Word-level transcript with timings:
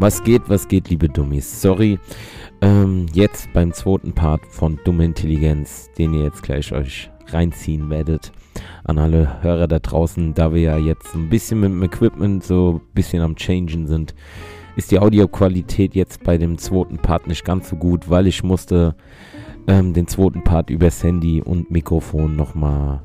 Was 0.00 0.22
geht, 0.22 0.42
was 0.48 0.68
geht, 0.68 0.90
liebe 0.90 1.08
Dummies? 1.08 1.60
Sorry, 1.60 1.98
ähm, 2.60 3.06
jetzt 3.14 3.52
beim 3.52 3.72
zweiten 3.72 4.12
Part 4.12 4.46
von 4.46 4.78
Dumme 4.84 5.04
Intelligenz, 5.04 5.90
den 5.98 6.14
ihr 6.14 6.22
jetzt 6.22 6.44
gleich 6.44 6.70
euch 6.70 7.10
reinziehen 7.26 7.90
werdet. 7.90 8.30
An 8.84 8.98
alle 8.98 9.42
Hörer 9.42 9.66
da 9.66 9.80
draußen, 9.80 10.34
da 10.34 10.54
wir 10.54 10.60
ja 10.60 10.78
jetzt 10.78 11.16
ein 11.16 11.28
bisschen 11.28 11.58
mit 11.58 11.70
dem 11.72 11.82
Equipment 11.82 12.44
so 12.44 12.80
ein 12.80 12.94
bisschen 12.94 13.22
am 13.22 13.34
Changen 13.34 13.88
sind, 13.88 14.14
ist 14.76 14.92
die 14.92 15.00
Audioqualität 15.00 15.96
jetzt 15.96 16.22
bei 16.22 16.38
dem 16.38 16.58
zweiten 16.58 16.98
Part 16.98 17.26
nicht 17.26 17.44
ganz 17.44 17.68
so 17.68 17.74
gut, 17.74 18.08
weil 18.08 18.28
ich 18.28 18.44
musste 18.44 18.94
ähm, 19.66 19.94
den 19.94 20.06
zweiten 20.06 20.44
Part 20.44 20.70
übers 20.70 21.02
Handy 21.02 21.42
und 21.42 21.72
Mikrofon 21.72 22.36
nochmal 22.36 23.02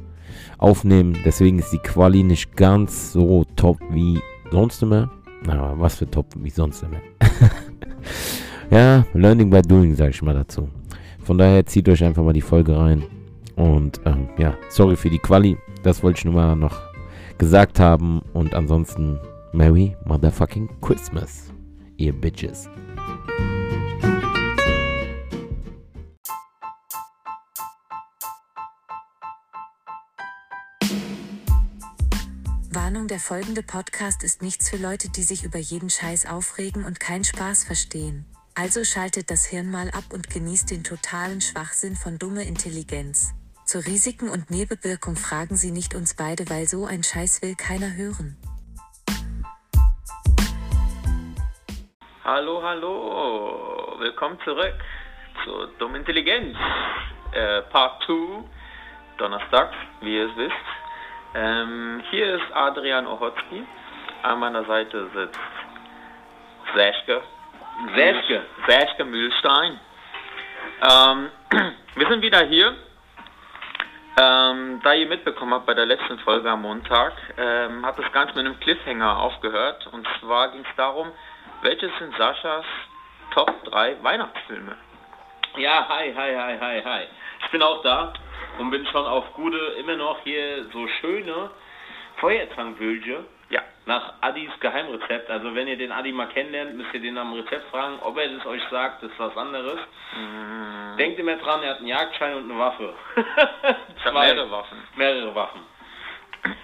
aufnehmen. 0.60 1.18
Deswegen 1.26 1.58
ist 1.58 1.74
die 1.74 1.80
Quali 1.80 2.22
nicht 2.22 2.56
ganz 2.56 3.14
so 3.14 3.46
top 3.56 3.80
wie 3.90 4.20
sonst 4.52 4.84
immer. 4.84 5.10
Na, 5.46 5.74
was 5.78 5.96
für 5.96 6.10
top 6.10 6.28
wie 6.36 6.50
sonst 6.50 6.84
immer. 6.84 7.02
ja, 8.72 9.06
Learning 9.14 9.50
by 9.50 9.62
Doing, 9.62 9.96
sage 9.96 10.12
ich 10.12 10.22
mal 10.22 10.34
dazu. 10.34 10.70
Von 11.24 11.38
daher 11.38 11.66
zieht 11.66 11.88
euch 11.90 12.04
einfach 12.04 12.24
mal 12.24 12.34
die 12.34 12.42
Folge 12.42 12.78
rein. 12.78 13.04
Und 13.56 14.00
ähm, 14.06 14.30
ja, 14.38 14.56
sorry 14.70 14.96
für 14.96 15.10
die 15.10 15.20
Quali. 15.20 15.58
Das 15.84 16.04
wollte 16.04 16.20
ich 16.20 16.26
nur 16.26 16.34
mal 16.34 16.56
noch 16.56 16.82
gesagt 17.38 17.80
haben. 17.80 18.22
Und 18.34 18.54
ansonsten, 18.56 19.20
Merry 19.52 19.96
Motherfucking 20.06 20.70
Christmas, 20.82 21.52
ihr 21.98 22.14
Bitches. 22.14 22.70
Warnung, 32.76 33.08
der 33.08 33.20
folgende 33.20 33.62
Podcast 33.62 34.24
ist 34.24 34.42
nichts 34.42 34.70
für 34.70 34.78
Leute, 34.78 35.12
die 35.12 35.22
sich 35.22 35.44
über 35.44 35.60
jeden 35.60 35.90
Scheiß 35.90 36.26
aufregen 36.26 36.86
und 36.86 37.00
keinen 37.00 37.24
Spaß 37.24 37.66
verstehen. 37.66 38.26
Also 38.56 38.84
schaltet 38.84 39.30
das 39.30 39.46
Hirn 39.46 39.70
mal 39.70 39.90
ab 39.90 40.06
und 40.12 40.30
genießt 40.30 40.72
den 40.72 40.84
totalen 40.84 41.42
Schwachsinn 41.42 41.96
von 41.96 42.18
dumme 42.18 42.44
Intelligenz. 42.44 43.34
Zu 43.66 43.78
Risiken 43.80 44.30
und 44.30 44.50
Nebenwirkung 44.50 45.16
fragen 45.16 45.56
Sie 45.56 45.72
nicht 45.72 45.94
uns 45.94 46.16
beide, 46.16 46.50
weil 46.50 46.66
so 46.66 46.86
ein 46.86 47.04
Scheiß 47.04 47.42
will 47.44 47.56
keiner 47.56 47.96
hören. 47.96 48.38
Hallo, 52.24 52.64
hallo, 52.64 54.00
willkommen 54.00 54.40
zurück 54.44 54.80
zu 55.44 55.68
Dumm 55.78 55.96
Intelligenz, 55.96 56.58
äh, 57.34 57.62
Part 57.64 58.04
2, 58.06 58.44
Donnerstag, 59.18 59.72
wie 60.02 60.16
ihr 60.16 60.30
es 60.30 60.38
wisst. 60.38 60.73
Ähm, 61.36 62.04
hier 62.12 62.36
ist 62.36 62.54
Adrian 62.54 63.08
Ochotski, 63.08 63.66
an 64.22 64.40
meiner 64.40 64.66
Seite 64.66 65.10
sitzt 65.16 65.40
Säschke, 66.76 67.22
Säschke. 67.96 68.44
Säschke 68.68 69.04
Mühlstein. 69.04 69.80
Ähm, 70.88 71.30
wir 71.96 72.08
sind 72.08 72.22
wieder 72.22 72.46
hier. 72.46 72.76
Ähm, 74.16 74.80
da 74.84 74.94
ihr 74.94 75.08
mitbekommen 75.08 75.56
habt 75.56 75.66
bei 75.66 75.74
der 75.74 75.88
letzten 75.88 76.20
Folge 76.20 76.52
am 76.52 76.62
Montag, 76.62 77.14
ähm, 77.36 77.84
hat 77.84 77.98
das 77.98 78.12
Ganze 78.12 78.36
mit 78.36 78.46
einem 78.46 78.60
Cliffhanger 78.60 79.18
aufgehört. 79.18 79.88
Und 79.88 80.08
zwar 80.20 80.50
ging 80.50 80.62
es 80.62 80.76
darum, 80.78 81.12
welches 81.64 81.92
sind 81.98 82.16
Saschas 82.16 82.66
Top 83.34 83.52
3 83.66 84.04
Weihnachtsfilme? 84.04 84.76
Ja, 85.58 85.88
hi, 85.90 86.14
hi, 86.16 86.36
hi, 86.36 86.60
hi, 86.60 86.84
hi. 86.84 87.08
Ich 87.44 87.50
bin 87.50 87.64
auch 87.64 87.82
da 87.82 88.14
und 88.60 88.70
bin 88.72 88.86
schon 88.88 89.06
auf 89.06 89.32
gute, 89.34 89.58
immer 89.80 89.96
noch 89.96 90.20
hier 90.24 90.66
so 90.72 90.88
schöne 91.00 91.50
Feuerzangenwülche 92.18 93.26
Ja. 93.50 93.62
nach 93.86 94.14
Adis 94.22 94.50
Geheimrezept. 94.60 95.30
Also 95.30 95.54
wenn 95.56 95.68
ihr 95.68 95.78
den 95.78 95.92
Adi 95.92 96.12
mal 96.12 96.28
kennenlernt, 96.28 96.76
müsst 96.76 96.94
ihr 96.94 97.02
den 97.02 97.18
am 97.18 97.34
Rezept 97.34 97.70
fragen. 97.72 97.98
Ob 98.02 98.18
er 98.18 98.30
das 98.30 98.46
euch 98.46 98.62
sagt, 98.70 99.04
ist 99.04 99.18
was 99.18 99.36
anderes. 99.36 99.80
Mhm. 100.16 100.98
Denkt 100.98 101.20
immer 101.20 101.36
dran, 101.38 101.62
er 101.64 101.72
hat 101.72 101.78
einen 101.80 101.88
Jagdschein 101.88 102.36
und 102.36 102.50
eine 102.50 102.60
Waffe. 102.60 102.94
Ich 103.98 104.06
habe 104.06 104.16
Zwei. 104.18 104.34
mehrere 104.34 104.52
Waffen. 104.52 104.78
Mehrere 104.96 105.34
Waffen. 105.36 105.62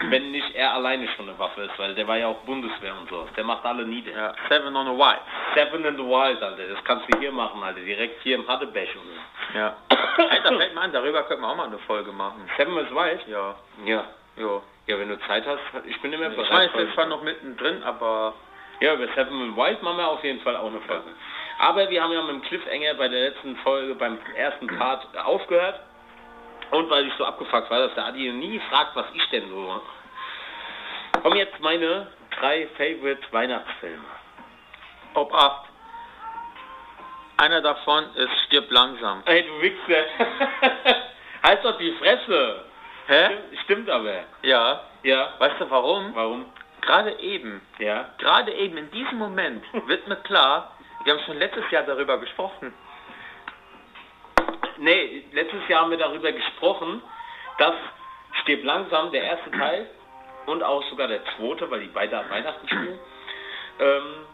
Wenn 0.10 0.32
nicht 0.32 0.56
er 0.56 0.74
alleine 0.74 1.08
schon 1.16 1.30
eine 1.30 1.38
Waffe 1.40 1.62
ist, 1.64 1.78
weil 1.80 1.96
der 1.96 2.08
war 2.08 2.18
ja 2.18 2.28
auch 2.28 2.40
Bundeswehr 2.40 2.94
und 3.00 3.10
so. 3.10 3.28
Der 3.38 3.44
macht 3.46 3.64
alle 3.66 3.86
nieder. 3.86 4.12
Ja, 4.12 4.34
Seven 4.50 4.76
on 4.76 4.88
a 4.88 4.92
White. 4.92 5.22
Seven 5.56 5.86
in 5.86 5.96
the 5.96 6.04
Wild, 6.04 6.42
Alter. 6.44 6.68
Das 6.68 6.84
kannst 6.84 7.06
du 7.14 7.20
hier 7.20 7.32
machen, 7.32 7.64
Alter. 7.64 7.80
Direkt 7.80 8.22
hier 8.24 8.36
im 8.36 8.48
Haddebech 8.48 8.96
und 8.96 9.04
so. 9.04 9.58
Ja. 9.58 9.76
Da 10.44 10.58
fällt 10.58 10.74
mir 10.76 10.82
an, 10.82 10.92
darüber 10.92 11.24
könnten 11.24 11.44
wir 11.44 11.50
auch 11.50 11.56
mal 11.56 11.68
eine 11.68 11.78
Folge 11.80 12.12
machen. 12.12 12.50
Seven 12.58 12.78
is 12.78 12.92
Wild? 12.92 13.26
Ja. 13.28 13.56
Ja. 13.86 14.04
Jo. 14.36 14.62
Ja, 14.88 15.00
wenn 15.00 15.10
du 15.10 15.20
Zeit 15.28 15.46
hast, 15.46 15.60
ich 15.86 16.02
bin 16.02 16.12
immer 16.12 16.30
Ich 16.30 16.36
bereit. 16.36 16.52
meine, 16.52 16.66
es 16.66 16.72
Folgen 16.72 16.88
ist 16.90 16.96
zwar 16.96 17.06
noch 17.06 17.22
mittendrin, 17.24 17.84
aber 17.84 18.34
Ja, 18.82 18.94
über 18.96 19.08
Seven 19.14 19.42
and 19.42 19.56
Wild 19.58 19.82
machen 19.84 19.98
wir 19.98 20.08
auf 20.08 20.24
jeden 20.24 20.42
Fall 20.42 20.56
auch 20.58 20.68
eine 20.68 20.82
Folge. 20.82 21.04
Aber 21.60 21.90
wir 21.90 22.02
haben 22.04 22.12
ja 22.14 22.22
mit 22.22 22.32
dem 22.36 22.42
Cliffhanger 22.42 22.94
bei 22.96 23.08
der 23.08 23.30
letzten 23.30 23.56
Folge, 23.58 23.96
beim 23.96 24.18
ersten 24.36 24.68
Part 24.78 25.06
aufgehört. 25.26 25.80
Und 26.72 26.90
weil 26.90 27.08
ich 27.08 27.14
so 27.18 27.26
abgefuckt 27.26 27.70
war, 27.70 27.80
dass 27.80 27.96
der 27.96 28.06
Adi 28.06 28.32
nie 28.32 28.60
fragt, 28.70 28.96
was 28.96 29.06
ich 29.14 29.28
denn 29.30 29.50
so. 29.50 29.82
Kommen 31.22 31.38
jetzt 31.38 31.60
meine 31.60 32.08
drei 32.40 32.68
Favorite 32.78 33.22
Weihnachtsfilme. 33.32 34.04
ob 35.16 35.34
8. 35.34 35.66
Einer 37.38 37.62
davon 37.62 38.06
ist 38.16 38.32
Stirb 38.46 38.70
langsam. 38.70 39.24
Ey, 39.26 39.44
du 39.44 39.62
Wichser. 39.62 40.04
halt 41.44 41.64
doch 41.64 41.78
die 41.78 41.94
Fresse. 41.94 42.66
Hä? 43.08 43.26
Stimmt, 43.26 43.60
stimmt 43.64 43.90
aber. 43.90 44.24
Ja. 44.44 44.82
Ja. 45.04 45.34
Weißt 45.40 45.60
du 45.60 45.70
warum? 45.70 46.14
Warum? 46.16 46.46
Gerade 46.82 47.18
eben, 47.20 47.62
Ja. 47.80 48.10
gerade 48.20 48.52
eben 48.54 48.78
in 48.78 48.92
diesem 48.92 49.18
Moment 49.18 49.64
wird 49.88 50.08
mir 50.08 50.18
klar, 50.18 50.72
wir 51.04 51.14
haben 51.14 51.22
schon 51.26 51.38
letztes 51.40 51.70
Jahr 51.72 51.84
darüber 51.84 52.18
gesprochen. 52.20 52.74
Nee, 54.80 55.24
letztes 55.32 55.68
Jahr 55.68 55.82
haben 55.82 55.92
wir 55.92 55.98
darüber 55.98 56.32
gesprochen, 56.32 57.02
dass 57.58 57.76
Stirb 58.42 58.64
langsam, 58.64 59.12
der 59.12 59.24
erste 59.24 59.52
Teil 59.52 59.90
und 60.46 60.64
auch 60.64 60.84
sogar 60.90 61.08
der 61.08 61.22
zweite, 61.36 61.70
weil 61.70 61.82
die 61.82 61.88
beide 61.88 62.18
an 62.18 62.30
Weihnachten 62.30 62.68
spielen, 62.68 63.00
ähm, 63.80 64.26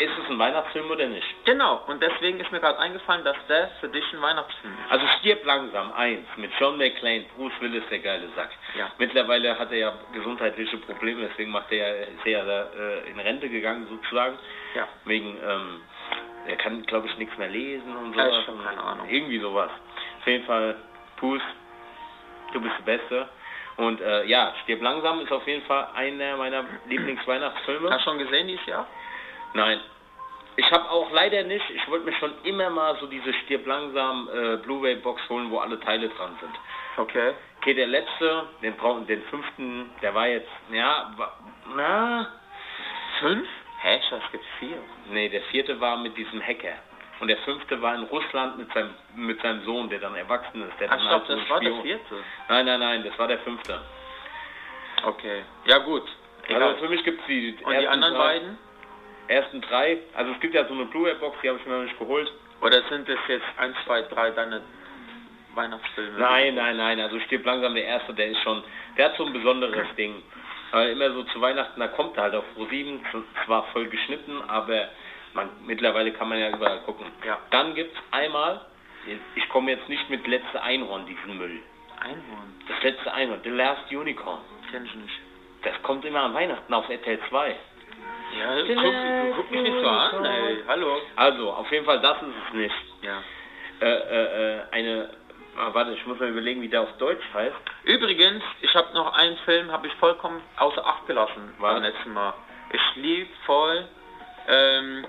ist 0.00 0.12
es 0.18 0.30
ein 0.30 0.38
Weihnachtsfilm 0.38 0.90
oder 0.90 1.06
nicht? 1.06 1.26
Genau, 1.44 1.84
und 1.86 2.02
deswegen 2.02 2.40
ist 2.40 2.50
mir 2.50 2.60
gerade 2.60 2.78
eingefallen, 2.78 3.22
dass 3.22 3.36
der 3.48 3.68
für 3.80 3.88
dich 3.88 4.04
ein 4.14 4.22
Weihnachtsfilm 4.22 4.72
ist. 4.72 4.90
Also 4.90 5.06
Stirb 5.18 5.44
langsam, 5.44 5.92
eins, 5.92 6.26
mit 6.36 6.50
John 6.58 6.78
McClane, 6.78 7.26
Bruce 7.36 7.52
Willis, 7.60 7.84
der 7.90 7.98
geile 7.98 8.28
Sack. 8.34 8.50
Ja. 8.76 8.90
Mittlerweile 8.98 9.58
hat 9.58 9.70
er 9.70 9.78
ja 9.78 9.92
gesundheitliche 10.14 10.78
Probleme, 10.78 11.28
deswegen 11.28 11.50
macht 11.50 11.70
er 11.70 11.76
ja, 11.76 12.04
ist 12.04 12.24
er 12.24 12.30
ja 12.30 12.62
äh, 12.62 13.10
in 13.10 13.20
Rente 13.20 13.50
gegangen 13.50 13.86
sozusagen. 13.88 14.38
Ja. 14.74 14.88
Wegen, 15.04 15.36
ähm, 15.46 15.82
er 16.46 16.56
kann, 16.56 16.82
glaube 16.86 17.06
ich, 17.06 17.16
nichts 17.18 17.36
mehr 17.38 17.48
lesen 17.48 17.96
und 17.96 18.14
Ja, 18.16 18.24
sowas. 18.26 18.38
ich 18.42 18.48
hab 18.48 18.64
keine 18.64 18.82
Ahnung. 18.82 19.08
Irgendwie 19.08 19.38
sowas. 19.38 19.70
Auf 20.20 20.26
jeden 20.26 20.44
Fall, 20.44 20.76
Puss, 21.16 21.42
du 22.52 22.60
bist 22.60 22.74
der 22.78 22.96
Beste. 22.98 23.28
Und 23.76 24.00
äh, 24.00 24.24
ja, 24.26 24.52
Stirb 24.62 24.82
langsam 24.82 25.20
ist 25.20 25.32
auf 25.32 25.46
jeden 25.46 25.64
Fall 25.64 25.88
einer 25.94 26.36
meiner 26.36 26.64
Lieblingsweihnachtsfilme. 26.86 27.90
Hast 27.90 28.00
du 28.06 28.10
schon 28.10 28.18
gesehen 28.18 28.48
dieses 28.48 28.66
Jahr? 28.66 28.86
Nein. 29.54 29.80
Ich 30.56 30.70
habe 30.72 30.90
auch 30.90 31.10
leider 31.12 31.42
nicht, 31.44 31.64
ich 31.70 31.88
wollte 31.88 32.04
mir 32.04 32.12
schon 32.14 32.32
immer 32.42 32.68
mal 32.68 32.96
so 33.00 33.06
diese 33.06 33.32
Stirb 33.32 33.66
langsam 33.66 34.28
äh, 34.34 34.56
Blu-ray-Box 34.58 35.28
holen, 35.30 35.50
wo 35.50 35.58
alle 35.58 35.80
Teile 35.80 36.08
dran 36.10 36.36
sind. 36.40 36.52
Okay. 36.98 37.32
Okay, 37.60 37.74
der 37.74 37.86
letzte, 37.86 38.48
den 38.62 38.74
brauchen 38.76 39.06
den 39.06 39.22
fünften, 39.24 39.90
der 40.02 40.14
war 40.14 40.26
jetzt, 40.26 40.48
ja, 40.72 41.14
na, 41.76 42.26
Fünf? 43.20 43.46
Hä, 43.82 44.00
Schatz, 44.08 44.22
es 44.26 44.32
gibt 44.32 44.44
vier. 44.58 44.76
nee, 45.10 45.28
der 45.28 45.42
vierte 45.42 45.80
war 45.80 45.96
mit 45.96 46.16
diesem 46.16 46.40
Hacker. 46.42 46.76
Und 47.20 47.28
der 47.28 47.36
fünfte 47.38 47.80
war 47.82 47.94
in 47.94 48.04
Russland 48.04 48.58
mit 48.58 48.72
seinem, 48.72 48.94
mit 49.14 49.40
seinem 49.42 49.62
Sohn, 49.64 49.90
der 49.90 49.98
dann 50.00 50.14
erwachsen 50.14 50.62
ist. 50.66 50.80
Der 50.80 50.90
Ach, 50.90 50.96
ich 50.96 51.04
halt 51.04 51.28
das 51.28 51.50
war 51.50 51.60
der 51.60 51.82
vierte. 51.82 52.14
Nein, 52.48 52.66
nein, 52.66 52.80
nein, 52.80 53.04
das 53.04 53.18
war 53.18 53.28
der 53.28 53.38
fünfte. 53.40 53.80
Okay. 55.04 55.42
Ja, 55.66 55.78
gut. 55.78 56.04
Egal. 56.48 56.62
Also 56.62 56.78
für 56.80 56.88
mich 56.88 57.04
gibt 57.04 57.20
es 57.20 57.26
die 57.26 57.56
und 57.62 57.78
die 57.78 57.88
anderen 57.88 58.14
drei, 58.14 58.38
beiden? 58.38 58.58
ersten 59.28 59.60
drei, 59.60 59.98
also 60.14 60.32
es 60.32 60.40
gibt 60.40 60.54
ja 60.54 60.66
so 60.66 60.74
eine 60.74 60.86
Blu-ray-Box, 60.86 61.38
die 61.42 61.48
habe 61.48 61.58
ich 61.58 61.66
mir 61.66 61.76
noch 61.76 61.84
nicht 61.84 61.98
geholt. 61.98 62.30
Oder 62.60 62.82
sind 62.88 63.08
es 63.08 63.18
jetzt 63.28 63.44
1, 63.56 63.76
2, 63.86 64.02
3 64.02 64.30
deine 64.32 64.62
Weihnachtsfilme? 65.54 66.18
Nein, 66.18 66.54
nein, 66.54 66.76
nein, 66.76 67.00
also 67.00 67.18
stirbt 67.20 67.46
langsam 67.46 67.74
der 67.74 67.84
erste, 67.84 68.12
der 68.12 68.28
ist 68.28 68.40
schon, 68.42 68.62
der 68.96 69.06
hat 69.06 69.16
so 69.16 69.24
ein 69.24 69.32
besonderes 69.32 69.86
Ding. 69.96 70.22
Weil 70.72 70.90
immer 70.90 71.10
so 71.12 71.24
zu 71.24 71.40
Weihnachten, 71.40 71.80
da 71.80 71.88
kommt 71.88 72.16
er 72.16 72.24
halt 72.24 72.34
auf 72.34 72.44
Pro 72.54 72.66
7, 72.66 73.00
zwar 73.44 73.64
voll 73.72 73.88
geschnitten, 73.88 74.40
aber 74.48 74.88
man, 75.34 75.48
mittlerweile 75.66 76.12
kann 76.12 76.28
man 76.28 76.38
ja 76.38 76.50
überall 76.50 76.80
gucken. 76.80 77.06
Ja. 77.26 77.38
Dann 77.50 77.74
gibt's 77.74 77.98
einmal, 78.12 78.60
ich 79.34 79.48
komme 79.48 79.72
jetzt 79.72 79.88
nicht 79.88 80.08
mit 80.10 80.26
letzte 80.26 80.62
Einhorn, 80.62 81.06
diesen 81.06 81.38
Müll. 81.38 81.60
Einhorn. 82.00 82.54
Das 82.68 82.82
letzte 82.82 83.12
Einhorn, 83.12 83.40
The 83.42 83.50
Last 83.50 83.90
Unicorn. 83.90 84.40
Kenn 84.70 84.84
ich 84.84 84.94
nicht. 84.94 85.18
Das 85.62 85.82
kommt 85.82 86.04
immer 86.04 86.20
an 86.20 86.34
Weihnachten 86.34 86.72
auf 86.72 86.88
RTL 86.88 87.18
2. 87.28 87.56
Ja, 88.38 88.62
guck, 88.62 89.36
guck 89.36 89.50
mich 89.50 89.62
nicht 89.62 89.80
so 89.80 89.88
an, 89.88 90.24
ey. 90.24 90.62
Hallo. 90.68 91.00
Also, 91.16 91.52
auf 91.52 91.70
jeden 91.72 91.84
Fall, 91.84 92.00
das 92.00 92.22
ist 92.22 92.28
es 92.46 92.54
nicht. 92.54 92.74
Ja. 93.02 93.22
Äh, 93.80 93.86
äh, 93.86 94.58
äh, 94.58 94.62
eine, 94.70 95.10
ah, 95.56 95.70
warte, 95.72 95.92
ich 95.92 96.06
muss 96.06 96.18
mal 96.18 96.28
überlegen, 96.28 96.62
wie 96.62 96.68
der 96.68 96.82
auf 96.82 96.96
Deutsch 96.98 97.24
heißt. 97.34 97.56
Übrigens, 97.84 98.42
ich 98.60 98.74
habe 98.74 98.92
noch 98.94 99.12
einen 99.14 99.36
Film, 99.38 99.70
habe 99.70 99.86
ich 99.86 99.94
vollkommen 99.94 100.42
außer 100.56 100.84
Acht 100.84 101.06
gelassen 101.06 101.54
Was? 101.58 101.74
beim 101.74 101.82
letzten 101.82 102.12
Mal. 102.12 102.34
Ich 102.72 102.96
lieb 102.96 103.28
voll 103.46 103.88
ähm, 104.48 105.04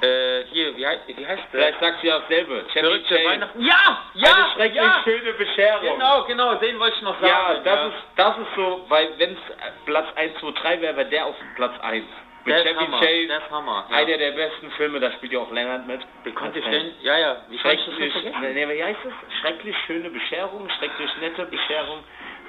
äh, 0.00 0.44
hier, 0.52 0.76
wie 0.76 0.86
heißt, 0.86 1.00
wie 1.08 1.26
heißt 1.26 1.42
der? 1.52 1.60
Vielleicht 1.60 1.80
sagst 1.80 2.02
du 2.02 2.06
ja 2.06 2.18
dasselbe. 2.20 2.64
Verrückte. 2.72 3.14
Weihnachten. 3.16 3.60
Ja, 3.60 3.98
ja, 4.14 4.32
Eine 4.32 4.52
schrecklich 4.54 4.82
ja. 4.82 5.00
schöne 5.02 5.32
Bescherung. 5.32 5.94
Genau, 5.94 6.24
genau, 6.24 6.54
den 6.54 6.78
wollte 6.78 6.96
ich 6.96 7.02
noch 7.02 7.20
sagen. 7.20 7.26
Ja, 7.26 7.54
das 7.64 7.86
ist 7.88 8.02
das 8.16 8.38
ist 8.38 8.54
so, 8.54 8.84
weil 8.88 9.08
wenn 9.18 9.32
es 9.32 9.38
Platz 9.86 10.06
1, 10.14 10.38
2, 10.38 10.50
3 10.52 10.80
wäre, 10.80 10.96
wäre 10.96 11.08
der 11.08 11.26
auf 11.26 11.34
Platz 11.56 11.72
1. 11.80 12.04
Mit 12.48 12.56
der 12.56 12.64
ist 12.64 12.68
Chevy 12.78 12.84
Hammer, 12.86 12.98
Chase, 13.00 13.26
der 13.28 13.38
ist 13.38 13.50
Hammer. 13.50 13.86
Ja. 13.90 13.96
einer 13.96 14.16
der 14.18 14.30
besten 14.32 14.70
Filme, 14.72 15.00
da 15.00 15.12
spielt 15.12 15.32
ja 15.32 15.38
auch 15.40 15.50
Leonard 15.52 15.86
mit. 15.86 16.00
Okay. 16.26 16.60
denn? 16.70 16.92
Ja, 17.02 17.18
ja. 17.18 17.36
Wie 17.48 17.56
das 17.56 17.62
Schrecklich, 17.62 18.14
nee, 18.54 18.68
wie 18.68 18.84
heißt 18.84 19.00
es? 19.04 19.34
Schrecklich 19.40 19.76
schöne 19.86 20.10
Bescherung, 20.10 20.68
schrecklich 20.78 21.10
nette 21.20 21.44
Bescherung. 21.46 21.98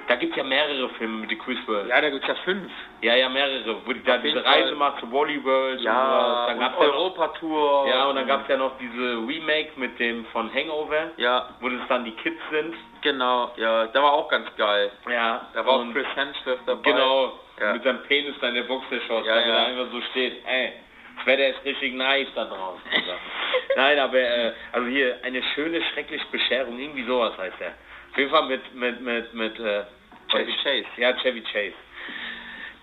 Da 0.08 0.16
gibt 0.16 0.36
ja 0.36 0.42
mehrere 0.42 0.88
Filme 0.98 1.18
mit 1.18 1.30
The 1.30 1.36
Chris 1.36 1.58
World. 1.68 1.88
Ja, 1.88 2.00
da 2.00 2.10
gibt's 2.10 2.26
ja 2.26 2.34
fünf. 2.44 2.68
Ja, 3.00 3.14
ja, 3.14 3.28
mehrere, 3.28 3.76
wo 3.86 3.92
die 3.92 4.02
da 4.02 4.16
diese 4.18 4.44
Reise 4.44 4.74
macht 4.74 4.98
zu 4.98 5.12
Wally 5.12 5.44
World 5.44 5.80
Ja, 5.82 6.46
und. 6.48 6.58
Dann 6.60 6.74
und 6.74 6.78
Europatour. 6.78 7.86
ja, 7.88 8.06
und 8.06 8.16
dann 8.16 8.26
gab 8.26 8.42
es 8.42 8.48
ja 8.48 8.56
noch 8.56 8.72
diese 8.78 9.18
Remake 9.28 9.70
mit 9.76 9.98
dem 10.00 10.24
von 10.32 10.52
Hangover, 10.52 11.10
Ja, 11.16 11.50
wo 11.60 11.68
das 11.68 11.80
dann 11.88 12.04
die 12.04 12.12
Kids 12.12 12.40
sind. 12.50 12.74
genau. 13.02 13.52
Ja, 13.56 13.86
da 13.86 14.02
war 14.02 14.12
auch 14.14 14.28
ganz 14.28 14.48
geil. 14.56 14.90
Ja, 15.08 15.46
Da 15.54 15.64
war 15.64 15.74
auch 15.74 15.80
und 15.80 15.92
Chris 15.92 16.06
Hemsworth 16.16 16.58
dabei. 16.66 16.90
Genau, 16.90 17.32
Ja. 17.60 17.72
mit 17.74 17.82
seinem 17.84 18.02
Penis 18.04 18.34
da 18.40 18.48
in 18.48 18.54
der 18.54 18.62
Boxershot, 18.62 19.24
Ja, 19.26 19.34
ja, 19.40 19.46
ja. 19.46 19.54
da 19.54 19.66
einfach 19.66 19.92
so 19.92 20.00
steht, 20.10 20.44
ey, 20.46 20.72
das 21.16 21.26
Wetter 21.26 21.48
ist 21.48 21.64
richtig 21.64 21.92
nice 21.94 22.28
da 22.34 22.44
draußen. 22.46 22.82
Nein, 23.76 23.98
aber, 23.98 24.18
äh, 24.18 24.52
also 24.72 24.88
hier, 24.88 25.18
eine 25.22 25.42
schöne, 25.54 25.82
schreckliche 25.92 26.24
Bescherung, 26.32 26.78
irgendwie 26.78 27.04
sowas 27.04 27.36
heißt 27.36 27.60
er. 27.60 27.74
Auf 28.12 28.18
jeden 28.18 28.30
Fall 28.30 28.46
mit, 28.46 28.74
mit, 28.74 29.00
mit, 29.00 29.34
mit, 29.34 29.58
äh, 29.60 29.84
Chevy 30.30 30.54
Chase. 30.62 30.86
Ja, 30.96 31.12
Chevy 31.14 31.42
Chase. 31.42 31.74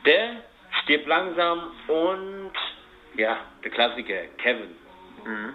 Der 0.05 0.37
stirbt 0.83 1.07
langsam 1.07 1.71
und, 1.87 2.51
ja, 3.15 3.37
der 3.63 3.71
Klassiker, 3.71 4.27
Kevin. 4.37 4.75
Mhm. 5.25 5.53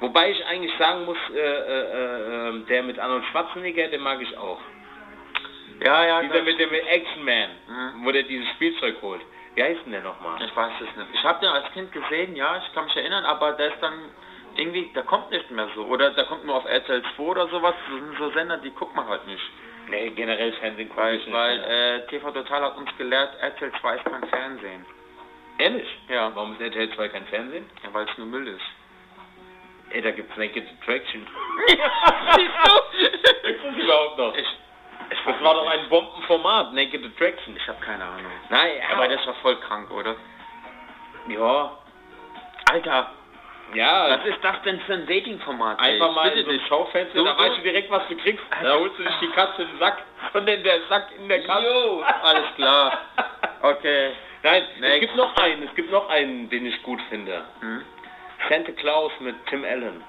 Wobei 0.00 0.30
ich 0.30 0.44
eigentlich 0.46 0.72
sagen 0.78 1.06
muss, 1.06 1.16
äh, 1.34 1.38
äh, 1.38 2.48
äh, 2.50 2.64
der 2.68 2.82
mit 2.82 2.98
Arnold 2.98 3.24
Schwarzenegger, 3.30 3.88
den 3.88 4.02
mag 4.02 4.20
ich 4.20 4.36
auch. 4.36 4.60
Ja, 5.80 6.04
ja. 6.06 6.22
Dieser 6.22 6.42
mit 6.42 6.58
dem 6.58 6.72
Action 6.72 7.24
Man, 7.24 7.50
Mhm. 7.68 8.04
wo 8.06 8.12
der 8.12 8.22
dieses 8.22 8.48
Spielzeug 8.50 8.96
holt. 9.02 9.20
Wie 9.54 9.62
heißt 9.62 9.80
denn 9.84 9.92
der 9.92 10.02
nochmal? 10.02 10.40
Ich 10.42 10.54
weiß 10.54 10.72
es 10.80 10.96
nicht. 10.96 11.08
Ich 11.14 11.24
habe 11.24 11.40
den 11.40 11.48
als 11.48 11.70
Kind 11.72 11.90
gesehen, 11.92 12.36
ja, 12.36 12.58
ich 12.58 12.74
kann 12.74 12.84
mich 12.84 12.96
erinnern, 12.96 13.24
aber 13.24 13.52
der 13.52 13.68
ist 13.68 13.82
dann 13.82 13.94
irgendwie, 14.56 14.90
der 14.94 15.02
kommt 15.04 15.30
nicht 15.30 15.50
mehr 15.50 15.68
so. 15.74 15.84
Oder 15.84 16.10
der 16.10 16.24
kommt 16.24 16.44
nur 16.44 16.56
auf 16.56 16.64
RTL 16.66 17.02
2 17.16 17.22
oder 17.22 17.48
sowas. 17.48 17.74
Das 17.88 17.98
sind 18.00 18.18
so 18.18 18.30
Sender, 18.30 18.58
die 18.58 18.70
guckt 18.70 18.94
man 18.94 19.06
halt 19.08 19.26
nicht. 19.26 19.42
Nee, 19.88 20.10
generell 20.10 20.52
Fernsehen 20.54 20.90
Weil, 20.96 21.14
ich 21.16 21.26
nicht 21.26 21.34
weil 21.34 21.58
äh, 21.62 22.06
TV 22.08 22.32
Total 22.32 22.62
hat 22.62 22.76
uns 22.76 22.90
gelehrt, 22.98 23.34
RTL 23.40 23.72
2 23.80 23.96
ist 23.96 24.04
kein 24.04 24.28
Fernsehen. 24.28 24.84
Ehrlich? 25.58 25.88
Ja. 26.08 26.30
Warum 26.34 26.52
ist 26.54 26.60
RTL 26.60 26.90
2 26.94 27.08
kein 27.08 27.26
Fernsehen? 27.26 27.70
Ja, 27.84 27.94
weil 27.94 28.06
es 28.08 28.18
nur 28.18 28.26
Müll 28.26 28.48
ist. 28.48 28.60
Ey, 29.90 30.02
da 30.02 30.10
gibt's 30.10 30.36
Naked 30.36 30.64
Attraction. 30.82 31.26
Siehst 32.36 32.50
du? 32.64 33.46
Gibt's 33.46 33.62
das 33.62 33.76
überhaupt 33.76 34.18
noch? 34.18 34.34
Ich, 34.34 34.40
ich 34.40 34.65
Das 35.10 35.40
war 35.42 35.54
doch 35.54 35.68
ein 35.70 35.88
Bombenformat, 35.88 36.72
Naked 36.72 37.04
Attraction. 37.04 37.56
Ich 37.56 37.66
habe 37.68 37.78
keine 37.84 38.04
Ahnung. 38.04 38.30
Nein, 38.50 38.70
Aber 38.92 39.08
das 39.08 39.24
war 39.26 39.34
voll 39.34 39.56
krank, 39.60 39.90
oder? 39.90 40.16
Ja. 41.28 41.78
Alter, 42.72 43.10
Ja, 43.74 44.10
was 44.18 44.24
ist 44.26 44.42
das 44.42 44.62
denn 44.62 44.80
für 44.80 44.94
ein 44.94 45.06
Dating-Format? 45.06 45.78
ey? 45.80 45.92
einfach 45.94 46.12
mal 46.14 46.30
Bitte 46.30 46.40
in 46.40 46.46
so 46.46 46.52
ein. 46.52 46.68
Schaufenster, 46.68 47.18
So, 47.18 47.24
da 47.24 47.34
so. 47.36 47.44
weißt 47.44 47.58
du 47.58 47.62
direkt, 47.62 47.90
was 47.90 48.06
du 48.08 48.16
kriegst. 48.16 48.44
Da 48.62 48.74
holst 48.74 48.98
du 48.98 49.02
dich 49.04 49.14
die 49.20 49.30
Katze 49.30 49.62
in 49.62 49.68
den 49.68 49.78
Sack, 49.78 50.02
sondern 50.32 50.62
der 50.64 50.80
Sack 50.88 51.08
in 51.16 51.28
der 51.28 51.42
Katze. 51.44 51.64
Jo, 51.66 52.02
alles 52.22 52.54
klar. 52.56 52.98
Okay. 53.62 54.12
Nein, 54.42 54.62
es 54.74 54.80
Next. 54.80 55.00
gibt 55.00 55.16
noch 55.16 55.36
einen, 55.36 55.62
es 55.64 55.74
gibt 55.74 55.90
noch 55.90 56.08
einen, 56.08 56.48
den 56.50 56.66
ich 56.66 56.82
gut 56.82 57.00
finde. 57.08 57.44
Hm? 57.60 57.84
Santa 58.48 58.72
Claus 58.72 59.10
mit 59.20 59.34
Tim 59.46 59.64
Allen. 59.64 60.04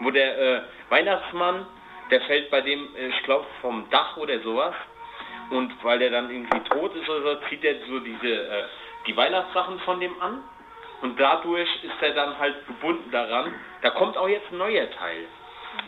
Wo 0.00 0.10
der 0.10 0.38
äh, 0.38 0.62
Weihnachtsmann, 0.88 1.66
der 2.10 2.20
fällt 2.22 2.50
bei 2.50 2.60
dem, 2.60 2.94
äh, 2.96 3.08
ich 3.08 3.22
glaube, 3.22 3.46
vom 3.60 3.88
Dach 3.90 4.16
oder 4.16 4.38
sowas. 4.40 4.74
Und 5.50 5.72
weil 5.82 5.98
der 5.98 6.10
dann 6.10 6.30
irgendwie 6.30 6.60
tot 6.60 6.94
ist 6.94 7.08
oder 7.08 7.22
so, 7.22 7.48
zieht 7.48 7.64
er 7.64 7.74
so 7.86 7.98
diese, 8.00 8.28
äh, 8.28 8.64
die 9.06 9.16
Weihnachtssachen 9.16 9.80
von 9.80 10.00
dem 10.00 10.20
an. 10.20 10.42
Und 11.02 11.18
dadurch 11.18 11.68
ist 11.82 12.02
er 12.02 12.10
dann 12.10 12.38
halt 12.38 12.66
gebunden 12.66 13.10
daran. 13.10 13.54
Da 13.82 13.90
kommt 13.90 14.16
auch 14.16 14.28
jetzt 14.28 14.52
ein 14.52 14.58
neuer 14.58 14.90
Teil. 14.90 15.24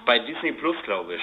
Bei 0.06 0.18
Disney 0.18 0.52
Plus, 0.52 0.76
glaube 0.84 1.14
ich. 1.14 1.22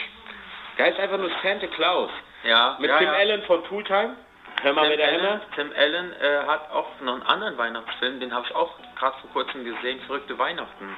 Der 0.77 0.85
heißt 0.85 0.99
einfach 0.99 1.17
nur 1.17 1.31
Santa 1.41 1.67
Claus. 1.67 2.11
Ja, 2.43 2.77
Mit 2.79 2.89
ja, 2.89 2.97
Tim 2.99 3.07
ja. 3.07 3.13
Allen 3.13 3.41
von 3.43 3.63
Tooltime. 3.65 4.15
Hör 4.61 4.73
mal, 4.73 4.81
Tim 4.81 4.89
wer 4.89 4.97
der 4.97 5.07
Allen. 5.07 5.41
Tim 5.55 5.73
Allen 5.75 6.13
äh, 6.13 6.47
hat 6.47 6.71
auch 6.71 6.87
noch 7.01 7.13
einen 7.13 7.23
anderen 7.23 7.57
Weihnachtsfilm, 7.57 8.19
den 8.19 8.33
habe 8.33 8.45
ich 8.47 8.55
auch 8.55 8.73
gerade 8.97 9.17
vor 9.19 9.29
kurzem 9.31 9.65
gesehen, 9.65 9.99
Verrückte 10.01 10.37
Weihnachten. 10.37 10.95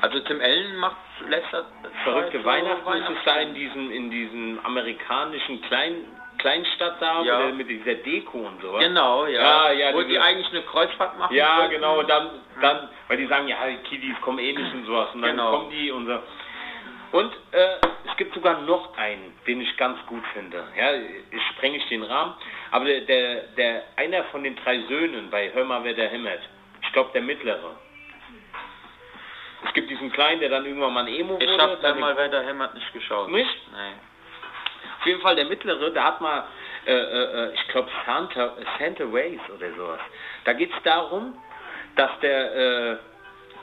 Also 0.00 0.20
Tim 0.20 0.40
Allen 0.40 0.76
macht 0.76 0.96
letzter 1.28 1.64
Verrückte 2.04 2.32
Zeit 2.32 2.42
so 2.42 2.46
Weihnachten 2.48 2.92
ist 2.92 3.08
es 3.10 3.24
da 3.24 3.36
in 3.36 3.54
diesem, 3.54 3.90
in 3.90 4.10
diesem 4.10 4.60
amerikanischen 4.64 5.60
Klein, 5.62 5.94
Kleinstadt 6.38 7.00
da, 7.00 7.22
Ja. 7.22 7.46
mit 7.52 7.68
dieser 7.68 7.94
Deko 7.94 8.38
und 8.38 8.60
sowas. 8.60 8.82
Genau, 8.82 9.26
ja. 9.26 9.70
Ja, 9.70 9.72
ja, 9.72 9.94
Wo 9.94 10.02
die 10.02 10.18
eigentlich 10.18 10.48
eine 10.50 10.62
Kreuzfahrt 10.62 11.18
machen 11.18 11.34
Ja, 11.34 11.58
wollten. 11.58 11.70
genau, 11.70 12.00
und 12.00 12.08
dann, 12.10 12.30
dann, 12.60 12.88
weil 13.08 13.16
die 13.16 13.26
sagen, 13.26 13.46
ja, 13.48 13.56
die 13.66 13.76
Kiddies 13.88 14.20
kommen 14.20 14.38
eh 14.40 14.52
nicht 14.52 14.74
und 14.74 14.84
sowas, 14.86 15.08
und 15.14 15.22
dann 15.22 15.30
Genau. 15.32 15.50
kommen 15.50 15.70
die 15.70 15.90
und 15.90 16.06
so. 16.06 16.18
Und 17.12 17.32
äh, 17.52 17.76
es 18.10 18.16
gibt 18.16 18.34
sogar 18.34 18.60
noch 18.62 18.96
einen, 18.98 19.32
den 19.46 19.60
ich 19.60 19.76
ganz 19.76 20.04
gut 20.06 20.24
finde. 20.32 20.64
Ja, 20.76 20.92
ich 20.94 21.42
sprenge 21.52 21.76
ich 21.76 21.86
den 21.88 22.02
Rahmen, 22.02 22.34
aber 22.72 22.84
der, 22.86 23.00
der, 23.02 23.34
der, 23.56 23.82
einer 23.96 24.24
von 24.24 24.42
den 24.42 24.56
drei 24.56 24.80
Söhnen 24.88 25.30
bei 25.30 25.50
Hör 25.54 25.64
mal, 25.64 25.84
wer 25.84 25.94
der 25.94 26.08
hämmert, 26.08 26.40
ich 26.82 26.92
glaube 26.92 27.10
der 27.14 27.22
mittlere. 27.22 27.76
Es 29.66 29.72
gibt 29.72 29.90
diesen 29.90 30.12
kleinen, 30.12 30.40
der 30.40 30.50
dann 30.50 30.64
irgendwann 30.66 30.92
mal 30.92 31.06
ein 31.06 31.08
Emo 31.14 31.38
Ich 31.40 31.48
wurde. 31.48 31.62
habe 31.62 31.78
dann 31.80 32.00
da 32.00 32.00
mal 32.00 32.30
der 32.30 32.42
Hämmert 32.46 32.74
nicht 32.74 32.92
geschaut. 32.92 33.30
Nicht? 33.30 33.56
Nee. 33.72 33.94
Auf 35.00 35.06
jeden 35.06 35.20
Fall 35.20 35.36
der 35.36 35.46
mittlere, 35.46 35.90
der 35.90 36.04
hat 36.04 36.20
mal, 36.20 36.44
äh, 36.86 36.92
äh, 36.92 37.46
äh, 37.48 37.54
ich 37.54 37.68
glaube 37.68 37.90
Santa, 38.06 38.52
Santa 38.78 39.10
Ways 39.12 39.40
oder 39.54 39.72
sowas. 39.74 40.00
Da 40.44 40.52
geht 40.52 40.72
es 40.74 40.82
darum, 40.82 41.34
dass 41.96 42.10
der, 42.20 42.54
äh, 42.54 42.96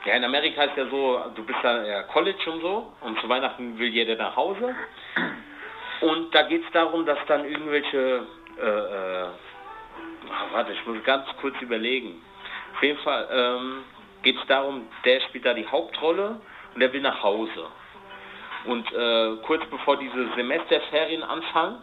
ja 0.05 0.13
in 0.15 0.23
Amerika 0.23 0.63
ist 0.63 0.77
ja 0.77 0.85
so, 0.87 1.23
du 1.35 1.43
bist 1.45 1.59
da 1.63 1.83
ja 1.83 2.03
College 2.03 2.51
und 2.51 2.61
so 2.61 2.93
und 3.01 3.19
zu 3.21 3.29
Weihnachten 3.29 3.77
will 3.77 3.89
jeder 3.89 4.15
nach 4.15 4.35
Hause. 4.35 4.75
Und 6.01 6.33
da 6.33 6.43
geht 6.43 6.63
es 6.65 6.71
darum, 6.71 7.05
dass 7.05 7.19
dann 7.27 7.45
irgendwelche, 7.45 8.25
äh, 8.59 8.65
äh, 8.65 9.23
ah, 9.23 10.45
warte, 10.51 10.73
ich 10.73 10.85
muss 10.85 11.03
ganz 11.03 11.27
kurz 11.39 11.55
überlegen. 11.61 12.21
Auf 12.75 12.83
jeden 12.83 12.99
Fall 12.99 13.27
ähm, 13.31 13.83
geht 14.23 14.37
es 14.37 14.45
darum, 14.47 14.87
der 15.05 15.21
spielt 15.21 15.45
da 15.45 15.53
die 15.53 15.67
Hauptrolle 15.67 16.39
und 16.73 16.79
der 16.79 16.91
will 16.93 17.01
nach 17.01 17.21
Hause. 17.23 17.67
Und 18.65 18.91
äh, 18.91 19.37
kurz 19.43 19.65
bevor 19.65 19.97
diese 19.97 20.33
Semesterferien 20.35 21.23
anfangen, 21.23 21.81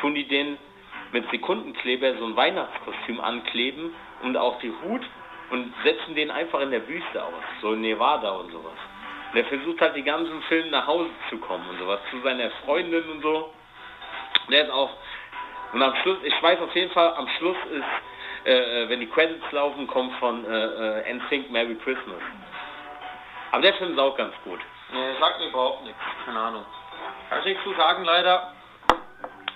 tun 0.00 0.14
die 0.14 0.26
den 0.26 0.56
mit 1.12 1.28
Sekundenkleber 1.30 2.16
so 2.18 2.24
ein 2.26 2.36
Weihnachtskostüm 2.36 3.20
ankleben 3.20 3.94
und 4.22 4.36
auch 4.36 4.58
die 4.60 4.72
Hut 4.82 5.02
und 5.50 5.72
setzen 5.84 6.14
den 6.14 6.30
einfach 6.30 6.60
in 6.60 6.70
der 6.70 6.86
Wüste 6.88 7.22
aus, 7.22 7.44
so 7.60 7.74
in 7.74 7.82
Nevada 7.82 8.30
und 8.30 8.50
sowas. 8.52 8.78
Und 9.32 9.38
er 9.38 9.44
versucht 9.46 9.80
halt 9.80 9.96
die 9.96 10.02
ganzen 10.02 10.40
Filme 10.42 10.70
nach 10.70 10.86
Hause 10.86 11.10
zu 11.28 11.38
kommen 11.38 11.68
und 11.68 11.78
sowas, 11.78 12.00
zu 12.10 12.20
seiner 12.20 12.50
Freundin 12.64 13.02
und 13.10 13.22
so. 13.22 13.52
Und 14.46 14.54
er 14.54 14.64
ist 14.64 14.70
auch, 14.70 14.90
und 15.72 15.82
am 15.82 15.94
Schluss, 16.02 16.18
ich 16.22 16.42
weiß 16.42 16.60
auf 16.60 16.74
jeden 16.74 16.90
Fall, 16.92 17.14
am 17.14 17.28
Schluss 17.38 17.56
ist, 17.70 17.84
äh, 18.44 18.84
äh, 18.84 18.88
wenn 18.88 19.00
die 19.00 19.08
Credits 19.08 19.50
laufen, 19.52 19.86
kommt 19.86 20.14
von 20.18 20.44
äh, 20.44 21.00
äh, 21.00 21.14
NSYNC 21.14 21.50
Merry 21.50 21.76
Christmas. 21.76 22.20
Aber 23.52 23.62
der 23.62 23.74
Film 23.74 23.92
ist 23.92 23.98
auch 23.98 24.16
ganz 24.16 24.34
gut. 24.44 24.60
Nee, 24.92 25.12
sagt 25.20 25.38
mir 25.40 25.48
überhaupt 25.48 25.84
nichts. 25.84 26.00
Keine 26.24 26.38
Ahnung. 26.38 26.64
Kann 27.28 27.38
ich 27.40 27.44
nichts 27.46 27.64
zu 27.64 27.74
sagen, 27.74 28.04
leider. 28.04 28.52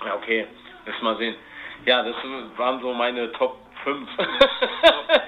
Ja, 0.05 0.15
okay. 0.15 0.47
Lass 0.85 1.03
mal 1.03 1.17
sehen. 1.17 1.35
Ja, 1.85 2.03
das 2.03 2.15
waren 2.57 2.81
so 2.81 2.93
meine 2.93 3.33
Top 3.33 3.59
5. 3.85 4.09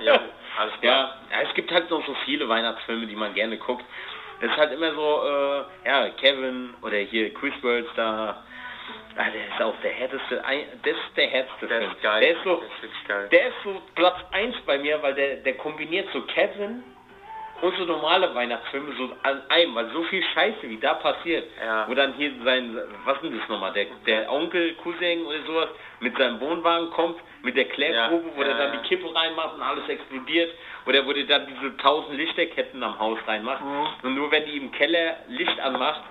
Ja, 0.00 0.20
alles 0.58 0.80
klar. 0.80 1.16
ja, 1.30 1.40
es 1.42 1.54
gibt 1.54 1.70
halt 1.72 1.90
noch 1.90 2.04
so 2.06 2.14
viele 2.24 2.48
Weihnachtsfilme, 2.48 3.06
die 3.06 3.16
man 3.16 3.34
gerne 3.34 3.58
guckt. 3.58 3.84
Es 4.40 4.50
ist 4.50 4.56
halt 4.56 4.72
immer 4.72 4.92
so, 4.92 5.22
äh, 5.24 5.88
ja, 5.88 6.08
Kevin 6.10 6.74
oder 6.82 6.96
hier 6.98 7.34
Chris 7.34 7.54
Words 7.62 7.88
da. 7.96 8.42
Ah, 9.16 9.30
der 9.30 9.46
ist 9.48 9.60
auch 9.62 9.74
der 9.82 9.90
härteste, 9.92 10.36
das 10.82 10.92
ist 10.92 11.16
der 11.16 11.26
härteste 11.28 11.66
Der 11.66 11.78
Film. 11.80 11.90
ist 11.92 12.02
geil. 12.02 12.20
Der 12.20 12.30
ist 12.36 12.44
so, 12.44 12.62
Der 13.08 13.22
ist 13.24 13.32
der 13.32 13.52
so 13.64 13.82
Platz 13.96 14.16
1 14.32 14.56
bei 14.66 14.78
mir, 14.78 15.02
weil 15.02 15.14
der, 15.14 15.36
der 15.36 15.54
kombiniert 15.54 16.08
so 16.12 16.22
Kevin 16.22 16.84
und 17.60 17.76
so 17.76 17.84
normale 17.84 18.32
Weihnachtsfilme 18.36 18.94
so 18.96 19.10
an 19.24 19.42
einem, 19.48 19.74
weil 19.74 19.90
so 19.90 20.04
viel 20.04 20.22
Scheiße 20.22 20.62
wie 20.62 20.76
da 20.78 20.94
passiert. 20.94 21.44
Ja. 21.60 21.88
Wo 21.88 21.94
dann 21.94 22.12
hier 22.14 22.30
sein, 22.44 22.78
was 23.04 23.16
ist 23.16 23.24
denn 23.24 23.38
das 23.40 23.48
nochmal, 23.48 23.72
der, 23.72 23.86
der 24.06 24.30
Onkel, 24.30 24.74
Cousin 24.74 25.26
oder 25.26 25.42
sowas 25.44 25.68
mit 25.98 26.16
seinem 26.16 26.38
Wohnwagen 26.40 26.90
kommt, 26.90 27.18
mit 27.42 27.56
der 27.56 27.64
Klärprobe, 27.64 28.28
Ja, 28.28 28.36
wo 28.36 28.42
der 28.44 28.52
ja, 28.52 28.58
dann 28.58 28.74
ja. 28.74 28.80
die 28.80 28.88
Kippe 28.88 29.12
reinmacht 29.12 29.54
und 29.54 29.62
alles 29.62 29.88
explodiert. 29.88 30.52
Oder 30.86 31.04
wo 31.04 31.12
der 31.12 31.24
dann 31.24 31.46
diese 31.48 31.76
tausend 31.78 32.16
Lichterketten 32.16 32.80
am 32.84 32.96
Haus 32.98 33.18
reinmacht. 33.26 33.64
Mhm. 33.64 33.86
Und 34.04 34.14
nur 34.14 34.30
wenn 34.30 34.44
die 34.46 34.56
im 34.56 34.70
Keller 34.70 35.16
Licht 35.26 35.58
anmacht, 35.58 36.02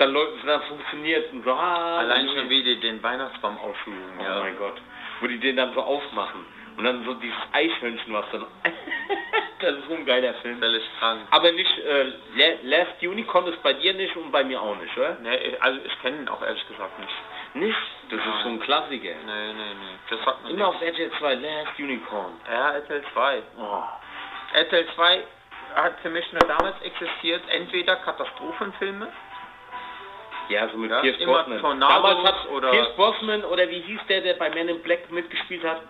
dann, 0.00 0.12
läuft, 0.12 0.46
dann 0.46 0.62
funktioniert 0.62 1.32
und 1.32 1.44
so. 1.44 1.52
Ah, 1.52 1.98
Allein 1.98 2.26
schon 2.28 2.48
wie 2.48 2.62
die 2.62 2.80
den 2.80 3.02
Weihnachtsbaum 3.02 3.58
aufführen. 3.58 3.98
Oh 4.18 4.22
Ja. 4.22 4.40
mein 4.40 4.56
Gott. 4.58 4.80
Wo 5.20 5.26
die 5.26 5.38
den 5.38 5.56
dann 5.56 5.74
so 5.74 5.82
aufmachen. 5.82 6.44
Und 6.76 6.84
dann 6.84 7.04
so 7.04 7.14
dieses 7.14 7.36
Eichhörnchen, 7.52 8.12
was 8.14 8.24
dann... 8.32 8.46
das 9.60 9.74
ist 9.74 9.86
so 9.88 9.94
ein 9.94 10.06
geiler 10.06 10.32
Film. 10.34 10.58
Völlig 10.58 10.82
krank. 10.98 11.20
Aber 11.30 11.52
nicht, 11.52 11.78
äh, 11.78 12.04
La- 12.36 12.58
Last 12.78 13.02
Unicorn 13.02 13.46
ist 13.48 13.62
bei 13.62 13.74
dir 13.74 13.92
nicht 13.92 14.16
und 14.16 14.30
bei 14.32 14.42
mir 14.44 14.60
auch 14.62 14.76
nicht, 14.76 14.96
oder? 14.96 15.16
Nee, 15.20 15.56
also 15.60 15.78
ich 15.84 16.00
kenne 16.00 16.18
ihn 16.22 16.28
auch 16.28 16.40
ehrlich 16.42 16.66
gesagt 16.68 16.98
nicht. 16.98 17.12
Nicht? 17.52 17.78
Das 18.10 18.20
ist 18.20 18.42
so 18.44 18.48
ein 18.48 18.60
Klassiker. 18.60 19.08
Nee, 19.26 19.52
nee, 19.52 19.74
nee. 19.74 19.98
Das 20.08 20.24
sagt 20.24 20.44
mir 20.44 20.50
Immer 20.50 20.68
auf. 20.68 20.80
RTL 20.80 21.10
2, 21.18 21.34
Last 21.34 21.78
Unicorn. 21.78 22.32
Ja, 22.50 22.70
RTL 22.72 23.02
2. 23.12 23.42
Oh. 23.58 23.82
RTL 24.54 24.86
2 24.94 25.24
hat 25.74 26.00
für 26.00 26.10
mich 26.10 26.32
nur 26.32 26.40
damals 26.48 26.80
existiert, 26.82 27.42
entweder 27.48 27.96
Katastrophenfilme, 27.96 29.08
Ja, 30.50 30.68
so 30.68 30.76
mit 30.76 30.90
Ja, 30.90 31.00
Pierce 31.00 31.24
Brosnan. 31.24 31.60
Tornados 31.60 31.94
Damals 31.94 32.24
hat 32.28 32.48
oder- 32.50 32.70
Pierce 32.70 32.94
Brosnan 32.96 33.44
oder 33.44 33.68
wie 33.70 33.80
hieß 33.80 34.00
der, 34.08 34.20
der 34.20 34.34
bei 34.34 34.50
Men 34.50 34.68
in 34.68 34.82
Black 34.82 35.10
mitgespielt 35.10 35.64
hat? 35.64 35.80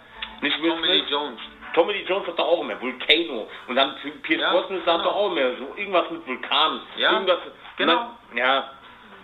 Nicht 0.43 0.61
Will 0.63 0.71
Tommy 0.71 0.87
Lee? 0.87 1.05
Jones. 1.11 1.41
Tommy 1.75 1.93
Lee 1.93 2.05
Jones 2.07 2.27
hat 2.27 2.39
doch 2.39 2.47
auch 2.47 2.61
immer, 2.61 2.81
Volcano. 2.81 3.49
Und 3.69 3.77
dann 3.77 3.95
Pierce 4.23 4.41
Ja, 4.41 4.51
Brosnan 4.53 4.83
genau. 4.85 4.99
doch 5.03 5.15
auch 5.17 5.31
immer 5.33 5.57
so 5.57 5.75
irgendwas 5.77 6.11
mit 6.11 6.27
Vulkan. 6.27 6.81
Ja, 6.97 7.13
irgendwas, 7.13 7.39
genau. 7.77 8.11
Na, 8.33 8.39
ja, 8.39 8.71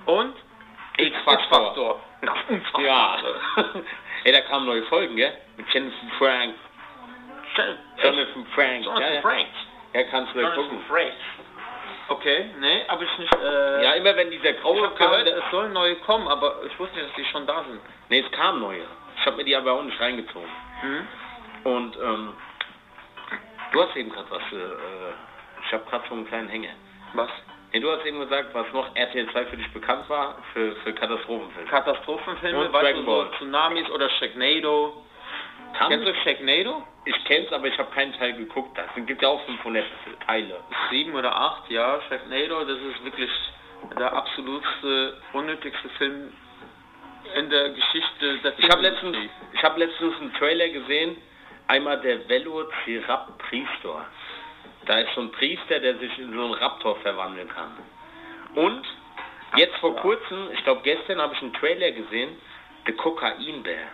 Und 0.07 0.35
X-Factor. 0.99 2.01
Ja. 2.79 3.17
Ey, 4.25 4.33
da 4.33 4.41
kamen 4.41 4.67
neue 4.67 4.83
Folgen, 4.85 5.17
gell? 5.17 5.33
Mit 5.57 5.67
Jennifer 5.73 5.97
Frank. 6.19 6.55
Jonathan 8.03 8.47
Frank. 8.55 8.85
Jonathan 8.85 9.03
ja, 9.09 9.15
ja. 9.15 9.21
Frank. 9.21 9.47
Ja, 9.93 10.03
kannst 10.05 10.35
du 10.35 10.41
Jonathan 10.41 10.63
gucken. 10.65 10.81
Frank. 10.89 11.13
Okay, 12.09 12.51
nee, 12.61 12.85
aber 12.89 13.03
ich 13.03 13.19
nicht. 13.19 13.35
Äh, 13.35 13.83
Ja, 13.85 13.93
immer 13.95 14.15
wenn 14.17 14.31
dieser 14.31 14.51
ich 14.51 14.61
Graue 14.61 14.89
kam, 14.91 15.11
gehört, 15.11 15.27
es 15.27 15.51
sollen 15.51 15.73
neue 15.73 15.97
kommen, 15.97 16.29
aber 16.29 16.61
ich 16.65 16.79
wusste 16.79 16.97
nicht, 16.97 17.09
dass 17.09 17.17
die 17.17 17.25
schon 17.27 17.47
da 17.47 17.65
sind. 17.65 17.81
Nee, 18.09 18.21
es 18.21 18.31
kamen 18.33 18.61
neue. 18.61 18.85
Ich 19.17 19.27
habe 19.27 19.37
mir 19.39 19.45
die 19.45 19.57
aber 19.57 19.73
auch 19.73 19.83
nicht 19.83 20.01
reingezogen. 20.01 20.49
Mhm. 20.83 21.09
Und 21.65 21.97
ähm, 21.97 22.33
du 23.73 23.83
hast 23.83 23.97
eben 23.97 24.11
gerade 24.11 24.31
was. 24.31 24.43
Äh, 24.53 25.15
ich 25.67 25.73
habe 25.73 25.85
gerade 25.91 26.05
so 26.09 26.15
einen 26.15 26.29
kleinen 26.29 26.49
Hänger. 26.49 26.71
Was? 27.15 27.31
Nee, 27.73 27.81
du 27.81 27.91
hast 27.91 28.07
eben 28.07 28.21
gesagt, 28.21 28.55
was 28.55 28.67
noch 28.73 28.95
RTL 28.95 29.29
2 29.33 29.47
für 29.47 29.57
dich 29.57 29.73
bekannt 29.73 30.09
war, 30.09 30.37
für, 30.53 30.77
für 30.77 30.93
Katastrophenfilme. 30.95 31.69
Katastrophenfilme, 31.69 32.73
weißt 32.73 32.99
du, 32.99 33.03
so. 33.05 33.25
Tsunamis 33.39 33.91
oder 33.91 34.09
Sharknado. 34.11 35.03
Kennst 35.79 36.07
du 36.07 36.15
Sharknado? 36.23 36.83
Ich 37.05 37.25
kenn's, 37.25 37.53
aber 37.53 37.67
ich 37.67 37.79
habe 37.79 37.91
keinen 37.93 38.13
Teil 38.15 38.33
geguckt. 38.35 38.77
Das 38.77 38.87
gibt 39.07 39.23
ja 39.23 39.29
auch 39.29 39.45
500 39.45 39.85
Teile. 40.27 40.61
Sieben 40.91 41.15
oder 41.15 41.35
acht, 41.35 41.71
ja, 41.71 42.01
Sharknado, 42.09 42.65
das 42.65 42.79
ist 42.79 43.05
wirklich 43.05 43.31
der 43.99 44.13
absolutste, 44.13 45.21
unnötigste 45.33 45.89
Film 45.91 46.33
in 47.35 47.51
der 47.51 47.71
Geschichte 47.71 48.39
der 48.39 48.59
Ich 48.59 48.71
habe 48.71 48.83
letztens, 48.83 49.17
ich 49.53 49.63
habe 49.63 49.79
letztens 49.79 50.15
einen 50.21 50.35
Trailer 50.35 50.69
gesehen. 50.69 51.17
Einmal 51.69 52.01
der 52.01 52.29
Velociraptor. 52.29 54.07
Da 54.87 54.99
ist 55.01 55.15
so 55.15 55.21
ein 55.21 55.33
Priester, 55.33 55.81
der 55.81 55.99
sich 55.99 56.17
in 56.19 56.33
so 56.33 56.45
einen 56.45 56.55
Raptor 56.55 56.97
verwandeln 57.01 57.49
kann. 57.49 57.73
Und 58.55 58.87
jetzt 59.57 59.77
vor 59.79 59.97
kurzem, 59.97 60.49
ich 60.53 60.63
glaube 60.63 60.83
gestern, 60.83 61.21
habe 61.21 61.35
ich 61.35 61.43
einen 61.43 61.53
Trailer 61.55 61.91
gesehen, 61.91 62.41
der 62.87 62.95
Kokainbär. 62.95 63.89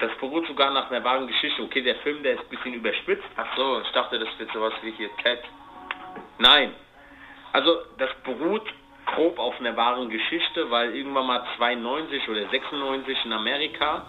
Das 0.00 0.16
beruht 0.18 0.46
sogar 0.46 0.72
nach 0.72 0.90
einer 0.90 1.02
wahren 1.04 1.26
Geschichte. 1.26 1.62
Okay, 1.62 1.82
der 1.82 1.96
Film, 1.96 2.22
der 2.22 2.34
ist 2.34 2.40
ein 2.42 2.48
bisschen 2.48 2.74
überspitzt. 2.74 3.28
Ach 3.36 3.56
so, 3.56 3.80
ich 3.80 3.90
dachte, 3.92 4.18
das 4.18 4.28
wird 4.38 4.52
sowas 4.52 4.72
wie 4.82 4.92
hier 4.92 5.08
Cat. 5.22 5.42
Nein. 6.38 6.74
Also 7.52 7.78
das 7.98 8.10
beruht 8.24 8.62
grob 9.06 9.38
auf 9.38 9.58
einer 9.58 9.76
wahren 9.76 10.10
Geschichte, 10.10 10.70
weil 10.70 10.94
irgendwann 10.94 11.26
mal 11.26 11.44
92 11.56 12.28
oder 12.28 12.48
96 12.48 13.24
in 13.24 13.32
Amerika 13.32 14.06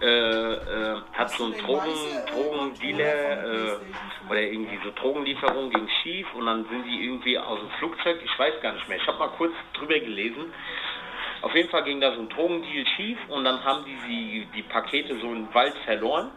äh, 0.00 0.06
äh, 0.06 0.96
hat 1.12 1.30
so 1.30 1.44
ein 1.44 1.58
Drogen, 1.58 1.92
Drogendealer 2.32 3.44
äh, 3.44 3.76
oder 4.30 4.40
irgendwie 4.40 4.78
so 4.82 4.90
Drogenlieferung 4.92 5.68
ging 5.68 5.86
schief 6.02 6.26
und 6.34 6.46
dann 6.46 6.64
sind 6.70 6.84
die 6.86 7.04
irgendwie 7.04 7.38
aus 7.38 7.58
dem 7.60 7.68
Flugzeug, 7.78 8.18
ich 8.24 8.38
weiß 8.38 8.62
gar 8.62 8.72
nicht 8.72 8.88
mehr, 8.88 8.96
ich 8.96 9.06
habe 9.06 9.18
mal 9.18 9.28
kurz 9.36 9.52
drüber 9.74 9.98
gelesen. 9.98 10.54
Auf 11.42 11.54
jeden 11.54 11.70
Fall 11.70 11.84
ging 11.84 12.00
da 12.00 12.14
so 12.14 12.20
ein 12.20 12.28
Drogendeal 12.28 12.86
schief 12.96 13.18
und 13.28 13.44
dann 13.44 13.64
haben 13.64 13.84
die 13.84 13.96
die, 14.06 14.46
die 14.54 14.62
Pakete 14.62 15.18
so 15.20 15.32
im 15.32 15.52
Wald 15.54 15.74
verloren 15.84 16.30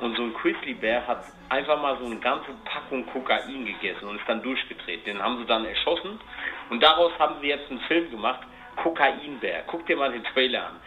und 0.00 0.16
so 0.16 0.22
ein 0.22 0.34
Grizzlybär 0.34 1.06
hat 1.06 1.24
einfach 1.48 1.80
mal 1.80 1.96
so 1.98 2.04
eine 2.04 2.16
ganze 2.16 2.50
Packung 2.64 3.06
Kokain 3.06 3.64
gegessen 3.64 4.08
und 4.08 4.16
ist 4.16 4.28
dann 4.28 4.42
durchgedreht. 4.42 5.06
Den 5.06 5.22
haben 5.22 5.38
sie 5.38 5.46
dann 5.46 5.64
erschossen 5.64 6.20
und 6.70 6.82
daraus 6.82 7.12
haben 7.18 7.36
sie 7.40 7.48
jetzt 7.48 7.70
einen 7.70 7.80
Film 7.80 8.10
gemacht, 8.10 8.40
Kokainbär. 8.76 9.64
Guck 9.66 9.86
dir 9.86 9.96
mal 9.96 10.12
den 10.12 10.24
Trailer 10.24 10.66
an. 10.68 10.80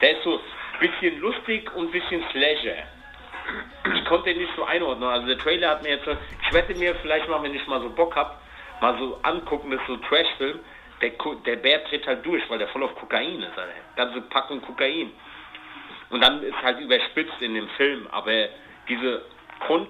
Der 0.00 0.12
ist 0.12 0.24
so 0.24 0.36
ein 0.36 0.80
bisschen 0.80 1.18
lustig 1.20 1.74
und 1.74 1.88
ein 1.88 1.90
bisschen 1.90 2.24
Slasher. 2.30 2.84
Ich 3.94 4.04
konnte 4.04 4.30
den 4.30 4.38
nicht 4.38 4.54
so 4.56 4.64
einordnen. 4.64 5.08
Also 5.08 5.26
der 5.26 5.38
Trailer 5.38 5.70
hat 5.70 5.82
mir 5.82 5.90
jetzt 5.90 6.04
so, 6.04 6.12
ich 6.12 6.54
wette 6.54 6.74
mir 6.74 6.94
vielleicht 6.96 7.28
mal, 7.28 7.42
wenn 7.42 7.54
ich 7.54 7.66
mal 7.66 7.80
so 7.80 7.90
Bock 7.90 8.14
hab, 8.14 8.40
mal 8.80 8.96
so 8.98 9.18
angucken, 9.22 9.70
das 9.70 9.80
ist 9.80 9.86
so 9.88 9.94
ein 9.94 10.02
Trashfilm, 10.02 10.60
der, 11.00 11.12
der 11.46 11.56
Bär 11.56 11.78
dreht 11.80 12.06
halt 12.06 12.24
durch, 12.24 12.48
weil 12.50 12.58
der 12.58 12.68
voll 12.68 12.82
auf 12.82 12.94
Kokain 12.96 13.42
ist, 13.42 13.58
Alter. 13.58 13.72
Ganze 13.96 14.20
Packung 14.22 14.60
Kokain. 14.62 15.12
Und 16.10 16.22
dann 16.22 16.42
ist 16.42 16.60
halt 16.62 16.80
überspitzt 16.80 17.40
in 17.40 17.54
dem 17.54 17.68
Film, 17.70 18.06
aber 18.10 18.48
diese 18.88 19.22
Grund, 19.60 19.88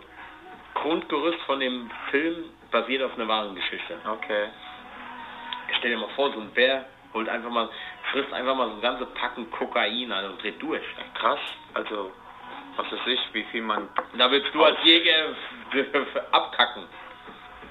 Grundgerüst 0.75 1.41
von 1.43 1.61
dem 1.61 1.91
Film 2.11 2.45
basiert 2.71 3.03
auf 3.03 3.15
einer 3.15 3.29
wahren 3.29 3.55
Geschichte. 3.55 3.99
Okay. 4.07 4.49
Stell 5.79 5.91
dir 5.91 5.99
mal 5.99 6.09
vor, 6.11 6.33
so 6.33 6.41
ein 6.41 6.51
Bär 6.51 6.85
holt 7.15 7.29
einfach 7.29 7.51
mal, 7.51 7.69
frisst 8.11 8.33
einfach 8.33 8.55
mal 8.55 8.67
so 8.67 8.73
eine 8.73 8.83
ganze 8.83 9.07
Packung 9.07 9.51
Kokain 9.51 10.13
Alter, 10.13 10.31
und 10.31 10.43
dreht 10.43 10.61
durch. 10.61 10.83
Krass, 11.15 11.41
also, 11.75 12.13
was 12.77 12.93
weiß 12.93 13.07
ich, 13.07 13.21
wie 13.33 13.45
viel 13.45 13.63
man, 13.63 13.89
da 14.17 14.31
willst 14.31 14.55
du 14.55 14.63
als 14.63 14.79
Jäger 14.83 15.35
abkacken. 16.33 16.85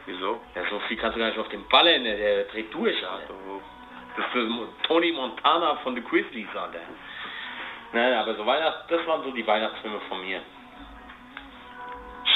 Wieso? 0.07 0.41
Ja, 0.55 0.63
so 0.69 0.79
viel 0.87 0.97
kannst 0.97 1.15
du 1.15 1.19
gar 1.19 1.27
nicht 1.27 1.37
auf 1.37 1.49
den 1.49 1.67
Ballern, 1.67 2.03
der, 2.03 2.17
der 2.17 2.43
dreht 2.45 2.73
durch, 2.73 2.97
Alter. 3.07 3.33
Das 4.15 4.25
ist 4.33 4.87
Tony 4.87 5.11
Montana 5.11 5.75
von 5.83 5.93
The 5.93 6.01
Grizzlies, 6.01 6.49
Alter. 6.55 6.79
Nein, 7.93 8.13
aber 8.13 8.35
so 8.35 8.45
Weihnachts, 8.45 8.87
das 8.89 9.05
waren 9.05 9.23
so 9.23 9.31
die 9.31 9.45
Weihnachtsfilme 9.45 9.99
von 10.09 10.21
mir. 10.21 10.41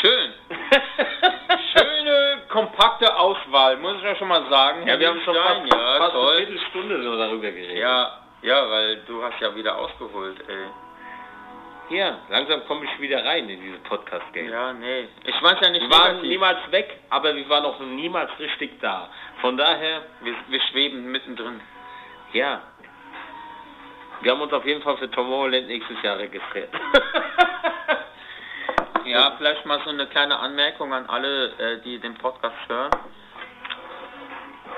Schön. 0.02 0.34
Schöne, 1.78 2.42
kompakte 2.50 3.16
Auswahl, 3.16 3.78
muss 3.78 3.98
ich 3.98 4.04
ja 4.04 4.16
schon 4.16 4.28
mal 4.28 4.48
sagen. 4.50 4.88
Ja, 4.88 5.00
wir 5.00 5.10
haben 5.10 5.22
schon 5.22 5.36
fast, 5.36 5.74
ja, 5.74 5.98
fast 5.98 6.16
eine. 6.16 6.38
Viertelstunde 6.38 7.04
so 7.04 7.18
darüber 7.18 7.52
geredet. 7.52 7.78
Ja, 7.78 8.20
ja, 8.42 8.70
weil 8.70 8.98
du 9.08 9.24
hast 9.24 9.40
ja 9.40 9.54
wieder 9.56 9.78
ausgeholt, 9.78 10.38
ey. 10.48 10.68
Ja, 11.92 12.20
langsam 12.30 12.66
komme 12.68 12.86
ich 12.86 13.00
wieder 13.02 13.24
rein 13.26 13.50
in 13.50 13.62
dieses 13.62 13.80
Podcast-Game. 13.84 14.50
Ja, 14.50 14.72
nee. 14.74 15.08
Ich 15.26 15.42
weiß 15.44 15.58
ja 15.62 15.70
nicht, 15.70 15.82
Wir 15.82 15.90
waren 15.92 16.08
negativ. 16.18 16.30
niemals 16.30 16.72
weg, 16.72 17.00
aber 17.10 17.36
wir 17.36 17.50
waren 17.50 17.66
auch 17.66 17.80
niemals 17.82 18.32
richtig 18.40 18.80
da. 18.80 19.10
Von 19.42 19.58
daher, 19.58 20.04
wir, 20.22 20.34
wir 20.48 20.62
schweben 20.72 21.12
mittendrin. 21.12 21.60
ja. 22.34 22.62
Wir 24.24 24.34
haben 24.34 24.42
uns 24.42 24.54
auf 24.54 24.64
jeden 24.68 24.84
Fall 24.84 24.98
für 24.98 25.10
Tomorrowland 25.10 25.66
nächstes 25.68 26.00
Jahr 26.04 26.18
registriert. 26.18 26.70
Ja, 29.04 29.34
vielleicht 29.36 29.66
mal 29.66 29.82
so 29.84 29.90
eine 29.90 30.06
kleine 30.06 30.38
Anmerkung 30.38 30.94
an 30.94 31.08
alle, 31.08 31.48
äh, 31.58 31.82
die 31.82 31.98
den 31.98 32.14
Podcast 32.14 32.56
hören. 32.70 32.92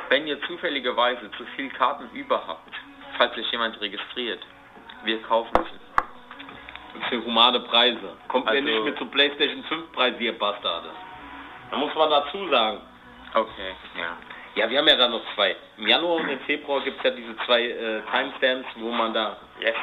Wenn 0.08 0.26
ihr 0.28 0.42
zufälligerweise 0.44 1.30
zu 1.32 1.44
viel 1.58 1.70
Karten 1.72 2.10
über 2.14 2.42
habt, 2.48 2.74
falls 3.18 3.36
sich 3.36 3.52
jemand 3.52 3.80
registriert, 3.82 4.40
wir 5.04 5.22
kaufen 5.24 5.52
sie. 5.56 5.83
Für 7.10 7.24
humane 7.24 7.60
Preise. 7.62 8.16
Kommt 8.28 8.46
mir 8.46 8.52
Also- 8.52 8.64
nicht 8.64 8.84
mit 8.84 8.98
zu 8.98 9.06
PlayStation 9.08 9.64
5 9.64 9.92
Preis, 9.92 10.14
ihr 10.20 10.38
Bastarde. 10.38 10.90
Da 11.72 11.78
muss 11.78 11.94
man 11.96 12.10
dazu 12.10 12.48
sagen. 12.50 12.82
Okay, 13.34 13.76
ja. 13.98 14.18
Ja, 14.56 14.70
wir 14.70 14.78
haben 14.78 14.88
ja 14.88 14.96
da 14.96 15.08
noch 15.08 15.22
zwei. 15.34 15.56
Im 15.78 15.88
Januar 15.88 16.18
und 16.18 16.30
im 16.30 16.40
Februar 16.42 16.82
gibt 16.82 16.98
es 17.00 17.04
ja 17.04 17.10
diese 17.10 17.36
zwei 17.46 17.64
äh, 17.64 18.02
Timestamps, 18.12 18.68
wo 18.76 18.92
man 18.92 19.12
da, 19.14 19.38
Yes. 19.60 19.74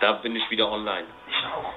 da 0.00 0.12
bin 0.12 0.36
ich 0.36 0.48
wieder 0.50 0.70
online. 0.70 1.06
Ich 1.28 1.44
auch. 1.46 1.72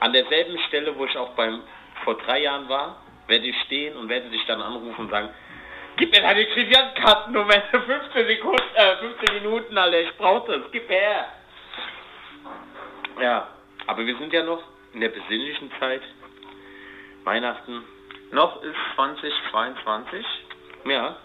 An 0.00 0.12
derselben 0.12 0.58
Stelle, 0.68 0.94
wo 0.98 1.06
ich 1.06 1.16
auch 1.16 1.30
beim 1.30 1.62
vor 2.04 2.18
drei 2.18 2.40
Jahren 2.42 2.68
war, 2.68 2.96
werde 3.28 3.46
ich 3.46 3.58
stehen 3.62 3.96
und 3.96 4.10
werde 4.10 4.28
dich 4.28 4.44
dann 4.44 4.60
anrufen 4.60 5.06
und 5.06 5.10
sagen, 5.10 5.30
gib 5.96 6.14
mir 6.14 6.20
deine 6.20 6.44
Kreditkartennummer, 6.44 7.54
15 7.70 8.26
Sekunden, 8.26 8.62
äh, 8.74 8.96
15 8.98 9.34
Minuten, 9.36 9.78
Alter, 9.78 10.00
ich 10.02 10.14
brauche 10.18 10.52
das, 10.60 10.70
gib 10.70 10.86
her. 10.90 11.28
Ja, 13.20 13.48
aber 13.86 14.06
wir 14.06 14.16
sind 14.18 14.32
ja 14.32 14.42
noch 14.42 14.62
in 14.92 15.00
der 15.00 15.08
besinnlichen 15.10 15.70
Zeit. 15.80 16.02
Weihnachten, 17.24 17.82
Noch 18.32 18.62
ist 18.62 18.76
2022. 18.94 20.24
ja. 20.84 21.16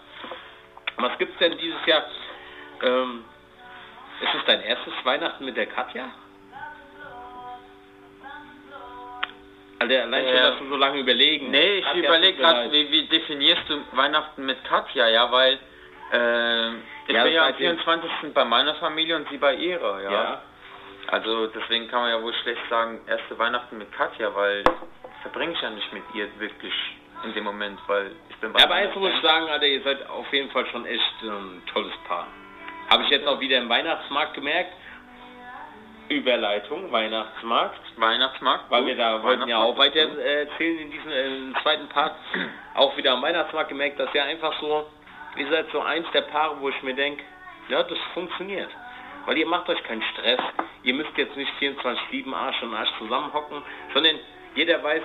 Was 0.96 1.16
gibt's 1.18 1.38
denn 1.38 1.56
dieses 1.58 1.84
Jahr? 1.86 2.04
Ähm, 2.82 3.24
ist 4.20 4.34
es 4.34 4.44
dein 4.46 4.60
erstes 4.62 4.92
Weihnachten 5.04 5.44
mit 5.44 5.56
der 5.56 5.66
Katja? 5.66 6.10
Also 9.78 9.94
allein 9.96 10.24
schon, 10.26 10.34
Ja. 10.36 10.50
dass 10.50 10.58
du 10.60 10.68
so 10.68 10.76
lange 10.76 11.00
überlegen. 11.00 11.50
Nee, 11.50 11.78
ich 11.78 11.94
überlege 11.94 12.38
gerade, 12.38 12.70
wie, 12.70 12.90
wie 12.92 13.06
definierst 13.06 13.62
du 13.68 13.80
Weihnachten 13.92 14.44
mit 14.46 14.62
Katja, 14.64 15.08
ja, 15.08 15.30
weil 15.32 15.54
äh, 16.12 16.68
ich 17.08 17.14
Ja, 17.14 17.24
bin 17.24 17.32
ja 17.32 17.42
am 17.46 17.48
seitdem- 17.52 17.78
24. 17.78 18.32
bei 18.34 18.44
meiner 18.44 18.74
Familie 18.76 19.16
und 19.16 19.28
sie 19.28 19.38
bei 19.38 19.54
ihrer, 19.54 20.02
ja. 20.02 20.10
Ja. 20.12 20.42
Also 21.08 21.46
deswegen 21.48 21.88
kann 21.88 22.02
man 22.02 22.10
ja 22.10 22.22
wohl 22.22 22.34
schlecht 22.42 22.62
sagen, 22.70 23.00
erste 23.06 23.38
Weihnachten 23.38 23.78
mit 23.78 23.92
Katja, 23.92 24.34
weil 24.34 24.64
verbringe 25.22 25.52
ich 25.52 25.60
ja 25.60 25.70
nicht 25.70 25.92
mit 25.92 26.02
ihr 26.14 26.28
wirklich 26.38 26.74
in 27.24 27.34
dem 27.34 27.44
Moment, 27.44 27.78
weil 27.86 28.12
ich 28.28 28.36
bin 28.36 28.52
bei 28.52 28.60
Ja, 28.60 28.66
aber 28.66 28.74
eins 28.74 28.94
muss 28.94 29.12
ich 29.12 29.20
sagen, 29.20 29.48
Alter, 29.48 29.66
ihr 29.66 29.82
seid 29.82 30.08
auf 30.08 30.32
jeden 30.32 30.50
Fall 30.50 30.66
schon 30.66 30.86
echt 30.86 31.22
ein 31.22 31.62
tolles 31.72 31.92
Paar. 32.08 32.26
Habe 32.90 33.04
ich 33.04 33.10
jetzt 33.10 33.26
auch 33.26 33.40
wieder 33.40 33.58
im 33.58 33.68
Weihnachtsmarkt 33.68 34.34
gemerkt. 34.34 34.72
Überleitung, 36.08 36.90
Weihnachtsmarkt. 36.92 37.80
Weihnachtsmarkt. 37.96 38.70
Weil 38.70 38.80
gut. 38.80 38.88
wir 38.88 38.96
da 38.96 39.22
wollten 39.22 39.48
ja 39.48 39.58
auch 39.58 39.78
weiter 39.78 40.00
äh, 40.18 40.44
erzählen 40.44 40.78
in 40.78 40.90
diesem 40.90 41.10
äh, 41.10 41.62
zweiten 41.62 41.88
Part. 41.88 42.16
Auch 42.74 42.96
wieder 42.96 43.12
am 43.12 43.22
Weihnachtsmarkt 43.22 43.68
gemerkt, 43.68 43.98
dass 43.98 44.12
ihr 44.14 44.24
einfach 44.24 44.58
so, 44.60 44.86
ihr 45.36 45.48
seid 45.48 45.70
so 45.72 45.80
eins 45.80 46.06
der 46.12 46.22
Paare, 46.22 46.60
wo 46.60 46.68
ich 46.68 46.82
mir 46.82 46.94
denke, 46.94 47.22
ja, 47.68 47.82
das 47.82 47.98
funktioniert. 48.12 48.70
Weil 49.26 49.38
ihr 49.38 49.46
macht 49.46 49.68
euch 49.68 49.82
keinen 49.84 50.02
Stress. 50.02 50.40
Ihr 50.82 50.94
müsst 50.94 51.16
jetzt 51.16 51.36
nicht 51.36 51.52
24-7 51.60 52.32
Arsch 52.34 52.62
und 52.62 52.74
Arsch 52.74 52.90
zusammenhocken, 52.98 53.62
sondern 53.94 54.16
jeder 54.54 54.82
weiß 54.82 55.02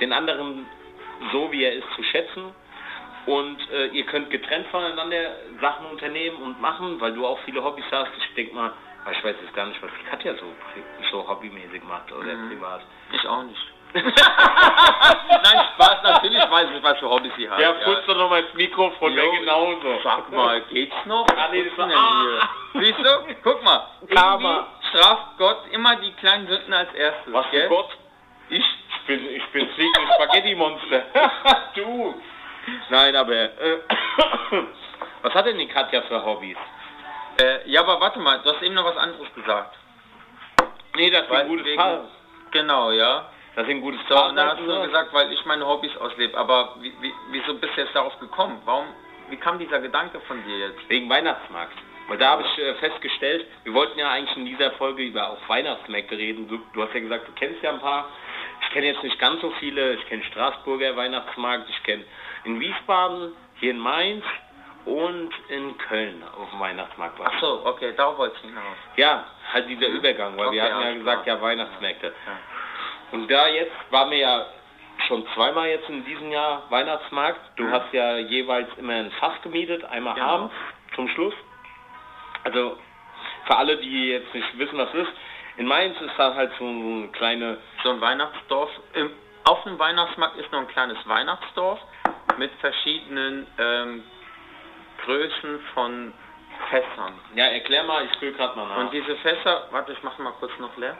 den 0.00 0.12
anderen 0.12 0.66
so, 1.30 1.52
wie 1.52 1.64
er 1.64 1.72
ist, 1.74 1.86
zu 1.94 2.02
schätzen. 2.04 2.54
Und 3.26 3.70
äh, 3.70 3.86
ihr 3.88 4.04
könnt 4.06 4.30
getrennt 4.30 4.66
voneinander 4.68 5.36
Sachen 5.60 5.86
unternehmen 5.86 6.38
und 6.42 6.60
machen, 6.60 7.00
weil 7.00 7.12
du 7.12 7.24
auch 7.26 7.38
viele 7.44 7.62
Hobbys 7.62 7.84
hast. 7.92 8.10
Ich 8.18 8.34
denke 8.34 8.54
mal, 8.54 8.72
ich 9.12 9.22
weiß 9.22 9.36
jetzt 9.42 9.54
gar 9.54 9.66
nicht, 9.66 9.80
was 9.82 9.90
die 10.00 10.08
Katja 10.08 10.34
so, 10.34 10.46
so 11.10 11.28
hobbymäßig 11.28 11.84
macht 11.84 12.10
oder 12.10 12.34
Mhm. 12.34 12.48
privat. 12.48 12.80
Ich 13.12 13.26
auch 13.28 13.44
nicht. 13.44 13.60
Nein, 13.94 15.66
Spaß, 15.74 16.02
natürlich 16.02 16.50
weiß 16.50 16.68
ich, 16.74 16.82
was 16.82 16.98
für 16.98 17.08
Hobbys 17.10 17.32
sie 17.36 17.48
hat. 17.48 17.58
Ja, 17.58 17.72
putzt 17.72 18.08
doch 18.08 18.16
nochmal 18.16 18.42
ins 18.44 18.54
Mikrofon, 18.54 19.12
Jo, 19.12 19.22
der 19.30 19.40
genauso. 19.40 20.00
Sag 20.02 20.30
mal, 20.32 20.60
geht's 20.62 20.94
noch? 21.04 21.26
Ah, 21.36 21.48
nee, 21.50 21.64
das 21.64 21.74
denn 21.76 21.90
war- 21.94 22.22
hier? 22.72 22.82
Siehst 22.82 22.98
du? 22.98 23.34
Guck 23.42 23.62
mal. 23.62 23.86
Karma. 24.14 24.66
Straft 24.90 25.38
Gott 25.38 25.58
immer 25.70 25.96
die 25.96 26.12
kleinen 26.14 26.46
Sünden 26.46 26.72
als 26.72 26.92
erstes. 26.94 27.32
Was 27.32 27.50
gell? 27.50 27.62
für 27.62 27.68
Gott? 27.68 27.90
Ich? 28.48 28.64
Ich 28.64 29.06
bin, 29.06 29.34
ich 29.34 29.44
bin 29.48 29.68
fliegende 29.70 30.12
Spaghetti-Monster. 30.14 31.02
du. 31.74 32.14
Nein, 32.90 33.16
aber, 33.16 33.32
äh, 33.34 33.78
was 35.22 35.34
hat 35.34 35.46
denn 35.46 35.58
die 35.58 35.66
Katja 35.66 36.02
für 36.02 36.24
Hobbys? 36.24 36.56
Äh, 37.40 37.68
ja, 37.68 37.80
aber 37.80 38.00
warte 38.00 38.20
mal, 38.20 38.40
du 38.42 38.52
hast 38.52 38.62
eben 38.62 38.74
noch 38.74 38.84
was 38.84 38.96
anderes 38.96 39.26
gesagt. 39.34 39.76
Nee, 40.94 41.10
das 41.10 41.22
ist 41.22 41.30
Weil 41.30 41.40
ein 41.42 41.48
gutes 41.48 41.76
Paar. 41.76 42.00
Genau, 42.52 42.90
ja. 42.92 43.26
Das 43.54 43.64
ist 43.64 43.70
ein 43.70 43.80
gutes 43.82 44.02
Paar. 44.04 44.30
und 44.30 44.36
dann 44.36 44.48
hast 44.48 44.60
du 44.60 44.82
gesagt, 44.82 45.12
weil 45.12 45.30
ich 45.32 45.44
meine 45.44 45.66
Hobbys 45.66 45.94
auslebe. 45.98 46.36
Aber 46.38 46.76
wie, 46.80 46.92
wie, 47.00 47.12
wieso 47.30 47.54
bist 47.54 47.76
du 47.76 47.82
jetzt 47.82 47.94
darauf 47.94 48.18
gekommen? 48.18 48.60
Warum, 48.64 48.86
wie 49.28 49.36
kam 49.36 49.58
dieser 49.58 49.80
Gedanke 49.80 50.20
von 50.20 50.42
dir 50.44 50.58
jetzt? 50.68 50.88
Wegen 50.88 51.08
Weihnachtsmarkt. 51.10 51.74
Weil 52.08 52.18
da 52.18 52.30
habe 52.30 52.42
ich 52.42 52.58
äh, 52.58 52.74
festgestellt, 52.76 53.46
wir 53.64 53.74
wollten 53.74 53.98
ja 53.98 54.10
eigentlich 54.10 54.36
in 54.36 54.46
dieser 54.46 54.72
Folge 54.72 55.02
über 55.02 55.30
auch 55.30 55.48
Weihnachtsmärkte 55.48 56.16
reden. 56.16 56.48
Du, 56.48 56.58
du 56.72 56.82
hast 56.82 56.94
ja 56.94 57.00
gesagt, 57.00 57.28
du 57.28 57.32
kennst 57.32 57.62
ja 57.62 57.70
ein 57.70 57.80
paar. 57.80 58.08
Ich 58.62 58.70
kenne 58.70 58.86
jetzt 58.86 59.02
nicht 59.02 59.18
ganz 59.18 59.40
so 59.40 59.50
viele. 59.60 59.94
Ich 59.94 60.06
kenne 60.08 60.24
Straßburger 60.24 60.96
Weihnachtsmarkt, 60.96 61.68
ich 61.68 61.82
kenne 61.84 62.04
in 62.44 62.58
Wiesbaden, 62.58 63.32
hier 63.60 63.70
in 63.72 63.78
Mainz 63.78 64.24
und 64.84 65.30
in 65.48 65.78
Köln 65.78 66.22
auf 66.36 66.50
dem 66.50 66.58
Weihnachtsmarkt 66.58 67.18
war. 67.18 67.30
Ach 67.32 67.40
so, 67.40 67.62
okay, 67.66 67.92
darauf 67.96 68.18
wollte 68.18 68.34
ich 68.36 68.42
hinaus. 68.48 68.76
Ja, 68.96 69.24
halt 69.52 69.68
dieser 69.68 69.86
Übergang, 69.86 70.36
weil 70.36 70.50
wir 70.50 70.62
Okay, 70.62 70.72
hatten 70.72 70.82
ja 70.84 70.92
gesagt, 70.94 71.22
klar. 71.24 71.36
ja 71.36 71.42
Weihnachtsmärkte. 71.42 72.06
Ja. 72.08 72.38
Und 73.12 73.28
da 73.30 73.46
jetzt 73.48 73.72
waren 73.90 74.10
wir 74.10 74.18
ja 74.18 74.46
schon 75.06 75.26
zweimal 75.34 75.68
jetzt 75.68 75.88
in 75.88 76.04
diesem 76.04 76.30
Jahr 76.30 76.62
Weihnachtsmarkt. 76.70 77.40
Du 77.56 77.64
Mhm. 77.64 77.72
hast 77.72 77.92
ja 77.92 78.16
jeweils 78.18 78.68
immer 78.78 78.94
ein 78.94 79.10
Fass 79.12 79.34
gemietet, 79.42 79.84
einmal 79.84 80.14
Genau. 80.14 80.26
abends 80.26 80.54
zum 80.94 81.08
Schluss. 81.08 81.34
Also 82.44 82.78
für 83.46 83.56
alle, 83.56 83.76
die 83.78 84.10
jetzt 84.10 84.32
nicht 84.34 84.58
wissen, 84.58 84.78
was 84.78 84.92
ist, 84.94 85.10
in 85.56 85.66
Mainz 85.66 86.00
ist 86.00 86.12
da 86.16 86.34
halt 86.34 86.52
so 86.58 86.64
eine 86.66 87.08
kleine, 87.08 87.58
So 87.82 87.90
ein 87.90 88.00
Weihnachtsdorf. 88.00 88.70
Im, 88.94 89.10
auf 89.44 89.62
dem 89.64 89.78
Weihnachtsmarkt 89.78 90.36
ist 90.36 90.50
noch 90.52 90.60
ein 90.60 90.68
kleines 90.68 90.96
Weihnachtsdorf 91.06 91.80
mit 92.38 92.50
verschiedenen 92.60 93.46
ähm, 93.58 94.04
Größen 95.04 95.60
von 95.74 96.12
Fässern. 96.70 97.18
ja 97.34 97.46
erklär 97.46 97.82
mal, 97.82 98.04
ich 98.04 98.18
fülle 98.18 98.32
gerade 98.32 98.56
mal 98.56 98.68
nach. 98.68 98.76
Und 98.78 98.92
diese 98.92 99.16
Fässer, 99.16 99.66
warte, 99.72 99.92
ich 99.92 100.02
mache 100.02 100.22
mal 100.22 100.32
kurz 100.38 100.52
noch 100.58 100.74
leer. 100.76 100.96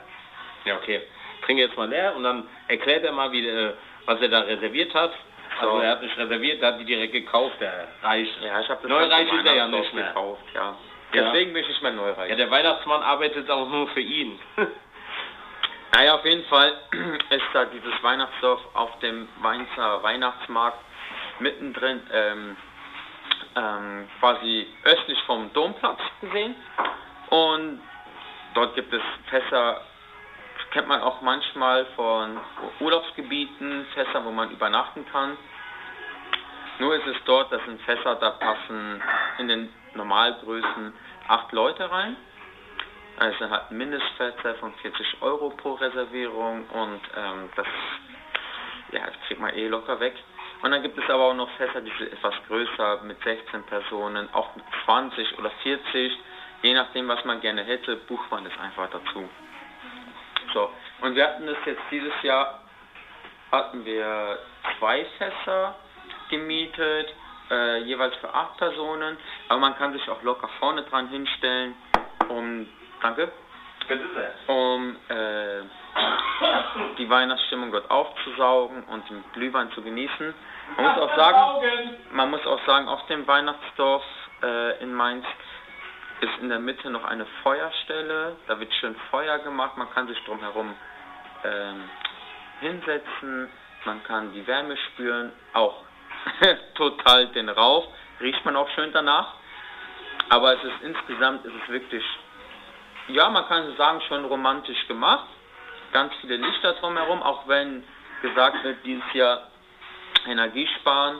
ja, 0.65 0.75
okay. 0.75 1.01
Trinke 1.45 1.63
jetzt 1.63 1.77
mal 1.77 1.89
leer 1.89 2.15
und 2.15 2.23
dann 2.23 2.47
erklärt 2.67 3.03
er 3.03 3.11
mal, 3.11 3.31
wie, 3.31 3.47
äh, 3.47 3.73
was 4.05 4.19
er 4.21 4.29
da 4.29 4.41
reserviert 4.41 4.93
hat. 4.93 5.11
Also 5.59 5.73
So. 5.75 5.79
er 5.81 5.91
hat 5.91 6.01
nicht 6.01 6.17
reserviert, 6.17 6.61
er 6.61 6.69
hat 6.73 6.79
die 6.79 6.85
direkt 6.85 7.13
gekauft, 7.13 7.55
der 7.59 7.87
Reiche. 8.01 8.31
Ja, 8.45 8.59
ich 8.59 8.69
habe 8.69 8.81
das 8.81 8.89
Neureich 8.89 9.27
ganze 9.27 9.35
ist 9.41 9.45
er 9.45 9.55
ja 9.55 9.67
nicht 9.67 9.93
mehr. 9.93 10.07
gekauft, 10.07 10.43
ja. 10.53 10.75
Ja. 11.13 11.25
Deswegen 11.31 11.53
bin 11.53 11.61
ich 11.61 11.67
nicht 11.69 11.83
mehr 11.83 11.91
neureich. 11.91 12.29
Ja, 12.29 12.35
der 12.35 12.49
Weihnachtsmann 12.49 13.03
arbeitet 13.03 13.49
auch 13.51 13.69
nur 13.69 13.87
für 13.89 14.01
ihn. 14.01 14.39
Naja, 15.95 16.15
auf 16.15 16.25
jeden 16.25 16.43
Fall 16.45 16.73
ist 17.29 17.43
da 17.53 17.65
dieses 17.65 18.01
Weihnachtsdorf 18.01 18.59
auf 18.73 18.97
dem 19.01 19.27
Mainzer 19.43 20.01
Weihnachtsmarkt 20.01 20.79
mittendrin, 21.37 22.01
ähm, 22.11 22.57
ähm, 23.55 24.07
quasi 24.19 24.65
östlich 24.85 25.21
vom 25.27 25.53
Domplatz 25.53 25.99
gesehen. 26.19 26.55
Und 27.29 27.79
dort 28.55 28.73
gibt 28.73 28.91
es 28.91 29.03
Fässer, 29.29 29.81
kennt 30.73 30.87
man 30.87 31.01
auch 31.01 31.21
manchmal 31.21 31.85
von 31.95 32.39
Urlaubsgebieten, 32.79 33.85
Fässer, 33.93 34.25
wo 34.25 34.31
man 34.31 34.49
übernachten 34.49 35.05
kann. 35.11 35.37
Nur 36.79 36.95
ist 36.95 37.05
es 37.05 37.17
dort, 37.25 37.51
das 37.51 37.63
sind 37.65 37.79
Fässer, 37.83 38.15
da 38.15 38.31
passen 38.31 39.01
in 39.37 39.47
den 39.47 39.73
Normalgrößen 39.93 40.93
acht 41.27 41.51
Leute 41.51 41.89
rein. 41.89 42.17
Also 43.17 43.47
hat 43.51 43.69
ein 43.69 43.77
Mindestfässer 43.77 44.55
von 44.55 44.73
40 44.81 45.21
Euro 45.21 45.51
pro 45.51 45.73
Reservierung 45.73 46.65
und 46.65 47.01
ähm, 47.15 47.49
das, 47.55 47.67
ja, 48.91 49.05
das 49.05 49.15
kriegt 49.27 49.39
man 49.39 49.53
eh 49.53 49.67
locker 49.67 49.99
weg. 49.99 50.15
Und 50.63 50.71
dann 50.71 50.81
gibt 50.81 50.97
es 50.97 51.07
aber 51.07 51.25
auch 51.25 51.35
noch 51.35 51.51
Fässer, 51.51 51.81
die 51.81 51.93
sind 51.99 52.13
etwas 52.13 52.33
größer, 52.47 53.01
mit 53.03 53.21
16 53.23 53.63
Personen, 53.63 54.27
auch 54.33 54.55
mit 54.55 54.65
20 54.85 55.37
oder 55.37 55.51
40. 55.61 56.17
Je 56.63 56.73
nachdem, 56.73 57.07
was 57.07 57.23
man 57.25 57.41
gerne 57.41 57.63
hätte, 57.63 57.95
bucht 57.95 58.31
man 58.31 58.47
es 58.47 58.59
einfach 58.59 58.89
dazu. 58.89 59.29
So, 60.53 60.69
und 61.01 61.15
wir 61.15 61.23
hatten 61.23 61.47
das 61.47 61.57
jetzt 61.65 61.81
dieses 61.89 62.13
Jahr, 62.21 62.59
hatten 63.51 63.83
wir 63.85 64.37
zwei 64.77 65.05
Fässer 65.17 65.75
gemietet, 66.29 67.13
äh, 67.49 67.77
jeweils 67.79 68.15
für 68.17 68.33
acht 68.33 68.57
Personen. 68.57 69.17
Aber 69.49 69.59
man 69.59 69.75
kann 69.75 69.93
sich 69.93 70.07
auch 70.09 70.21
locker 70.21 70.49
vorne 70.59 70.83
dran 70.83 71.07
hinstellen, 71.09 71.75
um, 72.29 72.67
danke, 73.01 73.31
um 74.47 74.95
äh, 75.09 75.61
die 76.97 77.09
Weihnachtsstimmung 77.09 77.71
dort 77.71 77.89
aufzusaugen 77.89 78.83
und 78.85 79.09
den 79.09 79.23
Glühwein 79.33 79.71
zu 79.71 79.81
genießen. 79.81 80.33
Man 80.77 80.85
muss 80.85 80.97
auch 80.97 81.15
sagen, 81.15 81.97
man 82.11 82.29
muss 82.29 82.45
auch 82.45 82.63
sagen, 82.65 82.87
auf 82.87 83.05
dem 83.07 83.27
Weihnachtsdorf 83.27 84.03
äh, 84.41 84.83
in 84.83 84.93
Mainz 84.93 85.25
ist 86.23 86.39
in 86.41 86.49
der 86.49 86.59
Mitte 86.59 86.89
noch 86.89 87.03
eine 87.03 87.25
Feuerstelle. 87.43 88.37
Da 88.47 88.59
wird 88.59 88.73
schön 88.75 88.95
Feuer 89.11 89.39
gemacht. 89.39 89.77
Man 89.77 89.89
kann 89.91 90.07
sich 90.07 90.17
drumherum 90.23 90.73
ähm, 91.43 91.89
hinsetzen. 92.61 93.49
Man 93.85 94.03
kann 94.03 94.31
die 94.33 94.45
Wärme 94.47 94.77
spüren. 94.77 95.33
Auch 95.53 95.83
total 96.75 97.27
den 97.27 97.49
Rauch. 97.49 97.87
Riecht 98.21 98.43
man 98.45 98.55
auch 98.55 98.69
schön 98.69 98.93
danach. 98.93 99.33
Aber 100.29 100.53
es 100.53 100.63
ist 100.63 100.81
insgesamt 100.81 101.45
ist 101.45 101.53
es 101.61 101.69
wirklich, 101.69 102.03
ja, 103.09 103.29
man 103.29 103.45
kann 103.47 103.75
sagen, 103.75 104.01
schon 104.07 104.23
romantisch 104.25 104.87
gemacht. 104.87 105.27
Ganz 105.91 106.13
viele 106.21 106.37
Lichter 106.37 106.73
drumherum, 106.73 107.21
auch 107.21 107.47
wenn 107.47 107.83
gesagt 108.21 108.63
wird, 108.63 108.77
dieses 108.85 109.13
Jahr 109.13 109.47
Energie 110.25 110.67
sparen. 110.79 111.19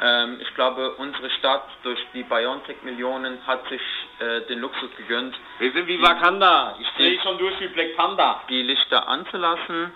Ähm, 0.00 0.38
ich 0.40 0.54
glaube, 0.54 0.94
unsere 0.94 1.28
Stadt 1.30 1.66
durch 1.82 1.98
die 2.14 2.22
Biontech-Millionen 2.22 3.44
hat 3.46 3.68
sich 3.68 3.82
äh, 4.20 4.40
den 4.42 4.58
Luxus 4.60 4.90
gegönnt, 4.96 5.36
Wir 5.58 5.72
sind 5.72 5.86
wie 5.86 6.00
Wakanda. 6.02 6.74
Ich 6.80 6.88
drehe 6.96 7.20
schon 7.22 7.38
durch 7.38 7.58
wie 7.60 7.68
Black 7.68 7.96
Panda. 7.96 8.42
die 8.48 8.62
Lichter 8.62 9.06
anzulassen. 9.08 9.92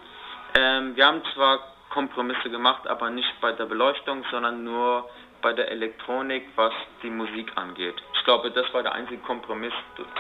Ähm, 0.58 0.96
wir 0.96 1.06
haben 1.06 1.22
zwar 1.34 1.58
Kompromisse 1.90 2.48
gemacht, 2.50 2.86
aber 2.86 3.10
nicht 3.10 3.40
bei 3.40 3.52
der 3.52 3.64
Beleuchtung, 3.66 4.24
sondern 4.30 4.64
nur 4.64 5.08
bei 5.42 5.52
der 5.52 5.70
Elektronik, 5.70 6.46
was 6.56 6.72
die 7.02 7.10
Musik 7.10 7.50
angeht. 7.56 7.96
Ich 8.14 8.24
glaube, 8.24 8.50
das 8.52 8.72
war 8.72 8.82
der 8.84 8.92
einzige 8.92 9.20
Kompromiss. 9.22 9.72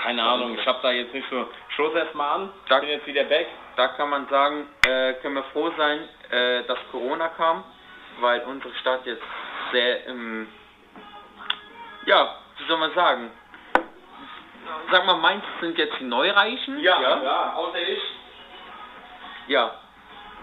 Keine 0.02 0.22
Ahnung, 0.24 0.58
ich 0.58 0.66
habe 0.66 0.80
da 0.82 0.90
jetzt 0.90 1.14
nicht 1.14 1.28
so... 1.30 1.46
Stoß 1.74 1.94
erstmal 1.94 2.40
an. 2.40 2.50
Ich 2.64 2.68
Da- 2.68 2.80
bin 2.80 2.88
jetzt 2.88 3.06
wieder 3.06 3.22
back. 3.24 3.46
Da 3.76 3.88
kann 3.88 4.10
man 4.10 4.26
sagen, 4.28 4.66
äh, 4.84 5.14
können 5.22 5.36
wir 5.36 5.44
froh 5.44 5.70
sein, 5.78 6.00
äh, 6.30 6.64
dass 6.64 6.78
Corona 6.90 7.28
kam, 7.28 7.62
weil 8.20 8.40
unsere 8.42 8.74
Stadt 8.80 9.06
jetzt 9.06 9.22
sehr 9.70 10.06
im, 10.06 10.48
ja, 12.06 12.34
wie 12.58 12.64
soll 12.66 12.78
man 12.78 12.92
sagen, 12.94 13.30
sag 14.90 15.06
mal, 15.06 15.16
Mainz 15.16 15.44
sind 15.60 15.76
jetzt 15.78 15.98
die 16.00 16.04
Neureichen, 16.04 16.78
ja, 16.80 17.52
außer 17.56 17.78
ich. 17.80 18.00
ja, 19.48 19.70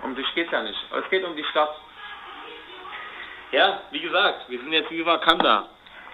um 0.03 0.15
dich 0.15 0.33
geht's 0.35 0.51
ja 0.51 0.61
nicht, 0.61 0.79
es 0.91 1.09
geht 1.09 1.23
um 1.25 1.35
die 1.35 1.43
Stadt, 1.45 1.75
Ja, 3.51 3.81
wie 3.91 3.99
gesagt, 3.99 4.47
wir 4.49 4.59
sind 4.59 4.71
jetzt 4.73 4.91
wie 4.91 5.03
Wakanda. 5.05 5.65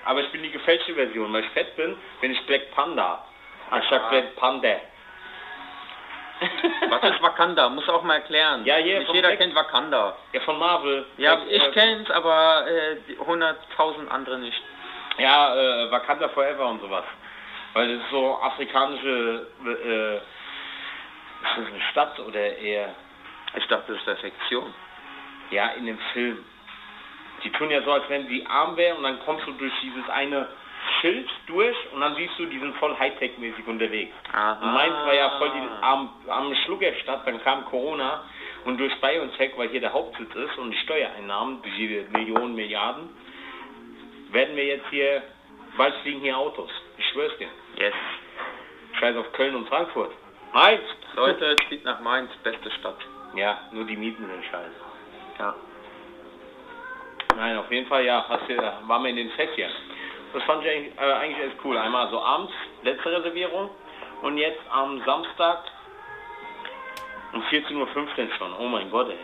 Aber 0.06 0.22
ich 0.22 0.30
bin 0.32 0.41
die 0.44 0.52
gefälschte 0.52 0.94
Version. 0.94 1.34
Weil 1.34 1.44
ich 1.44 1.50
fett 1.50 1.76
bin, 1.76 1.98
bin 2.22 2.32
ich 2.32 2.46
Black 2.46 2.72
Panda. 2.76 3.26
Anstatt 3.72 4.04
Ah. 4.06 4.10
Black 4.10 4.36
Panda. 4.38 4.76
Was 6.89 7.04
ist 7.12 7.22
Wakanda? 7.22 7.68
Muss 7.70 7.89
auch 7.89 8.04
mal 8.04 8.15
erklären. 8.15 8.63
Ja, 8.65 8.76
hier 8.78 9.00
Nicht 9.00 9.12
jeder 9.13 9.30
Black- 9.30 9.39
kennt 9.39 9.56
Wakanda. 9.56 10.15
Ja, 10.32 10.41
von 10.41 10.60
Marvel. 10.60 11.06
Ja, 11.18 11.36
Black- 11.36 11.48
ich 11.52 11.63
äh, 11.63 11.72
kenn's, 11.72 12.10
aber 12.12 12.68
äh, 12.68 12.98
die 13.08 13.18
100.000 13.18 14.08
andere 14.10 14.38
nicht. 14.39 14.62
Ja, 15.18 15.56
äh, 15.56 15.91
Wakanda 15.91 16.30
Forever 16.30 16.68
und 16.68 16.82
sowas. 16.82 17.04
Weil 17.76 17.94
das 17.94 18.06
ist 18.06 18.10
so 18.10 18.40
afrikanische, 18.42 19.48
äh, 19.66 20.16
ist 20.16 21.58
das 21.58 21.68
eine 21.68 21.82
Stadt 21.92 22.20
oder 22.22 22.58
eher, 22.58 22.96
Ich 23.58 23.68
dachte, 23.68 23.94
das 23.94 24.06
wäre 24.08 24.18
Fiktion. 24.18 24.74
ja, 25.52 25.68
in 25.78 25.86
dem 25.86 26.00
Film. 26.14 26.44
Die 27.44 27.52
tun 27.52 27.70
ja 27.70 27.82
so, 27.84 27.92
als 27.92 28.10
wenn 28.10 28.28
sie 28.28 28.46
arm 28.48 28.78
wären 28.78 28.98
und 28.98 29.04
dann 29.04 29.20
kommst 29.20 29.46
du 29.46 29.52
durch 29.52 29.74
dieses 29.84 30.10
eine 30.10 30.48
Schild 31.02 31.30
durch 31.48 31.76
und 31.92 32.00
dann 32.00 32.16
siehst 32.16 32.40
du, 32.40 32.46
die 32.46 32.60
sind 32.60 32.76
voll 32.78 32.96
Hightech-mäßig 32.96 33.68
unterwegs. 33.68 34.14
Aha. 34.32 34.54
Und 34.54 34.74
Mainz 34.74 34.96
war 35.06 35.14
ja 35.14 35.30
voll 35.38 35.52
die 35.52 35.84
arm, 35.84 36.10
arme 36.28 36.56
Schluckerstadt, 36.64 37.28
dann 37.28 37.44
kam 37.44 37.66
Corona 37.66 38.24
und 38.64 38.78
durch 38.80 38.96
BioNTech, 39.02 39.52
weil 39.58 39.68
hier 39.70 39.82
der 39.82 39.92
Hauptsitz 39.92 40.34
ist 40.34 40.58
und 40.58 40.72
die 40.72 40.78
Steuereinnahmen, 40.78 41.62
die 41.64 42.06
Millionen, 42.12 42.56
Milliarden, 42.56 43.10
werden 44.32 44.56
wir 44.56 44.66
jetzt 44.66 44.88
hier, 44.90 45.24
bald 45.78 45.94
fliegen 46.04 46.22
hier 46.22 46.38
Autos. 46.38 46.72
Ich 46.98 47.06
schwör's 47.10 47.38
dir. 47.38 47.50
Yes. 47.78 47.94
Scheiß 49.00 49.16
auf 49.18 49.32
Köln 49.34 49.56
und 49.56 49.68
Frankfurt. 49.68 50.12
Mainz! 50.54 50.84
Leute, 51.16 51.56
zieht 51.70 51.84
nach 51.84 52.00
Mainz, 52.00 52.32
beste 52.44 52.72
Stadt. 52.72 52.98
Ja, 53.36 53.60
nur 53.72 53.86
die 53.86 53.98
Mieten 53.98 54.26
sind 54.26 54.46
scheiße. 54.46 54.76
Ja. 55.40 55.56
Nein, 57.36 57.58
auf 57.58 57.70
jeden 57.70 57.88
Fall, 57.88 58.06
ja, 58.06 58.26
hast 58.30 58.50
du, 58.50 58.58
waren 58.88 59.04
wir 59.04 59.10
in 59.10 59.18
den 59.18 59.30
Fässchen. 59.32 59.70
Das 60.34 60.44
fand 60.44 60.64
ich 60.64 60.72
eigentlich, 60.72 60.98
äh, 60.98 61.12
eigentlich 61.14 61.46
echt 61.46 61.58
cool. 61.66 61.78
Einmal 61.78 62.10
so 62.10 62.22
abends, 62.22 62.54
letzte 62.84 63.12
Reservierung 63.12 63.70
und 64.22 64.38
jetzt 64.38 64.62
am 64.72 65.04
Samstag 65.06 65.64
um 67.34 67.42
14.15 67.44 67.76
Uhr 67.76 67.88
schon. 68.38 68.54
Oh 68.60 68.68
mein 68.68 68.90
Gott, 68.90 69.10
ey. 69.10 69.20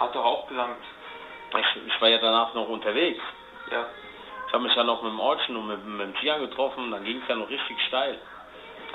Hat 0.00 0.14
doch 0.14 0.24
auch 0.24 0.48
gelangt. 0.48 0.82
Ich, 1.50 1.86
ich 1.86 2.00
war 2.00 2.08
ja 2.08 2.18
danach 2.18 2.54
noch 2.54 2.68
unterwegs. 2.68 3.22
Ja. 3.70 3.86
Ich 4.46 4.52
habe 4.52 4.62
mich 4.64 4.74
ja 4.74 4.84
noch 4.84 5.02
mit 5.02 5.12
dem 5.12 5.20
Ortschen 5.20 5.56
und 5.56 5.66
mit, 5.68 5.84
mit 5.84 6.00
dem 6.00 6.14
Gian 6.20 6.40
getroffen, 6.40 6.90
dann 6.90 7.04
ging 7.04 7.20
es 7.22 7.28
ja 7.28 7.34
noch 7.34 7.48
richtig 7.48 7.76
steil. 7.88 8.18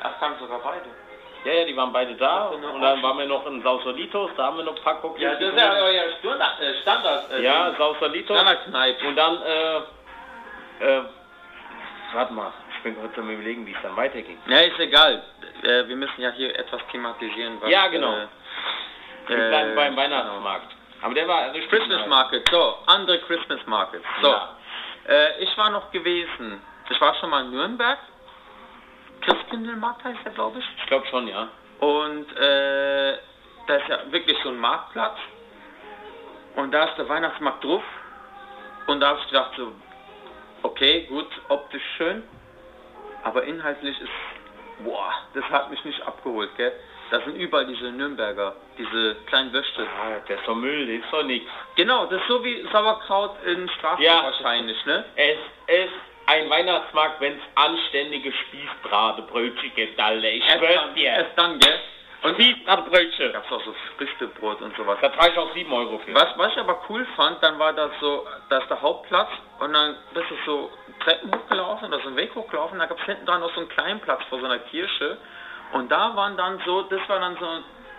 Das 0.01 0.17
kamen 0.19 0.35
sogar 0.39 0.59
beide. 0.59 0.85
Ja, 1.43 1.53
ja, 1.53 1.65
die 1.65 1.75
waren 1.75 1.91
beide 1.91 2.15
da 2.15 2.45
Und 2.45 2.63
und, 2.63 2.81
dann 2.81 3.01
waren 3.01 3.17
wir 3.17 3.25
noch 3.25 3.45
in 3.47 3.61
Sausalitos, 3.63 4.29
da 4.37 4.45
haben 4.45 4.57
wir 4.57 4.63
noch 4.63 4.75
ein 4.75 4.83
paar 4.83 5.01
Cocktails 5.01 5.39
getrunken. 5.39 5.59
euer 5.59 6.03
Standard. 6.19 6.59
Äh, 6.61 6.81
Standard 6.81 7.31
äh, 7.31 7.43
Ja, 7.43 7.73
Sausalitos. 7.77 8.37
Standardkneipe. 8.37 9.07
Und 9.07 9.15
dann, 9.15 9.41
äh, 9.41 9.77
äh, 10.85 11.01
warte 12.13 12.33
mal, 12.33 12.53
ich 12.77 12.83
bin 12.83 12.95
gerade 12.95 13.21
am 13.21 13.29
überlegen, 13.29 13.65
wie 13.65 13.71
es 13.73 13.77
dann 13.81 13.95
weiterging. 13.97 14.37
Ja, 14.47 14.59
ist 14.59 14.79
egal. 14.79 15.23
Äh, 15.63 15.87
wir 15.87 15.95
müssen 15.95 16.21
ja 16.21 16.29
hier 16.31 16.57
etwas 16.57 16.81
thematisieren. 16.91 17.57
Was, 17.59 17.69
Ja, 17.69 17.87
genau. 17.87 18.15
Wir 19.27 19.37
bleiben 19.37 19.75
beim 19.75 19.95
Weihnachtsmarkt. 19.97 20.75
Aber 21.01 21.13
der 21.15 21.27
war 21.27 21.51
richtig 21.53 21.69
Christmas 21.69 21.99
nice. 21.99 22.07
Market, 22.07 22.47
so, 22.51 22.75
andere 22.85 23.19
Christmas 23.19 23.59
Market. 23.65 24.03
So, 24.21 24.27
Ja. 24.29 24.49
Äh, 25.07 25.43
ich 25.43 25.57
war 25.57 25.69
noch 25.69 25.91
gewesen, 25.91 26.61
ich 26.89 27.01
war 27.01 27.15
schon 27.15 27.29
mal 27.29 27.45
in 27.45 27.51
Nürnberg, 27.51 27.99
Christkindlmarkt 29.21 30.03
heißt 30.03 30.19
der, 30.25 30.31
glaube 30.33 30.59
ich. 30.59 30.65
Ich 30.77 30.85
glaube 30.87 31.05
schon, 31.07 31.27
ja. 31.27 31.47
Und 31.79 32.31
äh, 32.37 33.17
da 33.67 33.75
ist 33.75 33.87
ja 33.87 34.11
wirklich 34.11 34.37
so 34.43 34.49
ein 34.49 34.57
Marktplatz. 34.57 35.17
Und 36.55 36.71
da 36.71 36.85
ist 36.85 36.97
der 36.97 37.07
Weihnachtsmarkt 37.07 37.63
drauf. 37.63 37.83
Und 38.87 38.99
da 38.99 39.09
habe 39.09 39.19
ich 39.19 39.27
gedacht 39.27 39.51
so, 39.55 39.71
okay, 40.63 41.05
gut, 41.07 41.27
optisch 41.49 41.83
schön. 41.97 42.23
Aber 43.23 43.43
inhaltlich 43.43 43.99
ist, 44.01 44.11
boah, 44.83 45.13
das 45.33 45.43
hat 45.45 45.69
mich 45.69 45.83
nicht 45.85 46.01
abgeholt, 46.01 46.49
gell. 46.57 46.73
Da 47.11 47.19
sind 47.21 47.35
überall 47.35 47.65
diese 47.65 47.91
Nürnberger, 47.91 48.55
diese 48.77 49.15
kleinen 49.27 49.51
Würste. 49.51 49.83
Ah, 49.83 50.19
der 50.27 50.37
ist 50.37 50.47
doch 50.47 50.55
Müll, 50.55 50.85
der 50.87 50.95
ist 50.95 51.11
doch 51.11 51.23
nix. 51.23 51.45
Genau, 51.75 52.05
das 52.05 52.21
ist 52.21 52.27
so 52.29 52.43
wie 52.43 52.65
Sauerkraut 52.71 53.35
in 53.45 53.69
Straßburg 53.69 53.99
Ja. 53.99 54.23
wahrscheinlich, 54.23 54.83
ne? 54.85 55.03
Es 55.17 55.37
ist 55.67 55.93
ein 56.27 56.49
Weihnachtsmarkt, 56.49 57.19
wenn 57.19 57.33
es 57.33 57.41
anständige 57.55 58.31
Spießbratebrötchen 58.31 59.73
gibt, 59.75 59.99
Alter. 59.99 60.29
Ich 60.31 60.43
schwör's 60.45 60.93
dir. 60.95 61.25
Dann, 61.35 61.59
gell? 61.59 61.79
Und 62.23 62.35
Spießbratebrötchen. 62.35 63.33
gab's 63.33 63.51
auch 63.51 63.63
so 63.65 63.75
Früchtebrot 63.97 64.61
und 64.61 64.75
sowas. 64.77 64.97
Da 65.01 65.09
trage 65.09 65.31
ich 65.31 65.37
auch 65.37 65.53
7 65.53 65.73
Euro 65.73 65.97
für. 65.99 66.13
Was, 66.13 66.27
was 66.37 66.53
ich 66.53 66.59
aber 66.59 66.79
cool 66.87 67.05
fand, 67.17 67.43
dann 67.43 67.59
war 67.59 67.73
das 67.73 67.91
so, 67.99 68.25
da 68.49 68.59
ist 68.59 68.69
der 68.69 68.81
Hauptplatz 68.81 69.29
und 69.59 69.73
dann 69.73 69.97
bist 70.13 70.29
du 70.29 70.35
so 70.45 70.71
Treppen 71.03 71.33
hochgelaufen 71.33 71.87
oder 71.87 71.99
so 71.99 72.07
einen 72.07 72.17
Weg 72.17 72.33
hochgelaufen, 72.35 72.77
da 72.79 72.85
gab 72.85 72.99
es 72.99 73.05
hinten 73.05 73.25
dran 73.25 73.41
noch 73.41 73.51
so 73.53 73.59
einen 73.61 73.69
kleinen 73.69 73.99
Platz 73.99 74.21
vor 74.29 74.39
so 74.39 74.45
einer 74.45 74.59
Kirche 74.59 75.17
und 75.73 75.91
da 75.91 76.15
waren 76.15 76.37
dann 76.37 76.59
so, 76.65 76.83
das 76.83 77.07
war 77.09 77.19
dann 77.19 77.37
so, 77.37 77.47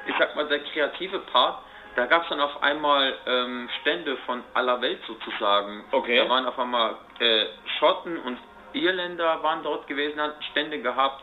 ich 0.07 0.15
sag 0.19 0.35
mal, 0.37 0.47
der 0.49 0.61
kreative 0.61 1.19
Part, 1.21 1.59
da 1.97 2.07
gab 2.07 2.23
es 2.23 2.29
dann 2.31 2.41
auf 2.41 2.63
einmal 2.63 3.15
ähm, 3.27 3.69
Stände 3.81 4.17
von 4.27 4.43
aller 4.55 4.81
Welt 4.81 5.01
sozusagen. 5.07 5.85
Okay. 5.93 6.17
Da 6.19 6.29
waren 6.29 6.47
auf 6.47 6.59
einmal 6.59 6.97
äh, 7.19 7.47
Schotten 7.79 8.19
und 8.21 8.39
Irländer 8.73 9.43
waren 9.43 9.63
dort 9.63 9.87
gewesen, 9.87 10.21
hatten 10.21 10.43
Stände 10.51 10.79
gehabt. 10.81 11.23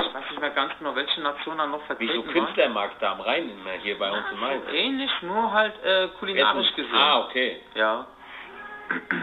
Ja, 0.00 0.06
ich 0.06 0.14
weiß 0.14 0.30
nicht 0.30 0.40
mehr 0.40 0.50
ganz 0.50 0.72
genau, 0.78 0.94
welche 0.94 1.20
Nationen 1.20 1.58
da 1.58 1.66
noch 1.66 1.82
Wie 1.82 1.86
vertreten 1.86 2.14
so 2.14 2.26
waren. 2.26 2.32
Künstlermarkt 2.32 3.02
da 3.02 3.12
am 3.12 3.20
Rhein 3.20 3.50
immer 3.50 3.72
hier 3.72 3.98
bei 3.98 4.10
uns 4.10 4.24
in 4.32 4.40
Mainz. 4.40 4.64
Ähnlich, 4.72 5.10
nur 5.22 5.52
halt 5.52 5.74
äh, 5.84 6.08
kulinarisch 6.18 6.66
Essen. 6.66 6.76
gesehen. 6.76 6.94
Ah, 6.96 7.20
okay. 7.20 7.60
Ja. 7.74 8.06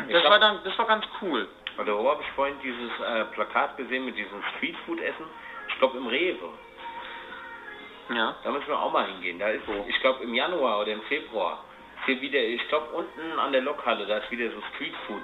Ich 0.07 0.13
Das 0.13 0.21
glaub- 0.21 0.31
war 0.33 0.39
dann, 0.39 0.59
das 0.63 0.77
war 0.77 0.85
ganz 0.85 1.05
cool. 1.21 1.47
Oder 1.79 1.97
wo 1.97 2.09
habe 2.11 2.21
ich 2.21 2.29
vorhin 2.31 2.55
dieses 2.61 2.91
äh, 2.99 3.25
Plakat 3.33 3.77
gesehen 3.77 4.05
mit 4.05 4.15
diesem 4.17 4.43
Streetfood-Essen? 4.55 5.25
Ich 5.81 5.87
glaube 5.89 5.97
im 5.97 6.05
Rewe. 6.05 6.49
Ja. 8.13 8.35
Da 8.43 8.51
müssen 8.51 8.67
wir 8.67 8.79
auch 8.79 8.91
mal 8.91 9.07
hingehen. 9.07 9.39
Da 9.39 9.49
ist, 9.49 9.63
ich 9.87 9.99
glaube 10.01 10.23
im 10.23 10.35
Januar 10.35 10.81
oder 10.81 10.91
im 10.91 11.01
Februar, 11.03 11.63
hier 12.05 12.21
wieder, 12.21 12.37
ich 12.39 12.67
glaube 12.67 12.85
unten 12.93 13.39
an 13.39 13.51
der 13.51 13.61
Lokhalle, 13.61 14.05
da 14.05 14.17
ist 14.17 14.29
wieder 14.29 14.51
so 14.51 14.61
Streetfood. 14.75 15.23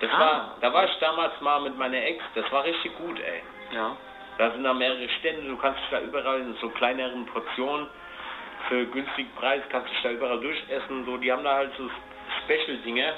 Das 0.00 0.10
Ah. 0.12 0.18
war, 0.20 0.56
da 0.60 0.74
war 0.74 0.84
ich 0.84 0.94
damals 0.98 1.40
mal 1.40 1.62
mit 1.62 1.78
meiner 1.78 1.96
Ex, 2.04 2.22
das 2.34 2.52
war 2.52 2.64
richtig 2.64 2.94
gut, 2.98 3.18
ey. 3.18 3.42
Ja. 3.74 3.96
Da 4.36 4.50
sind 4.50 4.62
da 4.62 4.74
mehrere 4.74 5.08
Stände, 5.20 5.48
du 5.48 5.56
kannst 5.56 5.80
dich 5.80 5.88
da 5.90 6.00
überall 6.02 6.40
in 6.40 6.54
so 6.56 6.68
kleineren 6.68 7.24
Portionen 7.24 7.86
für 8.68 8.84
günstigen 8.84 9.30
Preis 9.36 9.62
kannst 9.70 9.90
dich 9.90 10.02
da 10.02 10.10
überall 10.10 10.38
durchessen. 10.38 11.06
So, 11.06 11.16
die 11.16 11.32
haben 11.32 11.44
da 11.44 11.54
halt 11.54 11.72
so 11.78 11.88
Special-Dinge. 12.44 13.14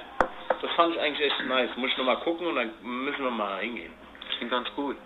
Das 0.62 0.71
fand 0.77 0.95
ich 0.95 1.01
eigentlich 1.01 1.33
echt 1.33 1.40
nice. 1.47 1.71
Muss 1.75 1.90
ich 1.90 1.97
nochmal 1.99 2.19
gucken 2.19 2.47
und 2.47 2.55
dann 2.55 2.73
müssen 2.81 3.25
wir 3.25 3.31
mal 3.33 3.59
hingehen. 3.59 3.93
Klingt 4.37 4.53
ganz 4.53 4.73
gut. 4.77 4.97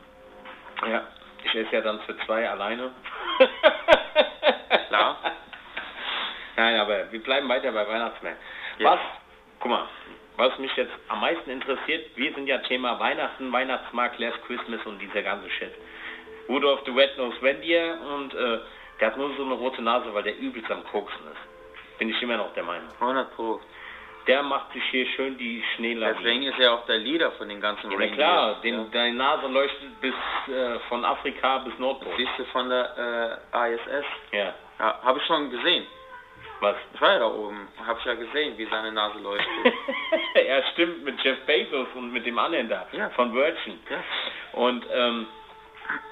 Ja, 0.86 1.02
ich 1.44 1.54
esse 1.54 1.72
ja 1.72 1.80
dann 1.80 2.00
für 2.00 2.16
zwei 2.26 2.48
alleine. 2.48 2.90
Klar. 4.88 5.18
Nein, 6.56 6.76
aber 6.80 7.12
wir 7.12 7.22
bleiben 7.22 7.48
weiter 7.48 7.72
bei 7.72 7.86
Weihnachtsmärkten. 7.86 8.44
Ja. 8.78 8.92
Was, 8.92 9.00
guck 9.60 9.70
mal, 9.70 9.88
was 10.36 10.58
mich 10.58 10.74
jetzt 10.76 10.92
am 11.08 11.20
meisten 11.20 11.50
interessiert, 11.50 12.16
wir 12.16 12.32
sind 12.34 12.46
ja 12.46 12.58
Thema 12.58 12.98
Weihnachten, 13.00 13.52
Weihnachtsmarkt, 13.52 14.18
Last 14.18 14.42
Christmas 14.46 14.84
und 14.86 14.98
dieser 15.00 15.22
ganze 15.22 15.50
Shit. 15.50 15.72
Rudolf 16.48 16.80
the 16.84 16.92
Red-Nosed 16.92 17.42
Reindeer 17.42 17.98
und 18.00 18.34
äh, 18.34 18.58
der 19.00 19.08
hat 19.08 19.16
nur 19.16 19.34
so 19.36 19.44
eine 19.44 19.54
rote 19.54 19.82
Nase, 19.82 20.12
weil 20.14 20.22
der 20.22 20.38
übelst 20.38 20.70
am 20.70 20.84
Koksen 20.84 21.26
ist. 21.32 21.98
Bin 21.98 22.08
ich 22.08 22.22
immer 22.22 22.36
noch 22.36 22.52
der 22.54 22.62
Meinung. 22.62 22.88
100 23.00 23.34
Pro. 23.34 23.60
Der 24.28 24.42
macht 24.42 24.72
sich 24.72 24.84
hier 24.90 25.06
schön 25.16 25.36
die 25.38 25.64
Schneelawine. 25.74 26.16
Deswegen 26.18 26.42
ist 26.44 26.58
er 26.60 26.74
auch 26.74 26.84
der 26.86 26.98
Leader 26.98 27.32
von 27.32 27.48
den 27.48 27.60
ganzen 27.60 27.90
Ja, 27.90 28.06
klar, 28.08 28.60
den, 28.62 28.74
ja. 28.74 28.86
deine 28.92 29.16
Nase 29.16 29.46
leuchtet 29.48 30.00
bis 30.00 30.14
äh, 30.54 30.78
von 30.88 31.04
Afrika 31.04 31.58
bis 31.58 31.76
Nordpol. 31.78 32.12
Siehst 32.16 32.32
du 32.38 32.44
von 32.52 32.68
der 32.68 33.40
äh, 33.52 33.74
ISS? 33.74 34.06
Ja, 34.32 34.54
Ja, 34.78 35.00
habe 35.02 35.18
ich 35.18 35.24
schon 35.26 35.50
gesehen. 35.50 35.86
was? 36.60 36.76
Ich 36.94 37.00
war 37.00 37.12
ja 37.14 37.18
da 37.20 37.26
oben. 37.26 37.68
Habe 37.86 37.98
ich 37.98 38.04
ja 38.04 38.14
gesehen, 38.14 38.56
wie 38.58 38.66
seine 38.66 38.92
Nase 38.92 39.18
leuchtet. 39.18 39.48
ja, 40.46 40.62
stimmt, 40.72 41.04
mit 41.04 41.18
Jeff 41.24 41.38
Bezos 41.46 41.88
und 41.94 42.12
mit 42.12 42.26
dem 42.26 42.38
anderen 42.38 42.68
da, 42.68 42.86
Ja. 42.92 43.08
von 43.10 43.32
Virgin. 43.32 43.80
ja. 43.88 43.96
Und 44.52 44.84
ähm, 44.92 45.26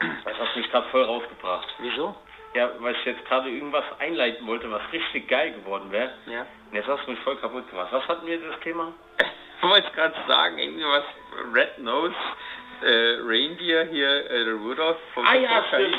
das 0.24 0.38
hat 0.38 0.56
mich 0.56 0.70
gerade 0.70 0.88
voll 0.88 1.02
rausgebracht. 1.04 1.68
Wieso? 1.80 2.16
Ja, 2.54 2.70
weil 2.78 2.94
ich 2.94 3.04
jetzt 3.04 3.24
gerade 3.26 3.50
irgendwas 3.50 3.84
einleiten 3.98 4.46
wollte, 4.46 4.70
was 4.70 4.80
richtig 4.92 5.28
geil 5.28 5.52
geworden 5.52 5.90
wäre. 5.92 6.12
Ja. 6.26 6.40
Und 6.70 6.74
jetzt 6.76 6.88
hast 6.88 7.04
du 7.06 7.10
mich 7.10 7.20
voll 7.20 7.36
kaputt 7.36 7.68
gemacht. 7.70 7.88
Was 7.90 8.06
hatten 8.08 8.26
wir 8.26 8.40
das 8.40 8.58
Thema? 8.60 8.92
Ich 9.62 9.68
wollte 9.68 9.90
gerade 9.92 10.14
sagen, 10.26 10.58
irgendwas 10.58 11.04
Red 11.54 11.78
Nose 11.78 12.14
äh, 12.82 13.16
Reindeer 13.22 13.84
hier, 13.86 14.30
äh, 14.30 14.44
der 14.44 14.54
Rudolph 14.54 14.96
vom 15.14 15.26
Ah 15.26 15.34
ja, 15.34 15.64
stimmt. 15.68 15.96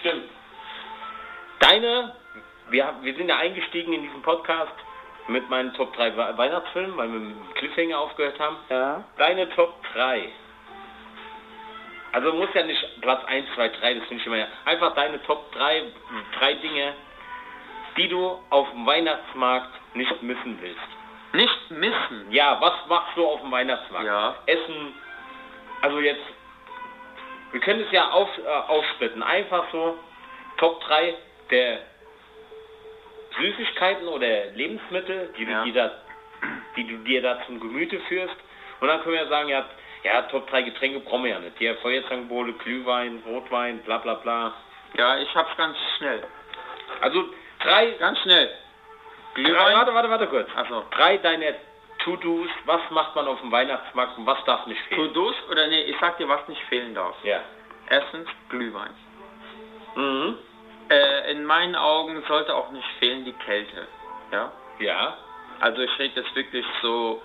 Stimmt. 0.00 0.24
Deine, 1.60 2.14
wir, 2.70 2.94
wir 3.02 3.14
sind 3.14 3.28
ja 3.28 3.36
eingestiegen 3.38 3.92
in 3.92 4.02
diesen 4.02 4.22
Podcast 4.22 4.72
mit 5.26 5.48
meinen 5.50 5.74
Top 5.74 5.94
3 5.96 6.16
We- 6.16 6.38
Weihnachtsfilmen, 6.38 6.96
weil 6.96 7.12
wir 7.12 7.20
mit 7.20 7.36
dem 7.36 7.54
Cliffhanger 7.54 7.98
aufgehört 7.98 8.38
haben. 8.38 8.56
Ja. 8.70 9.04
Deine 9.18 9.48
Top 9.50 9.74
3. 9.94 10.30
Also 12.12 12.32
muss 12.32 12.48
ja 12.54 12.62
nicht 12.64 13.00
Platz 13.00 13.24
1, 13.26 13.46
2, 13.54 13.68
3, 13.68 13.94
das 13.94 14.04
finde 14.08 14.20
ich 14.20 14.26
immer 14.26 14.36
ja. 14.36 14.46
Einfach 14.64 14.94
deine 14.94 15.22
Top 15.24 15.52
3, 15.52 15.82
drei 16.38 16.54
Dinge, 16.54 16.94
die 17.96 18.08
du 18.08 18.38
auf 18.50 18.70
dem 18.70 18.86
Weihnachtsmarkt 18.86 19.70
nicht 19.94 20.22
missen 20.22 20.58
willst. 20.60 20.80
Nicht 21.34 21.70
missen. 21.70 22.30
Ja, 22.30 22.58
was 22.60 22.72
machst 22.88 23.16
du 23.16 23.26
auf 23.26 23.40
dem 23.40 23.50
Weihnachtsmarkt? 23.50 24.06
Ja. 24.06 24.34
Essen, 24.46 24.94
also 25.82 26.00
jetzt, 26.00 26.22
wir 27.52 27.60
können 27.60 27.80
es 27.82 27.92
ja 27.92 28.10
auf, 28.10 28.28
äh, 28.38 28.48
aufsplitten. 28.48 29.22
Einfach 29.22 29.64
so, 29.72 29.98
Top 30.56 30.80
3 30.84 31.14
der 31.50 31.80
Süßigkeiten 33.38 34.08
oder 34.08 34.46
Lebensmittel, 34.54 35.32
die, 35.36 35.44
Ja. 35.44 35.64
du, 35.64 35.70
dir 35.70 35.82
da, 35.82 35.90
die 36.76 36.86
du 36.86 36.96
dir 37.04 37.22
da 37.22 37.42
zum 37.46 37.60
Gemüte 37.60 38.00
führst. 38.00 38.34
Und 38.80 38.88
dann 38.88 39.02
können 39.02 39.14
wir 39.14 39.22
ja 39.22 39.28
sagen, 39.28 39.48
ja, 39.48 39.64
ja, 40.04 40.22
Top 40.22 40.48
3 40.50 40.62
Getränke 40.62 41.00
brauchen 41.00 41.24
wir 41.24 41.30
ja 41.32 41.38
nicht. 41.40 41.58
Die 41.60 41.72
Feuerzangenbowle, 41.82 42.52
Glühwein, 42.54 43.22
Rotwein, 43.26 43.78
bla 43.80 43.98
bla 43.98 44.14
bla. 44.14 44.52
Ja, 44.96 45.18
ich 45.18 45.34
hab's 45.34 45.56
ganz 45.56 45.76
schnell. 45.96 46.22
Also 47.00 47.24
drei, 47.60 47.90
Ganz 47.98 48.18
schnell. 48.20 48.46
drei 49.34 49.42
Glühwein. 49.42 49.74
warte, 49.76 49.94
warte, 49.94 50.10
warte 50.10 50.26
kurz. 50.28 50.48
Also, 50.56 50.84
Drei 50.90 51.16
deiner 51.18 51.52
To-Dos, 52.04 52.48
was 52.64 52.80
macht 52.90 53.14
man 53.16 53.26
auf 53.26 53.40
dem 53.40 53.50
Weihnachtsmarkt 53.52 54.16
und 54.18 54.26
was 54.26 54.42
darf 54.44 54.66
nicht 54.66 54.80
fehlen? 54.82 55.08
To-Dos 55.12 55.34
oder 55.50 55.66
nee, 55.66 55.82
ich 55.82 55.96
sag 56.00 56.16
dir, 56.18 56.28
was 56.28 56.46
nicht 56.48 56.62
fehlen 56.64 56.94
darf. 56.94 57.14
Ja. 57.24 57.40
Erstens 57.90 58.28
Glühwein. 58.48 58.94
Mhm. 59.96 60.36
Äh, 60.90 61.32
in 61.32 61.44
meinen 61.44 61.74
Augen 61.74 62.22
sollte 62.28 62.54
auch 62.54 62.70
nicht 62.70 62.86
fehlen 62.98 63.24
die 63.24 63.32
Kälte. 63.32 63.86
Ja. 64.32 64.52
Ja. 64.78 65.16
Also 65.60 65.82
ich 65.82 65.98
rede 65.98 66.20
jetzt 66.20 66.34
wirklich 66.34 66.64
so 66.82 67.20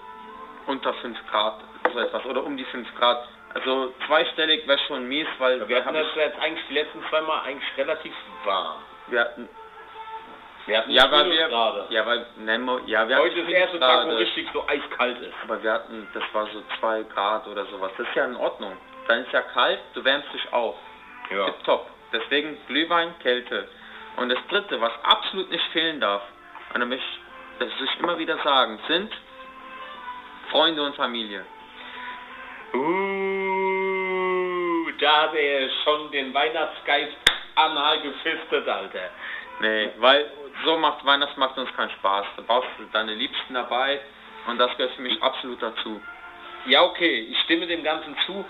unter 0.66 0.94
5 0.96 1.18
Grad, 1.30 1.60
so 1.94 2.00
etwas, 2.00 2.26
oder 2.26 2.44
um 2.44 2.58
die 2.58 2.66
5 2.66 2.88
Grad. 2.96 3.28
Also 3.54 3.94
zweistellig 4.08 4.68
wäre 4.68 4.80
schon 4.88 5.08
mies, 5.08 5.28
weil 5.38 5.68
Wir 5.68 5.78
hatten 5.78 5.96
hab 5.96 6.04
das 6.04 6.16
jetzt 6.16 6.40
eigentlich 6.40 6.66
die 6.70 6.74
letzten 6.74 7.04
zwei 7.10 7.22
Mal 7.22 7.42
eigentlich 7.42 7.78
relativ 7.78 8.14
warm. 8.44 8.78
wir 9.08 9.22
hatten, 9.22 9.48
Wir 10.66 10.78
hatten 10.80 10.92
ja, 10.92 11.12
weil 11.12 11.26
wir, 11.26 11.48
Minusgrade. 11.48 11.86
ja, 11.90 12.06
weil, 12.06 12.26
nein, 12.38 12.68
ja, 12.88 13.08
wir 13.08 13.16
hatten 13.16 13.26
Heute 13.26 13.40
ist 13.42 13.50
der 13.50 13.58
erste 13.60 13.80
Tag, 13.80 14.08
wo 14.08 14.16
richtig 14.16 14.48
so 14.54 14.66
eiskalt 14.68 15.20
ist. 15.22 15.34
aber 15.44 15.62
wir 15.62 15.72
hatten, 15.72 16.08
das 16.14 16.24
war 16.34 16.48
so 16.48 16.64
2 16.80 17.04
Grad 17.04 17.48
oder 17.48 17.66
sowas. 17.68 17.92
Das 17.98 18.08
ist 18.08 18.16
ja 18.16 18.26
in 18.26 18.36
Ordnung. 18.36 18.76
Dann 19.08 19.20
ist 19.20 19.32
ja 19.32 19.42
kalt, 19.42 19.80
du 19.94 20.04
wärmst 20.04 20.34
dich 20.34 20.52
auf. 20.52 20.76
Ja. 21.30 21.50
Top. 21.66 21.88
Deswegen 22.12 22.58
Glühwein, 22.68 23.14
Kälte. 23.20 23.68
Und 24.18 24.30
das 24.30 24.40
dritte, 24.50 24.80
was 24.82 24.92
absolut 25.04 25.50
nicht 25.52 25.66
fehlen 25.74 26.00
darf, 26.00 26.22
und 26.74 26.80
da 26.80 26.86
möchte 26.86 27.06
ich, 27.06 27.20
das 27.60 27.80
will 27.80 27.88
ich 27.94 28.00
immer 28.00 28.18
wieder 28.18 28.38
sagen, 28.44 28.80
sind 28.88 29.12
Freunde 30.50 30.84
und 30.84 30.96
Familie. 30.96 31.46
Uh, 32.74 32.82
da 35.00 35.24
hat 35.24 35.36
er 35.36 35.70
schon 35.84 36.12
den 36.12 36.34
Weihnachtsgeist 36.34 37.16
anal 37.56 38.02
gefistet, 38.02 38.68
Alter. 38.68 39.10
Nee, 39.60 39.90
weil 39.98 40.32
so 40.66 40.78
macht 40.78 41.06
Weihnachtsmarkt 41.06 41.58
uns 41.58 41.74
keinen 41.76 41.92
Spaß. 41.92 42.26
Da 42.38 42.44
brauchst 42.46 42.70
du 42.78 42.86
deine 42.92 43.14
Liebsten 43.14 43.54
dabei 43.54 44.00
und 44.48 44.58
das 44.58 44.76
gehört 44.78 44.94
für 44.96 45.02
mich 45.02 45.22
absolut 45.22 45.62
dazu. 45.62 46.02
Ja, 46.66 46.84
okay, 46.84 47.28
ich 47.30 47.40
stimme 47.42 47.68
dem 47.68 47.84
Ganzen 47.84 48.16
zu. 48.26 48.46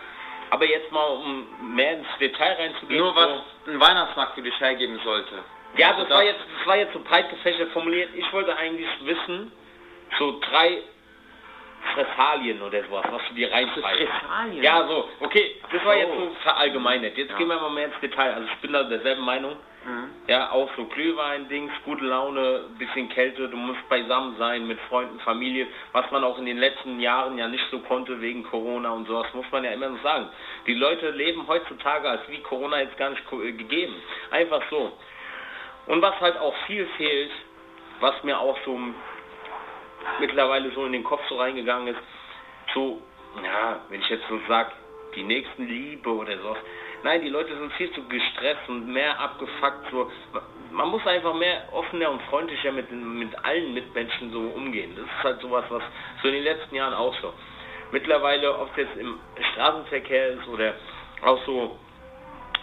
Aber 0.50 0.66
jetzt 0.66 0.92
mal, 0.92 1.06
um 1.06 1.48
mehr 1.76 1.94
ins 1.94 2.08
Detail 2.20 2.54
reinzugehen. 2.54 3.00
Nur 3.00 3.16
was 3.16 3.30
ein 3.66 3.80
Weihnachtsmarkt 3.80 4.36
für 4.36 4.44
dich 4.44 4.60
hergeben 4.60 5.00
sollte. 5.04 5.44
Ja, 5.78 5.92
Also 5.92 6.02
das 6.04 6.12
war 6.12 6.24
jetzt, 6.24 6.42
das 6.60 6.68
war 6.68 6.78
jetzt 6.78 6.94
so 6.94 7.00
breit 7.00 7.30
gefächert 7.32 7.72
formuliert. 7.72 8.10
Ich 8.14 8.32
wollte 8.32 8.56
eigentlich 8.56 8.88
wissen, 9.02 9.52
so 10.20 10.40
drei 10.40 10.84
Fressalien 11.94 12.62
oder 12.62 12.84
sowas, 12.84 13.06
was 13.12 13.22
du 13.30 13.36
dir 13.36 13.52
reinpfeifst. 13.52 14.08
Fressalien? 14.08 14.64
Ja, 14.64 14.88
so, 14.88 15.10
okay, 15.20 15.56
das 15.72 15.84
war 15.86 15.96
jetzt 15.96 16.14
so 16.16 16.32
verallgemeinert. 16.44 17.18
Jetzt 17.18 17.32
Ja. 17.32 17.38
gehen 17.38 17.48
wir 17.48 17.60
mal 17.60 17.70
mehr 17.70 17.86
ins 17.86 18.00
Detail. 18.02 18.34
Also 18.34 18.48
ich 18.52 18.58
bin 18.60 18.74
da 18.74 18.84
derselben 18.84 19.24
Meinung. 19.24 19.56
Mhm. 19.86 20.10
Ja, 20.28 20.52
auch 20.52 20.70
so 20.78 20.86
Glühwein, 20.86 21.50
Dings, 21.50 21.72
gute 21.84 22.06
Laune, 22.06 22.68
bisschen 22.80 23.10
Kälte, 23.10 23.50
du 23.50 23.58
musst 23.58 23.88
beisammen 23.90 24.38
sein 24.38 24.66
mit 24.66 24.80
Freunden, 24.88 25.20
Familie, 25.20 25.68
was 25.92 26.10
man 26.10 26.24
auch 26.24 26.38
in 26.38 26.46
den 26.46 26.58
letzten 26.58 27.02
Jahren 27.02 27.38
ja 27.38 27.50
nicht 27.50 27.66
so 27.70 27.80
konnte 27.80 28.22
wegen 28.22 28.44
Corona 28.46 28.92
und 28.92 29.08
sowas, 29.10 29.28
muss 29.34 29.46
man 29.52 29.66
ja 29.66 29.72
immer 29.72 29.90
noch 29.90 30.02
sagen. 30.02 30.30
Die 30.68 30.74
Leute 30.74 31.10
leben 31.10 31.46
heutzutage, 31.48 32.10
als 32.10 32.22
wie 32.30 32.40
Corona 32.40 32.80
jetzt 32.80 32.96
gar 32.98 33.10
nicht 33.10 33.24
äh, 33.34 33.52
gegeben. 33.52 33.94
Einfach 34.32 34.62
so. 34.70 34.94
Und 35.88 36.02
was 36.02 36.18
halt 36.22 36.38
auch 36.38 36.56
viel 36.66 36.88
fehlt, 36.96 37.32
was 38.00 38.24
mir 38.24 38.40
auch 38.40 38.58
so 38.64 38.80
mittlerweile 40.20 40.72
so 40.72 40.86
in 40.86 40.94
den 40.94 41.04
Kopf 41.04 41.22
so 41.30 41.38
reingegangen 41.38 41.88
ist, 41.88 42.00
so, 42.74 43.02
ja, 43.44 43.80
wenn 43.90 44.02
ich 44.02 44.10
jetzt 44.10 44.28
so 44.30 44.40
sag, 44.48 44.72
die 45.16 45.24
nächsten 45.24 45.68
Liebe 45.68 46.10
oder 46.10 46.38
sowas. 46.40 46.58
Nein, 47.04 47.22
die 47.22 47.30
Leute 47.30 47.56
sind 47.56 47.72
viel 47.74 47.92
zu 47.92 48.08
gestresst 48.08 48.68
und 48.70 48.88
mehr 48.88 49.20
abgefuckt. 49.20 49.92
So. 49.92 50.10
Man 50.72 50.90
muss 50.90 51.06
einfach 51.06 51.34
mehr 51.34 51.68
offener 51.72 52.10
und 52.10 52.22
freundlicher 52.24 52.72
mit, 52.72 52.90
mit 52.92 53.30
allen 53.44 53.74
Mitmenschen 53.74 54.32
so 54.32 54.40
umgehen. 54.40 54.96
Das 54.96 55.06
ist 55.06 55.24
halt 55.24 55.42
sowas, 55.42 55.66
was 55.70 55.84
so 56.22 56.30
in 56.30 56.36
den 56.36 56.44
letzten 56.44 56.76
Jahren 56.76 56.94
auch 56.94 57.14
so. 57.22 57.34
Mittlerweile, 57.92 58.58
ob 58.58 58.70
es 58.72 58.78
jetzt 58.88 58.98
im 58.98 59.20
Straßenverkehr 59.52 60.30
ist 60.30 60.48
oder 60.48 60.74
auch 61.24 61.46
so, 61.46 61.78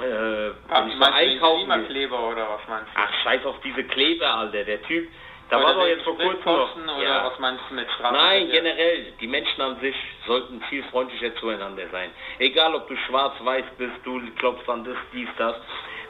äh, 0.00 0.02
wenn 0.02 0.54
Ach, 0.70 0.86
ich 0.86 0.92
so 0.94 0.98
meinst 0.98 1.18
du 1.18 1.24
den 1.24 1.30
einkaufen. 1.32 1.58
Klimakleber 1.66 2.28
oder 2.30 2.48
was 2.48 2.68
meinst 2.68 2.88
du? 2.94 3.00
Ach, 3.00 3.14
scheiß 3.22 3.44
auf 3.44 3.60
diese 3.60 3.84
Kleber, 3.84 4.34
Alter. 4.34 4.64
Der 4.64 4.82
Typ, 4.82 5.08
da 5.50 5.56
Oder 5.58 5.66
war 5.66 5.74
doch 5.74 5.86
jetzt 5.86 6.04
vor 6.04 6.16
kurzem 6.16 6.86
noch. 6.86 6.96
Oder 6.98 7.04
Ja. 7.06 7.24
was 7.26 7.38
meinst 7.38 7.62
du 7.68 7.74
mit 7.74 7.90
Straßenverkehr? 7.90 8.40
Nein, 8.40 8.50
generell, 8.50 9.12
die 9.20 9.26
Menschen 9.26 9.60
an 9.60 9.80
sich 9.80 9.96
sollten 10.26 10.60
viel 10.68 10.82
freundlicher 10.84 11.34
zueinander 11.36 11.88
sein. 11.90 12.10
Egal, 12.38 12.74
ob 12.74 12.86
du 12.88 12.96
schwarz-weiß 12.96 13.64
bist, 13.76 13.94
du 14.04 14.20
glaubst 14.38 14.68
an 14.68 14.84
das, 14.84 14.96
dies, 15.12 15.28
das. 15.38 15.56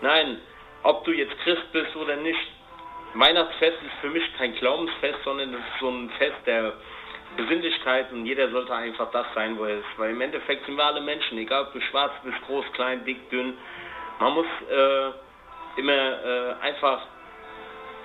Nein, 0.03 0.41
ob 0.83 1.05
du 1.05 1.13
jetzt 1.13 1.37
Christ 1.41 1.73
bist 1.73 1.95
oder 1.97 2.17
nicht. 2.17 2.39
Weihnachtsfest 3.15 3.79
ist 3.83 4.01
für 4.01 4.09
mich 4.11 4.23
kein 4.37 4.55
Glaubensfest, 4.55 5.19
sondern 5.25 5.53
es 5.55 5.61
ist 5.61 5.81
so 5.81 5.89
ein 5.89 6.11
Fest 6.19 6.37
der 6.47 6.75
Besinnlichkeit 7.37 8.13
und 8.13 8.27
jeder 8.27 8.51
sollte 8.51 8.75
einfach 8.75 9.11
das 9.11 9.27
sein, 9.35 9.59
wo 9.59 9.65
er 9.65 9.79
ist. 9.79 9.87
Weil 9.97 10.11
im 10.11 10.21
Endeffekt 10.21 10.67
sind 10.67 10.77
wir 10.77 10.85
alle 10.85 11.01
Menschen, 11.01 11.39
egal 11.39 11.63
ob 11.63 11.73
du 11.73 11.81
schwarz 11.81 12.13
bist, 12.25 12.41
groß, 12.47 12.65
klein, 12.73 13.05
dick, 13.05 13.29
dünn. 13.31 13.57
Man 14.21 14.35
muss 14.35 14.47
äh, 14.71 15.11
immer 15.81 15.93
äh, 15.93 16.55
einfach 16.63 17.01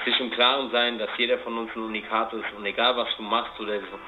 sich 0.06 0.20
im 0.20 0.32
Klaren 0.32 0.70
sein, 0.72 0.98
dass 1.00 1.10
jeder 1.18 1.38
von 1.40 1.58
uns 1.58 1.76
ein 1.76 1.84
Unikat 1.84 2.32
ist 2.34 2.46
und 2.58 2.66
egal 2.66 2.96
was 2.96 3.08
du 3.18 3.24
machst 3.24 3.60
oder 3.60 3.80
so, 3.80 4.00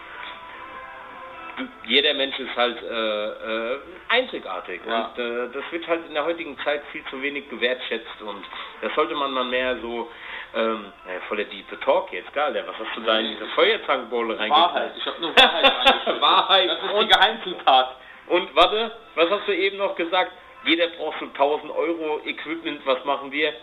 jeder 1.86 2.13
Mensch 2.13 2.38
ist 2.38 2.55
halt 2.55 2.77
äh, 2.83 3.73
äh, 3.73 3.79
einzigartig 4.10 4.79
Ja. 4.88 5.05
und 5.05 5.17
äh, 5.19 5.49
das 5.51 5.63
wird 5.71 5.88
halt 5.88 6.05
in 6.07 6.13
der 6.13 6.23
heutigen 6.23 6.55
Zeit 6.63 6.83
viel 6.91 7.03
zu 7.10 7.19
wenig 7.21 7.49
gewertschätzt 7.49 8.21
und 8.21 8.45
das 8.81 8.93
sollte 8.93 9.15
man 9.15 9.31
mal 9.31 9.43
mehr 9.45 9.75
so 9.81 10.10
ähm, 10.55 10.86
naja, 11.05 11.19
voller 11.27 11.45
Deep 11.45 11.65
Talk 11.81 12.13
jetzt, 12.13 12.31
geil, 12.33 12.63
was 12.67 12.75
hast 12.77 12.95
du 12.95 13.01
da 13.01 13.17
in 13.19 13.29
diese 13.29 13.47
Feuerzangenbowle 13.47 14.38
Wahrheit. 14.38 14.51
reingekriegt? 14.51 14.97
Ich 14.97 15.05
habe 15.07 15.21
nur 15.21 15.36
Wahrheit. 15.36 16.21
Wahrheit 16.21 16.69
Das 16.69 16.83
ist 16.83 17.01
die 17.01 17.07
Geheimzutat. 17.07 17.95
Und 18.27 18.55
warte, 18.55 18.91
was 19.15 19.29
hast 19.29 19.47
du 19.47 19.55
eben 19.55 19.77
noch 19.77 19.95
gesagt? 19.95 20.31
Jeder 20.65 20.88
braucht 20.88 21.19
so 21.19 21.25
1000 21.25 21.71
Euro 21.71 22.21
Equipment, 22.25 22.81
was 22.86 23.03
machen 23.03 23.31
wir? 23.31 23.53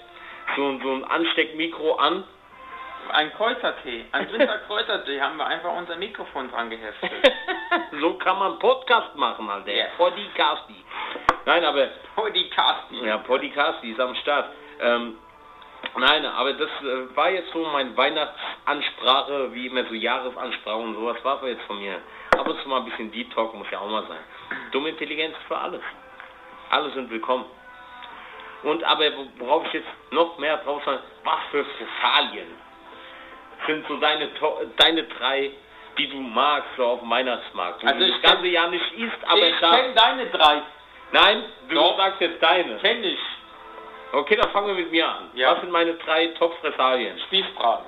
So, 0.56 0.78
so 0.82 0.92
ein 0.92 1.04
Ansteckmikro 1.04 1.94
an. 1.96 2.24
Ein 3.12 3.30
Kräutertee, 3.34 4.06
ein 4.12 4.32
Winterkräutertee 4.32 5.20
haben 5.20 5.36
wir 5.36 5.46
einfach 5.46 5.70
unser 5.76 5.94
Mikrofon 5.96 6.50
dran 6.50 6.70
geheftet. 6.70 7.10
so 8.00 8.14
kann 8.14 8.38
man 8.38 8.58
Podcast 8.58 9.14
machen, 9.14 9.48
Alter. 9.50 9.70
Yes. 9.72 9.90
Podcasti. 9.98 10.76
Nein, 11.44 11.64
aber, 11.64 11.88
Oh, 12.16 12.26
die 12.34 12.48
Casti. 12.48 13.04
ja, 13.04 13.18
Podcasti 13.18 13.90
ist 13.90 14.00
am 14.00 14.14
Start. 14.14 14.48
Ähm, 14.80 15.18
nein, 15.98 16.24
aber 16.24 16.54
das 16.54 16.70
äh, 16.80 17.14
war 17.14 17.28
jetzt 17.28 17.52
so 17.52 17.62
meine 17.66 17.94
Weihnachtsansprache, 17.94 19.52
wie 19.52 19.66
immer 19.66 19.84
so 19.84 19.92
Jahresansprache 19.94 20.76
und 20.78 20.94
sowas 20.94 21.18
war 21.22 21.46
jetzt 21.46 21.62
von 21.64 21.78
mir. 21.78 22.00
Ab 22.38 22.48
und 22.48 22.58
zu 22.62 22.68
mal 22.70 22.78
ein 22.78 22.86
bisschen 22.86 23.12
Deep 23.12 23.34
Talk 23.34 23.52
muss 23.54 23.70
ja 23.70 23.80
auch 23.80 23.90
mal 23.90 24.06
sein. 24.08 24.20
Dumme 24.72 24.88
Intelligenz 24.88 25.36
für 25.46 25.58
alles. 25.58 25.82
Alle 26.70 26.90
sind 26.92 27.10
willkommen. 27.10 27.44
Und 28.64 28.82
aber 28.84 29.04
wo- 29.16 29.26
worauf 29.38 29.66
ich 29.66 29.74
jetzt 29.74 29.88
noch 30.10 30.38
mehr 30.38 30.56
drauf 30.58 30.82
sage, 30.84 31.00
was 31.24 31.38
für 31.50 31.64
Fressalien 31.64 32.46
sind 33.66 33.86
so 33.88 33.96
deine, 33.96 34.28
deine 34.76 35.02
drei, 35.04 35.50
die 35.98 36.08
du 36.08 36.16
magst, 36.16 36.68
so 36.76 36.84
auf 36.86 37.00
dem 37.00 37.10
Weihnachtsmarkt? 37.10 37.82
Du 37.82 37.86
Also 37.86 38.00
das 38.00 38.08
ich 38.08 38.22
ganze 38.22 38.42
kenn- 38.42 38.50
Jahr 38.52 38.68
nicht 38.68 38.92
isst, 38.94 39.16
aber 39.26 39.46
ich 39.46 39.58
kenne 39.60 39.94
deine 39.94 40.26
drei. 40.26 40.62
Nein, 41.12 41.44
du 41.68 41.74
Doch. 41.76 41.96
sagst 41.96 42.20
jetzt 42.20 42.42
deine. 42.42 42.76
Kenn 42.78 43.04
ich. 43.04 43.18
Okay, 44.12 44.36
dann 44.36 44.50
fangen 44.50 44.68
wir 44.68 44.74
mit 44.74 44.90
mir 44.90 45.08
an. 45.08 45.30
Ja. 45.34 45.52
Was 45.52 45.60
sind 45.60 45.70
meine 45.70 45.94
drei 45.94 46.28
Top-Fressalien? 46.38 47.18
Spießbraten. 47.26 47.86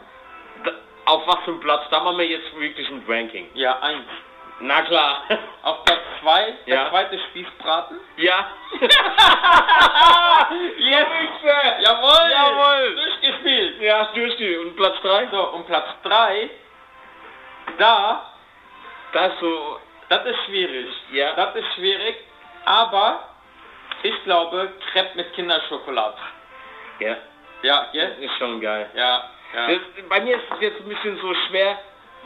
Auf 1.07 1.27
was 1.27 1.37
für 1.45 1.53
einem 1.53 1.61
Platz? 1.61 1.85
Da 1.91 2.01
machen 2.01 2.19
wir 2.19 2.27
jetzt 2.27 2.59
wirklich 2.59 2.89
ein 2.89 3.05
Ranking. 3.09 3.49
Ja, 3.55 3.79
eins. 3.81 4.05
Na 4.61 4.83
klar. 4.83 5.23
Auf 5.62 5.85
Platz 5.85 6.01
zwei, 6.21 6.55
der 6.66 6.75
Ja. 6.75 6.90
zweite 6.90 7.19
Spießbraten. 7.19 8.01
ja. 8.16 8.51
Yes! 10.79 11.07
Jawohl! 11.81 12.31
Jawohl. 12.31 12.95
Durchgespielt. 12.95 13.81
Ja, 13.83 14.05
durchgespielt. 14.14 14.61
Und 14.61 14.77
Platz 14.77 14.97
drei? 15.03 15.27
So, 15.31 15.49
und 15.51 15.66
Platz 15.66 15.87
drei, 16.03 16.51
da, 17.79 18.33
Das 19.12 19.33
so... 19.40 19.81
das 20.09 20.25
ist 20.27 20.45
schwierig. 20.47 20.88
Ja. 21.12 21.33
Das 21.35 21.55
ist 21.57 21.75
schwierig, 21.75 22.16
aber 22.64 23.29
ich 24.03 24.25
glaube, 24.25 24.73
Crepe 24.92 25.16
mit 25.16 25.33
Kinderschokolade. 25.35 26.16
Ja, 27.01 27.16
Ja, 27.62 27.88
ja, 27.92 28.05
ist 28.21 28.37
schon 28.38 28.61
geil. 28.61 28.88
ja. 28.95 29.25
ja. 29.55 29.66
Das, 29.69 29.79
bei 30.09 30.21
mir 30.21 30.37
ist 30.37 30.45
es 30.55 30.61
jetzt 30.61 30.81
ein 30.81 30.88
bisschen 30.88 31.19
so 31.21 31.35
schwer, 31.49 31.79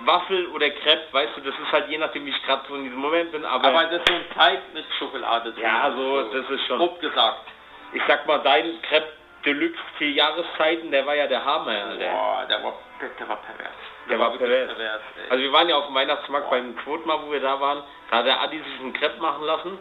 Waffel 0.07 0.47
oder 0.49 0.71
Crepe, 0.71 1.13
weißt 1.13 1.37
du, 1.37 1.41
das 1.43 1.55
ist 1.59 1.73
halt 1.73 1.89
je 1.89 1.99
nachdem, 1.99 2.25
wie 2.27 2.31
ich 2.31 2.43
gerade 2.45 2.63
so 2.69 2.75
in 2.75 2.85
diesem 2.85 2.99
Moment 2.99 3.33
bin, 3.33 3.45
aber, 3.45 3.69
aber 3.69 3.85
das 3.85 4.01
ist 4.01 4.09
so 4.09 4.15
ein 4.15 4.25
Teig 4.35 4.61
mit 4.73 4.85
Schokolade 4.99 5.53
drin. 5.53 5.63
Ja, 5.63 5.93
so, 5.95 6.23
das 6.33 6.49
ist 6.51 6.67
schon- 6.67 6.79
Grob 6.79 7.01
gesagt. 7.01 7.47
ich 7.93 8.03
sag 8.07 8.27
mal, 8.27 8.39
dein 8.39 8.81
Crepe 8.83 9.13
Deluxe 9.45 9.81
vier 9.97 10.11
Jahreszeiten, 10.11 10.91
der 10.91 11.07
war 11.07 11.15
ja 11.15 11.27
der 11.27 11.43
Hammer, 11.45 11.71
Alter. 11.71 12.11
Boah, 12.11 12.45
der 12.49 12.63
war, 12.63 12.75
der, 13.01 13.09
der 13.19 13.29
war 13.29 13.37
pervers. 13.37 13.73
Der 14.09 14.19
war 14.19 14.33
wirklich 14.33 14.51
pervers. 14.51 15.01
ey. 15.17 15.31
Also 15.31 15.43
wir 15.45 15.53
waren 15.53 15.69
ja 15.69 15.77
auf 15.77 15.87
dem 15.87 15.95
Weihnachtsmarkt 15.95 16.51
beim 16.51 16.77
Quotma, 16.77 17.19
wo 17.25 17.33
wir 17.33 17.41
da 17.41 17.59
waren. 17.59 17.83
Da 18.11 18.19
hat 18.19 18.27
der 18.27 18.39
Adi 18.41 18.59
sich 18.59 18.81
einen 18.81 18.93
Crepe 18.93 19.19
machen 19.21 19.45
lassen. 19.45 19.79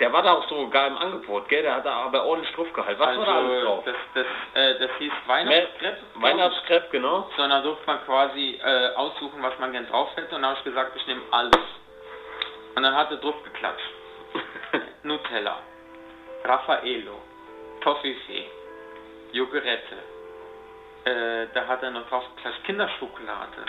Der 0.00 0.12
war 0.12 0.22
da 0.22 0.34
auch 0.34 0.48
sogar 0.48 0.86
im 0.86 0.96
Angebot, 0.96 1.48
gell? 1.48 1.62
Der 1.62 1.76
hat 1.76 1.86
da 1.86 1.92
aber 2.04 2.24
ordentlich 2.24 2.54
drauf 2.54 2.72
gehalten. 2.72 3.00
Was 3.00 3.16
war 3.18 3.26
da 3.26 3.36
alles 3.36 3.64
drauf? 3.64 3.84
das, 3.84 3.96
das, 4.14 4.26
äh, 4.54 4.78
das 4.78 4.90
hieß 4.98 5.12
Weihnachtskrepp. 5.26 5.98
Weihnachtskrepe, 6.14 6.88
genau. 6.92 7.28
So, 7.36 7.42
und 7.42 7.50
dann 7.50 7.62
durfte 7.62 7.86
man 7.86 8.04
quasi 8.04 8.60
äh, 8.62 8.94
aussuchen, 8.94 9.42
was 9.42 9.58
man 9.58 9.72
gern 9.72 9.88
drauf 9.88 10.08
hätte. 10.14 10.34
Und 10.36 10.42
dann 10.42 10.50
habe 10.50 10.58
ich 10.58 10.64
gesagt, 10.64 10.96
ich 10.96 11.06
nehme 11.06 11.22
alles. 11.32 11.66
Und 12.76 12.82
dann 12.82 12.94
hat 12.94 13.10
er 13.10 13.16
drauf 13.16 13.42
geklatscht. 13.42 13.90
Nutella, 15.02 15.58
Raffaello, 16.44 17.20
Toffifee, 17.80 18.46
Jogurette. 19.32 19.96
Äh, 21.04 21.46
da 21.54 21.66
hat 21.66 21.82
er 21.82 21.90
noch 21.90 22.08
drauf 22.08 22.24
geklatscht 22.36 22.62
Kinderschokolade. 22.64 23.64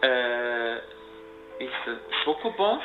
Äh, 0.00 0.80
wie 1.58 1.64
ist 1.66 1.74
das? 1.86 1.98
Schokobons? 2.24 2.82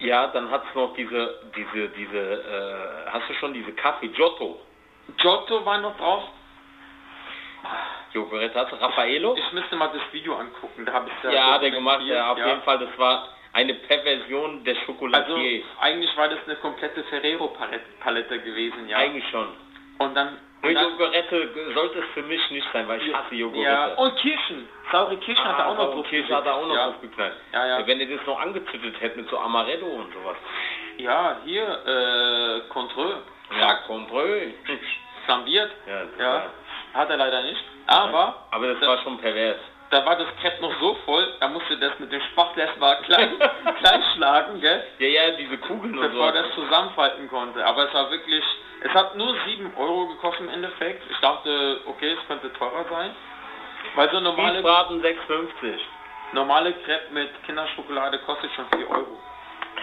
Ja, 0.00 0.26
dann 0.28 0.50
hat's 0.50 0.66
noch 0.74 0.94
diese, 0.94 1.40
diese, 1.56 1.88
diese, 1.90 2.18
äh, 2.18 3.10
hast 3.10 3.28
du 3.28 3.34
schon 3.34 3.54
diese 3.54 3.72
Kaffee 3.72 4.08
Giotto? 4.08 4.60
Giotto 5.18 5.64
war 5.64 5.78
noch 5.78 5.96
drauf. 5.96 6.24
Hast 7.62 8.14
du? 8.14 8.22
Raffaello? 8.80 9.34
Ich 9.36 9.52
müsste 9.52 9.76
mal 9.76 9.88
das 9.88 10.02
Video 10.12 10.36
angucken. 10.36 10.84
Da 10.84 10.92
habe 10.92 11.08
ich 11.10 11.32
Ja, 11.32 11.52
hat 11.52 11.62
er 11.62 11.70
gemacht, 11.70 12.02
ja, 12.02 12.32
auf 12.32 12.38
ja. 12.38 12.48
jeden 12.48 12.62
Fall, 12.62 12.78
das 12.78 12.98
war 12.98 13.28
eine 13.52 13.74
Perversion 13.74 14.64
des 14.64 14.76
Also 14.78 14.86
Schokoladiers. 14.92 15.64
eigentlich 15.80 16.16
war 16.16 16.28
das 16.28 16.38
eine 16.46 16.56
komplette 16.56 17.02
Ferrero-Palette 17.04 18.40
gewesen, 18.40 18.88
ja. 18.88 18.98
Eigentlich 18.98 19.28
schon. 19.30 19.48
Und 19.98 20.14
dann... 20.14 20.38
Und 20.68 20.74
dann 20.74 20.90
Joghurette 20.90 21.48
sollte 21.74 21.98
es 22.00 22.04
für 22.14 22.22
mich 22.22 22.50
nicht 22.50 22.66
sein, 22.72 22.86
weil 22.88 23.00
ich 23.02 23.14
hasse 23.14 23.34
Joghurette. 23.34 23.70
ja, 23.70 23.86
und 23.94 24.16
Kirschen. 24.16 24.68
Saure 24.90 25.16
Kirschen 25.18 25.44
hat 25.44 25.58
er 25.58 25.66
auch 25.68 25.76
noch 25.76 25.92
drauf 25.92 26.06
Kirche 26.08 26.34
hat 26.36 26.46
er 26.46 26.54
auch 26.54 26.66
noch 26.66 26.74
ja. 26.74 26.86
draufgeknallt. 26.86 27.34
Ja, 27.52 27.66
ja. 27.66 27.86
Wenn 27.86 28.00
ihr 28.00 28.16
das 28.16 28.26
noch 28.26 28.40
angezündet 28.40 28.94
hättet 29.00 29.16
mit 29.16 29.28
so 29.30 29.38
Amaretto 29.38 29.86
und 29.86 30.12
sowas. 30.12 30.36
ja, 30.98 31.36
hier, 31.44 31.64
äh, 31.86 32.68
Contreux. 32.70 33.16
Ja, 33.60 33.74
Combreux. 33.86 34.52
Flambiert. 35.26 35.70
Ja, 35.86 36.02
Ja, 36.18 36.42
hat 36.94 37.10
er 37.10 37.16
leider 37.16 37.42
nicht. 37.42 37.62
Aber 37.86 38.46
Aber 38.50 38.66
das 38.68 38.78
das- 38.80 38.88
war 38.88 38.98
schon 39.02 39.18
pervers. 39.18 39.58
Da 39.94 40.04
war 40.04 40.16
das 40.16 40.26
Crepe 40.40 40.60
noch 40.60 40.74
so 40.80 40.96
voll, 41.04 41.34
da 41.38 41.46
musste 41.46 41.78
das 41.78 41.96
mit 42.00 42.10
dem 42.10 42.20
Spachtel 42.32 42.64
erstmal 42.64 43.00
klein, 43.02 43.38
klein 43.78 44.02
schlagen, 44.14 44.60
gell? 44.60 44.82
Ja, 44.98 45.06
ja, 45.06 45.30
diese 45.36 45.56
Kugeln 45.58 45.96
und 45.96 46.10
bevor 46.10 46.32
so. 46.32 46.42
das 46.42 46.54
zusammenfalten 46.54 47.28
konnte. 47.28 47.64
Aber 47.64 47.86
es 47.86 47.94
war 47.94 48.10
wirklich, 48.10 48.44
es 48.80 48.92
hat 48.92 49.14
nur 49.14 49.32
7 49.46 49.72
Euro 49.76 50.08
gekostet 50.08 50.40
im 50.40 50.48
Endeffekt. 50.48 51.08
Ich 51.08 51.18
dachte, 51.18 51.80
okay, 51.86 52.16
es 52.20 52.26
könnte 52.26 52.52
teurer 52.54 52.84
sein. 52.90 53.14
Weil 53.94 54.10
so 54.10 54.18
normale, 54.18 54.54
Spießbraten 54.54 55.00
6,50. 55.00 55.78
normale 56.32 56.72
Crepe 56.72 57.12
mit 57.12 57.30
Kinderschokolade 57.44 58.18
kostet 58.26 58.50
schon 58.54 58.66
4 58.74 58.90
Euro. 58.90 59.20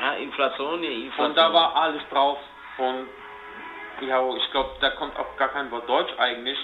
Ja, 0.01 0.13
Inflation, 0.15 0.83
ja, 0.83 0.89
Inflation. 0.89 1.27
Und 1.27 1.37
da 1.37 1.53
war 1.53 1.73
alles 1.75 2.01
drauf. 2.09 2.37
Von, 2.75 3.07
ja, 4.01 4.21
ich 4.35 4.51
glaube, 4.51 4.71
da 4.81 4.89
kommt 4.89 5.17
auch 5.17 5.37
gar 5.37 5.49
kein 5.49 5.71
Wort 5.71 5.87
Deutsch 5.87 6.11
eigentlich. 6.17 6.57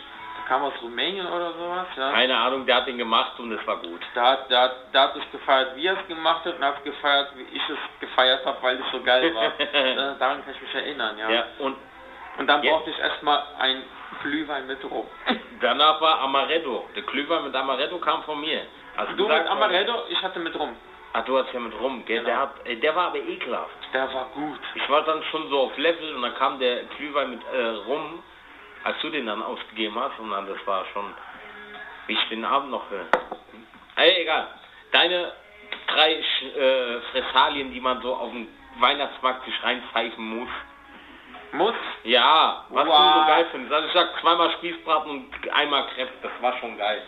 Kam 0.48 0.64
aus 0.64 0.74
Rumänien 0.82 1.28
oder 1.28 1.52
sowas, 1.54 1.88
ja. 1.98 2.12
Keine 2.12 2.38
Ahnung, 2.38 2.66
der 2.66 2.76
hat 2.78 2.88
den 2.88 2.98
gemacht 2.98 3.38
und 3.40 3.52
es 3.52 3.68
war 3.68 3.78
gut. 3.78 4.02
Da 4.16 4.32
hat, 4.32 4.50
da, 4.52 4.72
da 4.94 5.02
hat 5.04 5.16
es 5.18 5.32
gefeiert, 5.32 5.76
wie 5.76 5.86
er 5.88 6.00
es 6.00 6.08
gemacht 6.08 6.46
hat, 6.46 6.56
und 6.56 6.64
hat 6.64 6.78
es 6.78 6.84
gefeiert, 6.86 7.32
wie 7.36 7.44
ich 7.56 7.62
es 7.70 7.78
gefeiert 8.00 8.46
habe, 8.46 8.58
weil 8.62 8.78
es 8.80 8.92
so 8.92 9.02
geil 9.04 9.34
war. 9.36 9.52
Da- 9.74 10.14
Daran 10.20 10.46
kann 10.46 10.54
ich 10.54 10.62
mich 10.62 10.74
erinnern, 10.76 11.18
ja. 11.18 11.30
Ja, 11.30 11.46
und 11.60 11.76
Und 12.38 12.48
dann 12.48 12.64
Ja. 12.64 12.72
brauchte 12.72 12.92
ich 12.92 13.00
erstmal 13.00 13.44
ein 13.60 13.84
Glühwein 14.24 14.68
mit 14.68 14.84
rum. 14.90 15.06
danach 15.62 16.00
war 16.00 16.20
Amaretto. 16.22 16.88
Der 16.96 17.04
Klüver 17.04 17.42
mit 17.42 17.54
Amaretto 17.56 17.98
kam 17.98 18.24
von 18.24 18.40
mir. 18.40 18.62
Also 18.96 19.14
Du 19.14 19.28
mit 19.28 19.48
Amaretto, 19.48 19.94
ich 20.10 20.22
hatte 20.22 20.40
mit 20.40 20.58
rum. 20.58 20.76
Ah, 21.14 21.22
du 21.22 21.38
hast 21.38 21.52
ja 21.54 21.60
mit 21.60 21.74
rum, 21.80 22.06
gell? 22.06 22.18
Genau. 22.20 22.28
Der, 22.30 22.40
hat, 22.40 22.52
äh, 22.66 22.76
der 22.76 22.96
war 22.96 23.08
aber 23.08 23.18
ekelhaft. 23.18 23.76
Der 23.94 24.14
war 24.14 24.26
gut. 24.36 24.60
Ich 24.76 24.88
war 24.90 25.02
dann 25.04 25.24
schon 25.32 25.50
so 25.50 25.62
auf 25.62 25.78
Level 25.78 26.16
und 26.16 26.22
dann 26.22 26.36
kam 26.36 26.60
der 26.60 26.84
Glühwein 26.96 27.32
mit 27.32 27.42
äh, 27.52 27.66
rum, 27.88 28.22
als 28.84 29.00
du 29.02 29.10
den 29.10 29.26
dann 29.26 29.42
ausgegeben 29.44 29.98
hast 30.00 30.20
und 30.20 30.32
dann 30.32 30.48
das 30.48 30.58
war 30.66 30.86
schon, 30.94 31.14
wie 32.08 32.14
ich 32.14 32.30
den 32.30 32.46
Abend 32.46 32.72
noch 32.72 32.90
höre. 32.90 33.06
Ey, 33.96 34.22
egal. 34.22 34.48
Deine 34.92 35.34
drei 35.88 36.14
äh, 36.14 37.02
Fressalien, 37.12 37.72
die 37.74 37.82
man 37.82 38.02
so 38.02 38.14
auf 38.16 38.32
dem 38.32 38.48
Weihnachtsmarkt 38.80 39.46
sich 39.46 39.64
reinpfeifen 39.64 40.38
muss. 40.40 40.50
Muss. 41.54 41.74
Ja, 42.04 42.66
was 42.70 42.84
du 42.86 42.90
Wow. 42.92 43.14
so 43.22 43.28
geil 43.28 43.48
findest. 43.52 43.74
Also 43.74 43.88
ich 43.88 43.94
sag 43.94 44.20
zweimal 44.22 44.52
Spießbraten 44.52 45.10
und 45.12 45.50
einmal 45.54 45.88
Crepe, 45.96 46.12
das 46.22 46.32
war 46.42 46.58
schon 46.60 46.78
geil. 46.78 47.02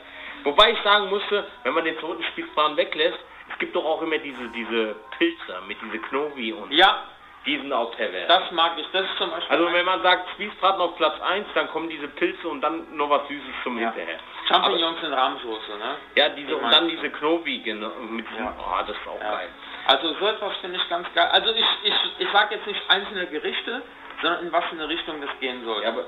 Wobei 0.43 0.71
ich 0.71 0.79
sagen 0.81 1.09
musste, 1.09 1.45
wenn 1.63 1.73
man 1.73 1.83
den 1.83 1.99
zweiten 1.99 2.23
Spießbraten 2.23 2.77
weglässt, 2.77 3.19
es 3.51 3.59
gibt 3.59 3.75
doch 3.75 3.83
auch 3.83 4.01
immer 4.01 4.17
diese, 4.17 4.47
diese 4.49 4.95
Pilze 5.17 5.61
mit 5.67 5.77
diese 5.81 5.99
Knobi 5.99 6.53
und 6.53 6.71
Ja, 6.71 7.03
die 7.45 7.57
sind 7.57 7.71
auch 7.71 7.95
pervers. 7.95 8.27
das 8.27 8.51
mag 8.51 8.73
ich. 8.77 8.85
Das 8.91 9.05
ist 9.05 9.17
zum 9.17 9.31
Beispiel. 9.31 9.55
Also 9.57 9.73
wenn 9.73 9.85
man 9.85 10.01
sagt 10.03 10.29
Spießbraten 10.31 10.81
auf 10.81 10.95
Platz 10.97 11.19
1, 11.21 11.47
dann 11.55 11.69
kommen 11.69 11.89
diese 11.89 12.07
Pilze 12.09 12.47
und 12.47 12.61
dann 12.61 12.95
noch 12.97 13.09
was 13.09 13.27
Süßes 13.27 13.53
zum 13.63 13.79
Ja. 13.79 13.91
Hinterher. 13.91 14.19
Champignons 14.47 15.01
in 15.03 15.13
Rahmsoße, 15.13 15.77
ne? 15.77 15.95
Ja, 16.15 16.29
diese 16.29 16.47
Die 16.47 16.53
und 16.53 16.71
dann 16.71 16.89
diese 16.89 17.09
Knobi 17.09 17.59
genau, 17.59 17.89
mit 18.09 18.29
diesem, 18.29 18.43
Ja. 18.45 18.53
oh, 18.59 18.79
das 18.85 18.95
ist 18.95 19.07
auch 19.07 19.19
Ja. 19.21 19.31
geil. 19.37 19.49
Also 19.87 20.13
so 20.19 20.27
etwas 20.27 20.55
finde 20.57 20.77
ich 20.77 20.89
ganz 20.89 21.07
geil. 21.13 21.29
Also 21.31 21.51
ich, 21.53 21.65
ich, 21.83 21.93
ich 22.19 22.29
sage 22.31 22.55
jetzt 22.55 22.67
nicht 22.67 22.81
einzelne 22.89 23.25
Gerichte, 23.27 23.81
sondern 24.21 24.45
in 24.45 24.51
was 24.51 24.65
für 24.65 24.71
eine 24.75 24.87
Richtung 24.89 25.21
das 25.21 25.31
gehen 25.39 25.63
soll. 25.63 25.81
Ja, 25.81 25.89
aber 25.89 26.05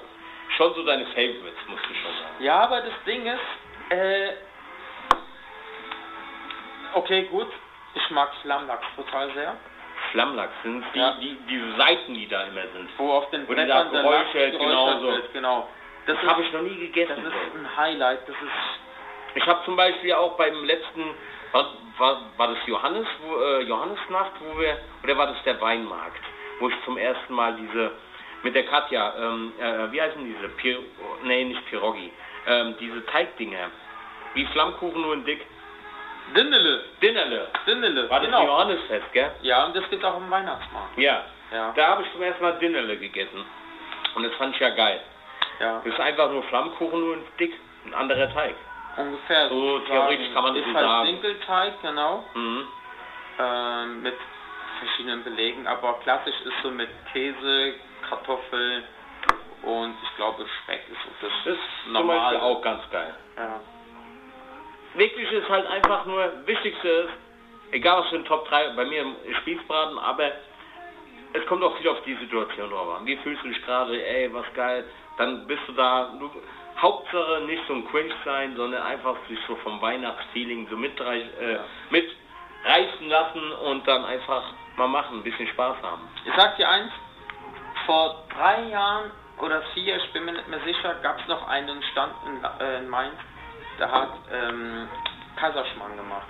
schon 0.58 0.74
so 0.76 0.84
deine 0.86 1.06
Favorites, 1.08 1.60
musst 1.68 1.84
du 1.86 1.94
schon 1.94 2.12
sagen. 2.12 2.36
Ja, 2.44 2.60
aber 2.60 2.82
das 2.82 2.94
Ding 3.06 3.26
ist, 3.26 3.40
äh, 3.90 4.34
okay, 6.94 7.24
gut, 7.32 7.48
ich 7.94 8.10
mag 8.12 8.30
Flammlachs 8.42 8.86
total 8.96 9.32
sehr. 9.34 9.56
Flammlachs 10.12 10.54
sind 10.64 10.84
die, 10.94 11.00
Ja. 11.00 11.18
die, 11.22 11.38
diese 11.50 11.76
Seiten, 11.78 12.14
die 12.14 12.28
da 12.28 12.44
immer 12.44 12.62
sind. 12.74 12.90
Wo 12.98 13.12
auf 13.14 13.30
den 13.32 13.46
Brettern 13.46 13.68
der 13.68 14.04
Lachs 14.04 14.32
geräuchert, 14.34 14.52
genau 14.54 14.86
geräuchert 14.86 15.02
so. 15.02 15.08
wird, 15.08 15.34
genau. 15.34 15.70
Das, 16.06 16.18
Das 16.22 16.26
habe 16.32 16.42
ich 16.44 16.52
noch 16.54 16.62
nie 16.62 16.78
gegessen. 16.78 17.16
das 17.24 17.34
ist 17.34 17.56
ein 17.56 17.78
Highlight, 17.78 18.22
das 18.28 18.36
ist, 18.36 19.36
Ich 19.36 19.46
habe 19.48 19.64
zum 19.66 19.76
Beispiel 19.76 20.14
auch 20.14 20.36
beim 20.38 20.64
letzten, 20.66 21.04
war, 21.52 21.66
war, 21.98 22.22
war 22.38 22.48
das 22.50 22.58
Johannes, 22.66 23.08
wo, 23.24 23.38
äh, 23.42 23.62
Johannesnacht, 23.64 24.32
wo 24.40 24.60
wir, 24.60 24.78
oder 25.04 25.18
war 25.18 25.28
das 25.28 25.42
der 25.44 25.60
Weinmarkt, 25.62 26.22
wo 26.60 26.70
ich 26.70 26.76
zum 26.86 26.98
ersten 26.98 27.34
Mal 27.34 27.54
diese, 27.56 27.92
mit 28.44 28.56
der 28.56 28.66
Katja, 28.66 29.14
ähm, 29.18 29.54
äh, 29.60 29.92
wie 29.92 30.02
heißen 30.02 30.24
diese, 30.26 30.50
Pir 30.56 30.80
nee, 31.24 31.44
nicht 31.46 31.66
Pirogi, 31.70 32.12
ähm, 32.48 32.76
diese 32.80 33.06
Teigdinger, 33.06 33.70
wie 34.34 34.46
Flammkuchen 34.48 35.02
nur 35.02 35.14
in 35.14 35.24
dick, 35.26 35.46
Dinnele, 36.36 36.84
Dinnerle, 37.02 37.48
Dinnele, 37.68 38.10
war 38.10 38.20
das 38.20 38.28
genau. 38.28 38.46
Johannesfest, 38.46 39.12
gell? 39.14 39.32
Ja, 39.42 39.66
und 39.66 39.76
das 39.76 39.90
gibt 39.90 40.04
auch 40.06 40.18
im 40.18 40.30
Weihnachtsmarkt. 40.30 40.98
Ja, 40.98 41.24
Ja, 41.52 41.74
da 41.76 41.88
habe 41.88 42.04
ich 42.04 42.12
zum 42.12 42.22
ersten 42.22 42.44
Mal 42.44 42.58
Dinnerle 42.60 42.98
gegessen 42.98 43.46
und 44.16 44.24
das 44.24 44.34
fand 44.36 44.54
ich 44.56 44.62
ja 44.62 44.70
geil. 44.70 45.02
ja. 45.60 45.78
Das 45.84 45.94
ist 45.94 46.00
einfach 46.00 46.30
nur 46.32 46.44
Flammkuchen 46.44 47.00
nur 47.00 47.14
in 47.16 47.24
dick, 47.40 47.54
ein 47.86 47.94
anderer 47.94 48.32
Teig. 48.34 48.56
Ungefähr. 48.98 49.48
So 49.50 49.80
theoretisch 49.80 50.34
kann 50.34 50.44
man 50.44 50.56
ist 50.56 50.66
so 50.66 50.74
halt 50.74 50.86
sagen. 50.86 51.08
Dinkelteig, 51.08 51.82
genau. 51.82 52.26
Mhm. 52.34 52.68
ähm, 53.40 54.02
mit 54.04 54.16
verschiedenen 54.80 55.24
Belegen, 55.24 55.66
aber 55.68 55.94
klassisch 56.04 56.36
ist 56.44 56.54
so 56.64 56.72
mit 56.72 56.90
Käse, 57.14 57.76
Kartoffeln 58.10 58.84
und 59.64 59.96
ich 60.04 60.16
glaube 60.18 60.46
Speck 60.64 60.82
ist 60.92 60.98
so 61.04 61.10
das, 61.28 61.32
Das 61.46 61.54
ist 61.54 61.92
normal. 61.92 62.38
Auch 62.42 62.62
ganz 62.62 62.82
geil. 62.92 63.14
Ja. 63.38 63.60
Wichtig 64.96 65.32
ist 65.32 65.50
halt 65.50 65.66
einfach 65.68 66.06
nur, 66.06 66.32
wichtigste 66.46 66.88
ist, 66.88 67.14
egal 67.72 68.02
was 68.02 68.10
für 68.10 68.18
ein 68.18 68.26
Top 68.26 68.48
3, 68.50 68.74
bei 68.76 68.86
mir 68.86 69.02
im 69.02 69.16
Spießbraten, 69.42 69.98
aber 70.00 70.32
es 71.34 71.46
kommt 71.46 71.64
auch 71.64 71.78
viel 71.78 71.88
auf 71.90 72.02
die 72.04 72.16
Situation 72.16 72.70
drauf 72.70 72.98
an. 72.98 73.06
Wie 73.06 73.16
fühlst 73.18 73.44
du 73.44 73.48
dich 73.48 73.64
gerade, 73.64 74.06
ey, 74.06 74.34
was 74.34 74.46
geil, 74.54 74.86
dann 75.18 75.48
bist 75.48 75.62
du 75.68 75.74
da, 75.74 76.14
du, 76.20 76.30
Hauptsache 76.78 77.42
nicht 77.46 77.62
so 77.68 77.74
ein 77.74 77.88
Cringe 77.90 78.14
sein, 78.26 78.56
sondern 78.56 78.82
einfach 78.82 79.16
sich 79.30 79.40
so 79.48 79.56
vom 79.58 79.82
Weihnachtsfeeling 79.82 80.68
so 80.70 80.76
mitreich, 80.76 81.24
äh, 81.40 81.60
mitreißen 81.90 83.08
lassen 83.08 83.52
und 83.54 83.88
dann 83.88 84.04
einfach 84.06 84.44
mal 84.78 84.88
machen, 84.88 85.20
ein 85.20 85.24
bisschen 85.24 85.48
Spaß 85.48 85.78
haben. 85.84 86.02
Ich 86.26 86.34
sag 86.36 86.58
dir 86.58 86.68
eins, 86.68 86.92
vor 87.86 88.24
drei 88.36 88.64
Jahren 88.70 89.12
oder 89.40 89.62
vier, 89.74 89.98
ich 89.98 90.14
bin 90.14 90.26
mir 90.26 90.34
nicht 90.34 90.48
mehr 90.48 90.62
sicher, 90.62 90.96
gab 91.02 91.20
es 91.20 91.28
noch 91.28 91.48
einen 91.48 91.82
Stand 91.92 92.14
in, 92.26 92.44
äh, 92.66 92.80
in 92.80 92.90
Mainz, 92.90 93.16
der 93.82 93.92
hat 93.92 94.10
ähm, 94.32 94.88
Kaiserschmarrn 95.38 95.98
gemacht. 95.98 96.28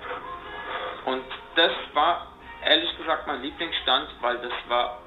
Und 1.06 1.24
das 1.56 1.72
war 1.94 2.28
ehrlich 2.64 2.98
gesagt 2.98 3.28
mein 3.28 3.42
Lieblingsstand, 3.42 4.08
weil 4.22 4.38
das 4.38 4.54
war 4.70 5.00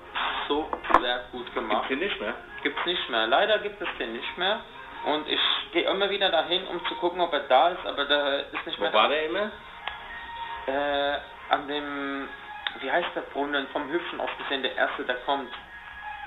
so 0.47 0.68
sehr 1.01 1.24
gut 1.32 1.45
Gibt's 1.47 1.55
gemacht. 1.55 1.84
hier 1.88 1.97
nicht 1.97 2.20
mehr? 2.20 2.34
Gibt's 2.62 2.84
nicht 2.84 3.09
mehr. 3.09 3.26
Leider 3.26 3.59
gibt 3.61 3.80
es 3.80 3.88
den 3.99 4.12
nicht 4.12 4.38
mehr. 4.38 4.61
Und 5.07 5.26
ich 5.28 5.40
gehe 5.72 5.88
immer 5.88 6.11
wieder 6.11 6.30
dahin, 6.30 6.66
um 6.66 6.84
zu 6.86 6.95
gucken, 6.97 7.20
ob 7.20 7.32
er 7.32 7.40
da 7.40 7.68
ist, 7.70 7.86
aber 7.86 8.05
der 8.05 8.40
ist 8.53 8.66
nicht 8.66 8.78
Wo 8.78 8.82
mehr 8.84 8.92
war 8.92 9.09
der 9.09 9.26
immer? 9.26 9.51
da. 10.66 10.72
Äh, 11.14 11.18
an 11.51 11.68
dem, 11.68 12.28
wie 12.80 12.90
heißt 12.90 13.09
der 13.14 13.20
Brunnen? 13.22 13.66
Vom 13.68 13.90
Hüpfen 13.90 14.20
aus 14.20 14.30
gesehen, 14.38 14.62
der 14.62 14.76
erste, 14.76 15.05
der 15.05 15.16
kommt. 15.26 15.53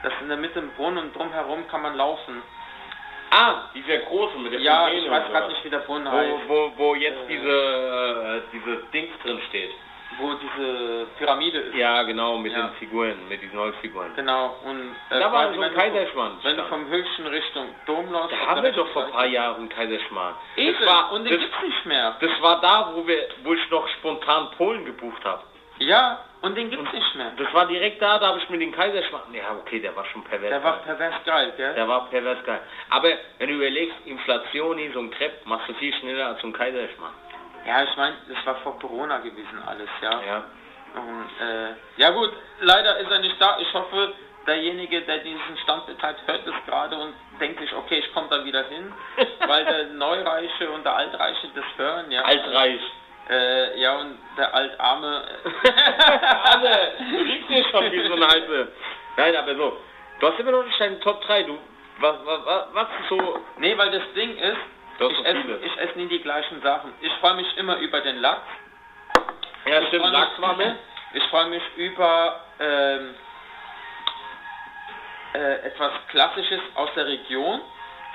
Das 0.04 0.14
ist 0.14 0.22
in 0.22 0.30
der 0.30 0.38
Mitte 0.38 0.60
im 0.60 0.72
Brunnen 0.74 1.06
und 1.06 1.16
drumherum 1.16 1.68
kann 1.68 1.82
man 1.82 1.96
laufen. 1.96 2.42
Ah, 3.30 3.70
dieser 3.76 3.98
große 4.00 4.38
mit 4.40 4.54
der 4.54 4.60
Ja, 4.62 4.82
Fontäne 4.86 5.06
ich 5.06 5.12
weiß 5.12 5.26
und 5.26 5.32
gerade 5.32 5.46
sowas. 5.46 5.54
nicht, 5.54 5.66
wie 5.66 5.70
der 5.70 5.80
Brunnen 5.80 6.06
Wo, 6.12 6.18
heißt. 6.18 6.34
wo, 6.48 6.72
wo 6.78 6.96
jetzt 6.96 7.24
Äh. 7.24 7.28
diese, 7.28 7.50
äh, 7.50 8.42
diese 8.54 8.78
Dings 8.94 9.12
drin 9.24 9.40
steht. 9.50 9.72
Wo 10.20 10.34
diese 10.34 11.06
Pyramide 11.18 11.58
ist. 11.60 11.76
Ja, 11.76 12.02
genau, 12.04 12.38
mit 12.38 12.52
Ja. 12.54 12.62
den 12.68 12.72
Figuren, 12.80 13.28
mit 13.28 13.42
diesen 13.42 13.60
Holzfiguren. 13.60 14.14
Genau, 14.16 14.56
und 14.64 14.96
äh, 15.12 15.20
Da 15.20 15.32
war 15.32 15.44
quasi, 15.46 15.56
so 15.58 15.62
ein 15.62 15.68
wenn 15.68 15.70
du- 15.74 15.76
Kaiserschmarrn. 15.80 16.38
Wenn 16.44 16.58
du 16.58 16.64
vom 16.64 16.88
Höchsten 16.88 17.28
Richtung 17.28 17.66
Dom 17.86 18.12
läufst, 18.12 18.32
Da 18.32 18.38
auf 18.42 18.48
haben 18.48 18.64
der 18.64 18.76
wir 18.76 18.84
doch 18.84 18.88
vor 18.94 19.06
ein 19.06 19.12
paar 19.12 19.26
Jahren 19.26 19.68
Kaiserschmarrn. 19.70 20.36
Eben, 20.56 20.78
Das 20.80 20.88
war, 20.88 21.12
und 21.12 21.26
den 21.26 21.34
das, 21.34 21.42
gibt's 21.42 21.62
nicht 21.62 21.86
mehr. 21.86 22.16
das 22.22 22.32
war 22.42 22.62
da, 22.62 22.92
wo, 22.96 23.06
wir, 23.06 23.28
wo 23.44 23.54
ich 23.54 23.70
noch 23.70 23.88
spontan 23.90 24.50
Polen 24.58 24.86
gebucht 24.86 25.24
habe. 25.26 25.44
Ja, 25.80 26.20
und 26.42 26.56
den 26.56 26.70
gibt's 26.70 26.92
nicht 26.94 27.16
mehr. 27.16 27.32
Das 27.38 27.54
war 27.54 27.66
direkt 27.66 28.02
da, 28.02 28.20
da 28.20 28.28
habe 28.28 28.40
ich 28.40 28.50
mir 28.50 28.60
den 28.60 28.72
Kaiserschmarrn... 28.72 29.34
Ja, 29.34 29.56
okay, 29.60 29.80
der 29.80 29.96
war 29.96 30.06
schon 30.06 30.24
pervers. 30.24 30.50
Der 30.50 30.64
war 30.64 30.74
geil. 30.78 30.84
pervers 30.86 31.24
geil, 31.26 31.54
gell? 31.58 31.74
Der 31.74 31.88
war 31.88 32.10
pervers 32.10 32.44
geil. 32.46 32.62
Aber 32.90 33.10
wenn 33.40 33.50
du 33.50 33.56
überlegst, 33.56 33.96
Inflation, 34.06 34.80
so 34.94 35.00
ein 35.00 35.12
Crepe, 35.12 35.36
machst 35.46 35.68
du 35.68 35.74
viel 35.76 35.94
schneller 35.96 36.28
als 36.28 36.42
so 36.42 36.48
ein 36.48 36.54
Kaiserschmarrn. 36.54 37.14
Ja, 37.66 37.84
ich 37.84 37.98
meine, 37.98 38.16
das 38.30 38.46
war 38.46 38.56
vor 38.58 38.80
Corona 38.80 39.18
gewesen 39.18 39.62
alles, 39.66 39.90
ja. 40.02 40.22
Ja. 40.26 40.44
Und, 40.96 41.48
äh, 41.48 41.74
ja 41.98 42.12
gut, 42.12 42.32
leider 42.62 42.98
ist 42.98 43.12
er 43.12 43.20
nicht 43.20 43.42
da. 43.42 43.58
Ich 43.60 43.74
hoffe, 43.74 44.14
derjenige, 44.48 45.02
der 45.02 45.20
diesen 45.20 45.58
Stand 45.64 45.86
betreibt, 45.86 46.26
hört 46.26 46.48
es 46.48 46.54
gerade 46.66 46.98
und 46.98 47.14
denkt 47.40 47.60
sich, 47.60 47.74
okay, 47.74 48.00
ich 48.00 48.14
komme 48.14 48.28
da 48.30 48.44
wieder 48.46 48.64
hin, 48.64 48.94
weil 49.48 49.66
der 49.66 49.86
Neureiche 49.88 50.72
und 50.72 50.86
der 50.86 50.96
Altreiche 50.96 51.50
das 51.54 51.66
hören, 51.78 52.10
ja. 52.12 52.22
Altreich. 52.22 52.82
Äh, 53.30 53.80
ja, 53.80 53.98
und 53.98 54.18
der 54.38 54.54
Altarme... 54.54 55.24
Alle, 56.44 56.94
du 57.12 57.24
liegst 57.24 57.48
hier 57.50 57.66
schon 57.70 57.92
wie 57.92 58.08
so 58.08 58.14
ein 58.14 58.28
halbe. 58.28 58.72
Nein, 59.18 59.36
aber 59.36 59.56
so. 59.56 59.78
Du 60.20 60.28
hast 60.28 60.40
immer 60.40 60.52
noch 60.52 60.64
nicht 60.64 60.80
deinen 60.80 61.02
Top 61.02 61.22
3, 61.22 61.44
du. 61.44 61.58
Was, 62.00 62.16
was, 62.26 62.46
was, 62.46 62.68
was 62.74 62.88
so. 63.10 63.40
nee, 63.58 63.78
weil 63.78 63.92
das 63.92 64.04
Ding 64.14 64.38
ist, 64.38 64.58
Du 64.98 65.06
hast 65.06 65.20
ich 65.20 65.26
esse, 65.26 65.60
ich 65.64 65.78
esse 65.78 65.98
nie 66.00 66.08
die 66.08 66.22
gleichen 66.22 66.62
Sachen. 66.62 66.92
Ich 67.02 67.14
freue 67.14 67.36
mich 67.36 67.58
immer 67.58 67.78
über 67.78 68.02
den 68.02 68.18
Lachs. 68.18 68.48
Ja, 69.66 69.82
Ich 69.82 69.88
stimmt, 69.90 70.12
Lachs 70.12 70.42
war 70.42 70.56
mir. 70.56 70.76
Ich 71.14 71.24
freue 71.26 71.48
mich 71.48 71.64
über 71.76 72.42
ähm, 72.60 73.16
äh, 75.34 75.68
etwas 75.68 75.92
Klassisches 76.10 76.62
aus 76.76 76.90
der 76.96 77.06
Region. 77.06 77.62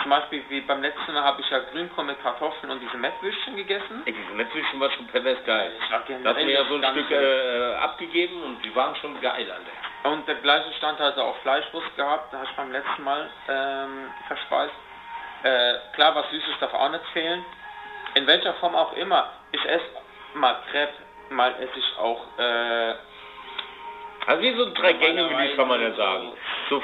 Zum 0.00 0.10
Beispiel 0.10 0.42
wie 0.48 0.60
beim 0.62 0.82
letzten 0.82 1.12
Mal 1.12 1.22
habe 1.22 1.40
ich 1.40 1.50
ja 1.50 1.60
Grünkohl 1.60 2.04
mit 2.04 2.20
Kartoffeln 2.22 2.72
und 2.72 2.80
diese 2.80 2.96
Mettwürstchen 2.96 3.56
gegessen. 3.56 4.02
Ey, 4.04 4.12
diese 4.12 4.32
Mettwürstchen 4.32 4.80
war 4.80 4.90
schon 4.90 5.06
pervers 5.06 5.38
geil. 5.44 5.72
Da 5.90 5.98
hast 5.98 6.40
du 6.40 6.44
mir 6.44 6.50
ja 6.50 6.64
so 6.64 6.74
ein. 6.74 6.84
Stück 6.92 7.10
äh, 7.10 7.74
abgegeben 7.74 8.42
und 8.42 8.64
die 8.64 8.74
waren 8.74 8.96
schon 8.96 9.20
geil, 9.20 9.50
Alter. 9.50 10.10
Und 10.12 10.26
der 10.26 10.36
gleiche 10.36 10.72
Stand 10.74 10.98
hat 10.98 11.16
er 11.16 11.24
auch 11.24 11.36
Fleischwurst 11.38 11.96
gehabt, 11.96 12.32
da 12.32 12.38
habe 12.38 12.48
ich 12.50 12.56
beim 12.56 12.72
letzten 12.72 13.04
Mal 13.04 13.30
ähm, 13.48 14.10
verspeist. 14.26 14.74
Äh, 15.44 15.74
klar, 15.94 16.14
was 16.14 16.28
Süßes 16.30 16.58
darf 16.60 16.74
auch 16.74 16.90
nicht 16.90 17.04
fehlen. 17.12 17.44
In 18.14 18.26
welcher 18.26 18.54
Form 18.54 18.74
auch 18.74 18.92
immer. 18.94 19.30
Ich 19.52 19.64
esse 19.64 19.84
mal 20.34 20.56
Crepe, 20.70 20.94
mal 21.30 21.54
esse 21.60 21.78
ich 21.78 21.98
auch 21.98 22.26
äh, 22.38 22.94
Also 24.26 24.42
wie 24.42 24.56
so 24.56 24.66
ein 24.66 24.74
Drei-Gänge-Menü 24.74 25.56
kann 25.56 25.68
man 25.68 25.80
ja 25.80 25.92
sagen. 25.92 26.32
So, 26.68 26.82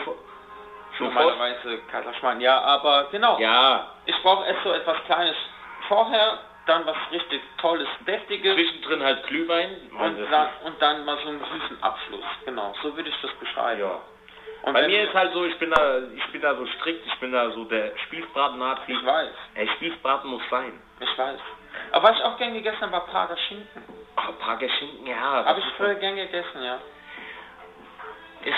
normalerweise 1.01 1.79
Kaiserschmarrn. 1.91 2.41
Ja, 2.41 2.61
aber 2.61 3.09
genau. 3.11 3.39
ja, 3.39 3.91
Ich 4.07 4.17
brauche 4.23 4.47
erst 4.47 4.63
so 4.65 4.73
etwas 4.73 4.97
Kleines 5.07 5.37
vorher, 5.89 6.39
dann 6.67 6.85
was 6.87 6.97
richtig 7.11 7.41
Tolles, 7.59 7.89
Deftiges 8.07 8.55
zwischendrin 8.55 9.03
halt 9.03 9.27
Glühwein. 9.27 9.77
und 9.99 10.31
dann, 10.31 10.49
und 10.65 10.83
dann 10.83 11.05
mal 11.05 11.17
so 11.23 11.29
einen 11.29 11.41
süßen 11.45 11.83
Abschluss. 11.83 12.25
Genau, 12.45 12.75
so 12.83 12.95
würde 12.97 13.09
ich 13.09 13.21
das 13.23 13.31
beschreiben. 13.41 13.81
Ja. 13.81 14.01
Und 14.63 14.73
Bei 14.75 14.87
mir 14.87 15.05
ist 15.05 15.15
halt 15.15 15.33
so, 15.33 15.45
ich 15.45 15.57
bin 15.59 15.71
da, 15.71 15.99
ich 16.15 16.27
bin 16.33 16.41
da 16.43 16.55
so 16.55 16.67
strikt, 16.67 17.07
ich 17.07 17.15
bin 17.21 17.33
da 17.33 17.49
so 17.51 17.65
der 17.65 17.97
Spießbraten-Nazi. 18.07 18.93
Ich 18.93 19.07
weiß, 19.07 19.31
Ey, 19.55 19.69
Spießbraten 19.77 20.29
muss 20.29 20.43
sein. 20.51 20.73
ich 21.01 21.17
weiß. 21.19 21.39
Aber 21.93 22.09
was 22.09 22.19
ich 22.19 22.25
auch 22.25 22.37
gern 22.37 22.53
gegessen 22.55 22.81
habe, 22.83 22.93
war 22.93 23.07
Prager 23.07 23.37
Schinken. 23.37 23.85
Oh, 24.17 24.33
Prager 24.43 24.69
Schinken, 24.69 25.07
ja. 25.07 25.45
Habe 25.45 25.61
ich 25.61 25.65
früher 25.77 25.95
gern 25.95 26.17
gegessen, 26.17 26.63
ja. 26.63 26.79
ist 28.45 28.55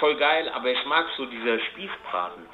voll 0.00 0.16
geil, 0.16 0.48
aber 0.54 0.68
ich 0.70 0.84
mag 0.86 1.06
so 1.16 1.26
dieser 1.26 1.58
Spießbraten. 1.60 2.46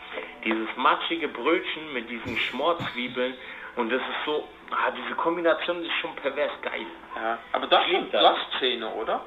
Dieses 0.44 0.68
matschige 0.76 1.28
Brötchen 1.28 1.92
mit 1.94 2.10
diesen 2.10 2.36
Schmorzwiebeln 2.36 3.34
und 3.76 3.90
das 3.90 4.00
ist 4.02 4.24
so, 4.26 4.46
ah, 4.70 4.90
diese 4.90 5.14
Kombination 5.14 5.84
ist 5.84 5.92
schon 6.00 6.14
pervers 6.16 6.52
geil. 6.62 6.86
ja. 7.16 7.38
Aber 7.52 7.66
das 7.66 7.86
sind 7.88 8.12
das. 8.12 8.20
Glaszähne, 8.20 8.88
oder? 8.90 9.22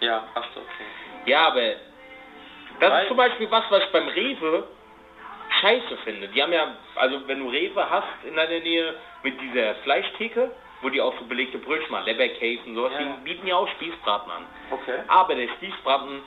Ja, 0.00 0.24
hast 0.34 0.48
du 0.54 0.60
okay. 0.60 0.84
Ja, 1.26 1.46
aber 1.48 1.60
das 2.80 2.90
Weil- 2.90 3.02
ist 3.02 3.08
zum 3.08 3.16
Beispiel 3.16 3.50
was, 3.50 3.64
was 3.70 3.82
ich 3.84 3.90
beim 3.92 4.08
Rewe 4.08 4.66
scheiße 5.60 5.96
finde. 6.04 6.28
Die 6.28 6.42
haben 6.42 6.52
ja, 6.52 6.74
also 6.96 7.26
wenn 7.28 7.38
du 7.40 7.48
Rewe 7.50 7.88
hast 7.88 8.06
in 8.24 8.34
deiner 8.36 8.58
Nähe 8.60 8.94
mit 9.22 9.40
dieser 9.40 9.74
Fleischtheke, 9.76 10.50
wo 10.80 10.88
die 10.88 11.00
auch 11.00 11.16
so 11.18 11.24
belegte 11.26 11.58
Brötchen 11.58 11.92
machen, 11.92 12.06
Leberkäse 12.06 12.62
und 12.66 12.74
sowas, 12.74 12.92
Ja. 12.94 12.98
die 12.98 13.24
bieten 13.24 13.46
ja 13.46 13.54
auch 13.56 13.68
Spießbraten 13.68 14.32
an. 14.32 14.44
Okay. 14.70 14.98
Aber 15.06 15.34
der 15.36 15.46
Spießbraten, 15.48 16.22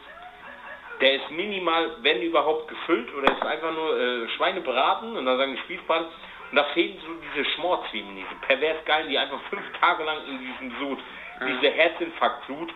der 1.01 1.13
ist 1.15 1.29
minimal, 1.31 1.97
wenn 2.01 2.21
überhaupt, 2.21 2.67
gefüllt 2.67 3.13
oder 3.13 3.31
ist 3.31 3.45
einfach 3.45 3.73
nur 3.73 3.99
äh, 3.99 4.29
Schweine 4.29 4.61
braten 4.61 5.17
und 5.17 5.25
dann 5.25 5.37
sagen 5.37 5.53
die 5.53 5.61
Spießbraten. 5.61 6.07
Und 6.51 6.55
da 6.55 6.63
fehlen 6.73 6.97
so 7.05 7.13
diese 7.33 7.49
Schmorzwiebeln, 7.51 8.15
diese 8.15 8.35
pervers 8.41 8.85
geilen, 8.85 9.09
die 9.09 9.17
einfach 9.17 9.39
fünf 9.49 9.63
Tage 9.79 10.03
lang 10.03 10.17
in 10.27 10.39
diesem 10.39 10.79
Sud, 10.79 10.99
diese 11.41 11.69
Herzinfarktsud, 11.71 12.71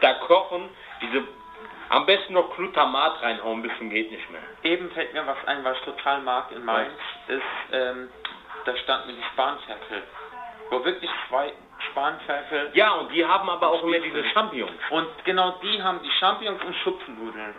da 0.00 0.14
kochen, 0.14 0.68
diese 1.02 1.24
am 1.90 2.04
besten 2.06 2.34
noch 2.34 2.54
Glutamat 2.54 3.22
reinhauen, 3.22 3.62
bis 3.62 3.72
zum 3.78 3.90
geht 3.90 4.10
nicht 4.10 4.30
mehr. 4.30 4.42
Eben 4.62 4.90
fällt 4.90 5.12
mir 5.14 5.26
was 5.26 5.38
ein, 5.46 5.64
was 5.64 5.76
ich 5.78 5.84
total 5.84 6.20
mag 6.20 6.52
in 6.52 6.64
Mainz, 6.64 6.92
ist, 7.28 7.42
ähm, 7.72 8.08
da 8.64 8.76
stand 8.76 9.06
mir 9.06 9.14
die 9.14 9.22
Spanferkel. 9.32 10.02
Wo 10.70 10.84
wirklich 10.84 11.10
zwei 11.28 11.52
Spanferkel 11.90 12.70
Ja, 12.74 12.92
und 12.92 13.12
die 13.12 13.24
haben 13.24 13.48
aber 13.50 13.68
auch 13.68 13.82
immer 13.82 13.98
diese 13.98 14.24
Champignons. 14.30 14.72
und 14.90 15.06
genau 15.24 15.54
die 15.62 15.82
haben 15.82 16.00
die 16.02 16.10
Champignons 16.18 16.62
und 16.64 16.74
Schupfnudeln. 16.76 17.54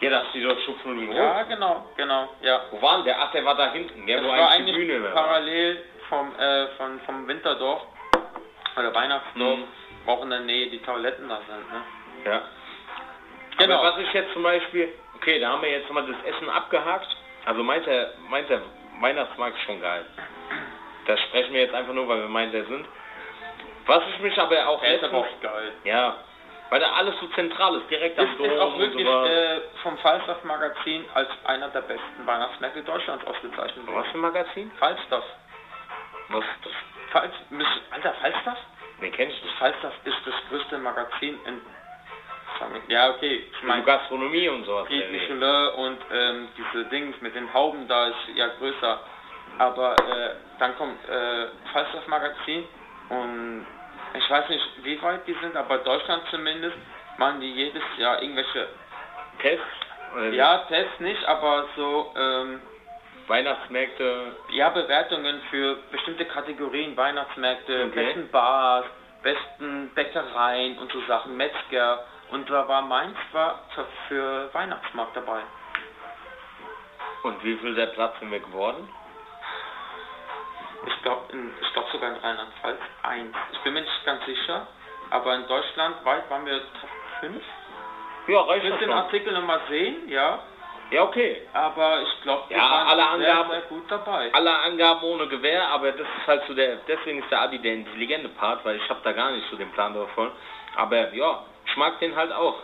Ja, 0.00 0.10
das 0.10 0.24
ist 0.34 0.44
doch 0.44 0.58
Schupfnudeln 0.64 1.12
Ja, 1.12 1.42
genau, 1.44 1.86
genau, 1.96 2.28
ja. 2.42 2.60
Wo 2.70 2.80
war 2.82 2.96
denn 2.96 3.04
der? 3.06 3.20
Ach, 3.22 3.30
der 3.32 3.44
war 3.44 3.54
da 3.56 3.70
hinten, 3.72 4.06
der 4.06 4.16
Das 4.18 4.26
wo 4.26 4.30
war 4.30 4.50
eigentlich 4.50 4.74
die 4.76 4.84
Bühne 4.86 5.08
parallel 5.14 5.84
vom, 6.08 6.34
äh, 6.38 6.66
von, 6.76 7.00
vom 7.00 7.26
Winterdorf 7.28 7.82
oder 8.76 8.94
Weihnachtsdorf, 8.94 9.58
Mhm. 9.58 9.64
auch 10.08 10.22
in 10.22 10.30
der 10.30 10.40
Nähe 10.40 10.68
die 10.70 10.80
Toiletten 10.82 11.28
da 11.28 11.38
sind, 11.48 11.72
ne? 11.72 11.82
Ja. 12.30 12.42
Genau. 13.58 13.78
Aber 13.78 13.92
was 13.94 13.98
ich 14.00 14.12
jetzt 14.12 14.32
zum 14.32 14.42
Beispiel, 14.42 14.92
okay, 15.16 15.38
da 15.38 15.50
haben 15.50 15.62
wir 15.62 15.70
jetzt 15.70 15.90
mal 15.90 16.04
das 16.06 16.16
Essen 16.34 16.50
abgehakt. 16.50 17.06
Also 17.46 17.62
meint 17.62 17.86
der, 17.86 18.12
meint 18.28 18.48
der 18.50 18.62
Weihnachtsmarkt 19.00 19.56
ist 19.56 19.62
schon 19.64 19.80
geil. 19.80 20.04
Das 21.06 21.20
sprechen 21.20 21.52
wir 21.52 21.60
jetzt 21.60 21.74
einfach 21.74 21.92
nur, 21.92 22.08
weil 22.08 22.20
wir 22.22 22.28
meint 22.28 22.52
der 22.52 22.64
sind. 22.64 22.84
Was 23.86 24.02
ich 24.14 24.18
mich 24.20 24.38
aber 24.38 24.66
auch 24.68 24.80
Der 24.80 24.94
ist 24.96 25.04
aber 25.04 25.18
auch 25.18 25.40
geil. 25.42 25.72
ja, 25.84 26.16
weil 26.70 26.80
da 26.80 26.92
alles 26.92 27.14
so 27.20 27.26
zentral 27.28 27.76
ist, 27.76 27.90
direkt 27.90 28.18
am 28.18 28.26
Das 28.26 28.36
Dom 28.38 28.46
ist 28.50 28.58
auch 28.60 28.78
wirklich 28.78 29.06
äh, 29.06 29.60
vom 29.82 29.98
Falstaff 29.98 30.42
Magazin 30.44 31.04
als 31.14 31.28
einer 31.44 31.68
der 31.68 31.82
besten 31.82 32.26
Weihnachtsmärkte 32.26 32.82
Deutschlands 32.82 33.26
ausgezeichnet 33.26 33.86
Was 33.86 34.06
für 34.08 34.14
ein 34.18 34.20
Magazin? 34.20 34.70
Falstaff. 34.78 35.24
Was 36.28 36.42
ist 36.44 36.64
das? 36.64 36.72
Falls, 37.12 37.32
Alter, 37.90 38.14
Falstaff? 38.20 38.58
Den 39.00 39.12
kenn 39.12 39.28
ich 39.30 39.42
nicht. 39.42 39.54
Falstaff 39.56 39.92
ist 40.04 40.16
das 40.24 40.34
größte 40.48 40.78
Magazin 40.78 41.38
in. 41.46 41.60
Ja, 42.88 43.10
okay. 43.10 43.44
Ich 43.52 43.62
meine, 43.64 43.82
Gastronomie 43.82 44.48
und 44.48 44.64
sowas. 44.64 44.88
Wie? 44.88 45.04
Michelin 45.10 45.42
und 45.74 45.98
ähm, 46.12 46.48
diese 46.56 46.84
Dings 46.86 47.20
mit 47.20 47.34
den 47.34 47.52
Hauben 47.52 47.86
da 47.88 48.06
ist 48.06 48.16
ja 48.34 48.46
größer. 48.58 49.00
Aber 49.58 49.94
äh, 49.96 50.34
dann 50.58 50.76
kommt 50.76 50.96
äh, 51.08 51.46
Falstaff 51.72 52.06
Magazin 52.06 52.64
und 53.08 53.66
ich 54.14 54.30
weiß 54.30 54.48
nicht, 54.48 54.64
wie 54.82 55.00
weit 55.02 55.26
die 55.26 55.36
sind, 55.40 55.56
aber 55.56 55.78
Deutschland 55.78 56.22
zumindest 56.30 56.76
machen 57.18 57.40
die 57.40 57.52
jedes 57.52 57.82
Jahr 57.98 58.22
irgendwelche, 58.22 58.68
Tests? 59.40 59.66
Ja, 60.32 60.58
Tests 60.68 61.00
nicht, 61.00 61.24
aber 61.26 61.66
so, 61.74 62.14
ähm, 62.16 62.60
Weihnachtsmärkte. 63.26 64.36
ja, 64.50 64.68
Bewertungen 64.68 65.40
für 65.50 65.76
bestimmte 65.90 66.24
Kategorien, 66.26 66.96
Weihnachtsmärkte, 66.96 67.86
Okay. 67.86 68.04
besten 68.04 68.30
Bars, 68.30 68.86
besten 69.22 69.90
Bäckereien 69.94 70.78
und 70.78 70.92
so 70.92 71.00
Sachen, 71.06 71.36
Metzger. 71.36 72.04
Und 72.30 72.48
da 72.50 72.68
war 72.68 72.82
Mainz 72.82 73.16
war 73.32 73.60
für 74.08 74.52
Weihnachtsmarkt 74.52 75.16
dabei. 75.16 75.40
Und 77.22 77.42
wie 77.42 77.56
viel 77.56 77.74
der 77.74 77.86
Platz 77.86 78.18
sind 78.20 78.30
wir 78.30 78.40
geworden? 78.40 78.88
Ich 80.86 81.02
glaube 81.02 81.22
ich 81.60 81.72
glaub 81.72 81.88
sogar 81.90 82.10
in 82.10 82.16
Rheinland-Pfalz 82.16 82.78
1. 83.02 83.34
Ich 83.52 83.58
bin 83.60 83.74
mir 83.74 83.80
nicht 83.82 84.04
ganz 84.04 84.24
sicher, 84.26 84.66
aber 85.10 85.34
in 85.34 85.46
Deutschland 85.46 86.04
weit 86.04 86.28
waren 86.30 86.44
wir 86.46 86.58
Top 86.80 86.90
5. 87.20 87.42
Ja, 88.26 88.40
Ich 88.42 88.48
reicht 88.48 88.64
will 88.64 88.70
das 88.70 88.78
den 88.80 88.88
schon. 88.88 88.98
Artikel 88.98 89.32
nochmal 89.34 89.60
sehen, 89.68 90.08
ja, 90.08 90.38
Ja, 90.90 91.02
okay. 91.02 91.42
aber 91.52 92.02
ich 92.02 92.22
glaube, 92.22 92.44
wir 92.48 92.56
Ja, 92.56 92.70
waren 92.70 92.86
alle 92.88 93.02
sehr, 93.02 93.10
Angaben- 93.32 93.50
sehr 93.50 93.60
gut 93.62 93.84
dabei. 93.90 94.30
Alle 94.34 94.54
Angaben 94.58 95.02
ohne 95.04 95.26
Gewehr, 95.28 95.68
aber 95.68 95.92
das 95.92 96.06
ist 96.18 96.26
halt 96.26 96.42
so 96.46 96.54
der, 96.54 96.76
deswegen 96.88 97.22
ist 97.22 97.30
der 97.30 97.40
Adi 97.42 97.58
der 97.58 97.74
intelligente 97.74 98.28
Part, 98.30 98.64
weil 98.64 98.76
ich 98.76 98.88
habe 98.90 99.00
da 99.04 99.12
gar 99.12 99.30
nicht 99.32 99.48
so 99.50 99.56
den 99.56 99.70
Plan 99.72 99.94
davon. 99.94 100.30
Aber 100.76 101.12
ja, 101.14 101.44
ich 101.66 101.76
mag 101.76 101.98
den 102.00 102.14
halt 102.16 102.32
auch. 102.32 102.56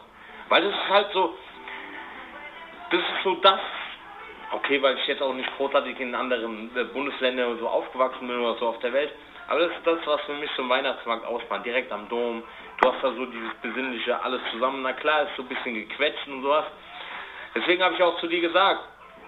Weil 0.49 0.63
das 0.63 0.73
ist 0.75 0.89
halt 0.89 1.13
so, 1.13 1.35
das 2.91 3.01
ist 3.01 3.23
so 3.25 3.35
das 3.37 3.61
okay, 4.53 4.81
weil 4.83 4.97
ich 4.99 5.07
jetzt 5.07 5.23
auch 5.23 5.35
nicht 5.35 5.51
großartig 5.57 5.99
in 6.01 6.15
anderen 6.15 6.77
äh, 6.77 6.85
Bundesländern 6.85 7.59
so 7.59 7.69
aufgewachsen 7.69 8.27
bin 8.27 8.39
oder 8.39 8.59
so 8.59 8.69
auf 8.69 8.79
der 8.81 8.93
Welt. 8.93 9.13
Aber 9.49 9.61
das 9.61 9.71
ist 9.73 9.87
das, 9.87 9.99
was 10.07 10.21
für 10.23 10.35
mich 10.35 10.51
so 10.57 10.63
ein 10.63 10.69
Weihnachtsmarkt 10.69 11.27
ausmacht. 11.27 11.67
Direkt 11.67 11.91
am 11.91 12.09
Dom. 12.09 12.43
Du 12.81 12.93
hast 12.93 13.03
da 13.03 13.13
so 13.13 13.27
dieses 13.27 13.53
besinnliche 13.63 14.23
alles 14.23 14.41
zusammen. 14.53 14.83
Na 14.83 14.93
klar, 14.93 15.23
ist 15.23 15.37
so 15.37 15.43
ein 15.43 15.49
bisschen 15.49 15.75
gequetscht 15.75 16.29
und 16.29 16.43
sowas. 16.43 16.67
Deswegen 17.55 17.83
habe 17.83 17.95
ich 17.95 18.03
auch 18.03 18.19
zu 18.21 18.29
dir 18.29 18.41
gesagt, 18.41 18.81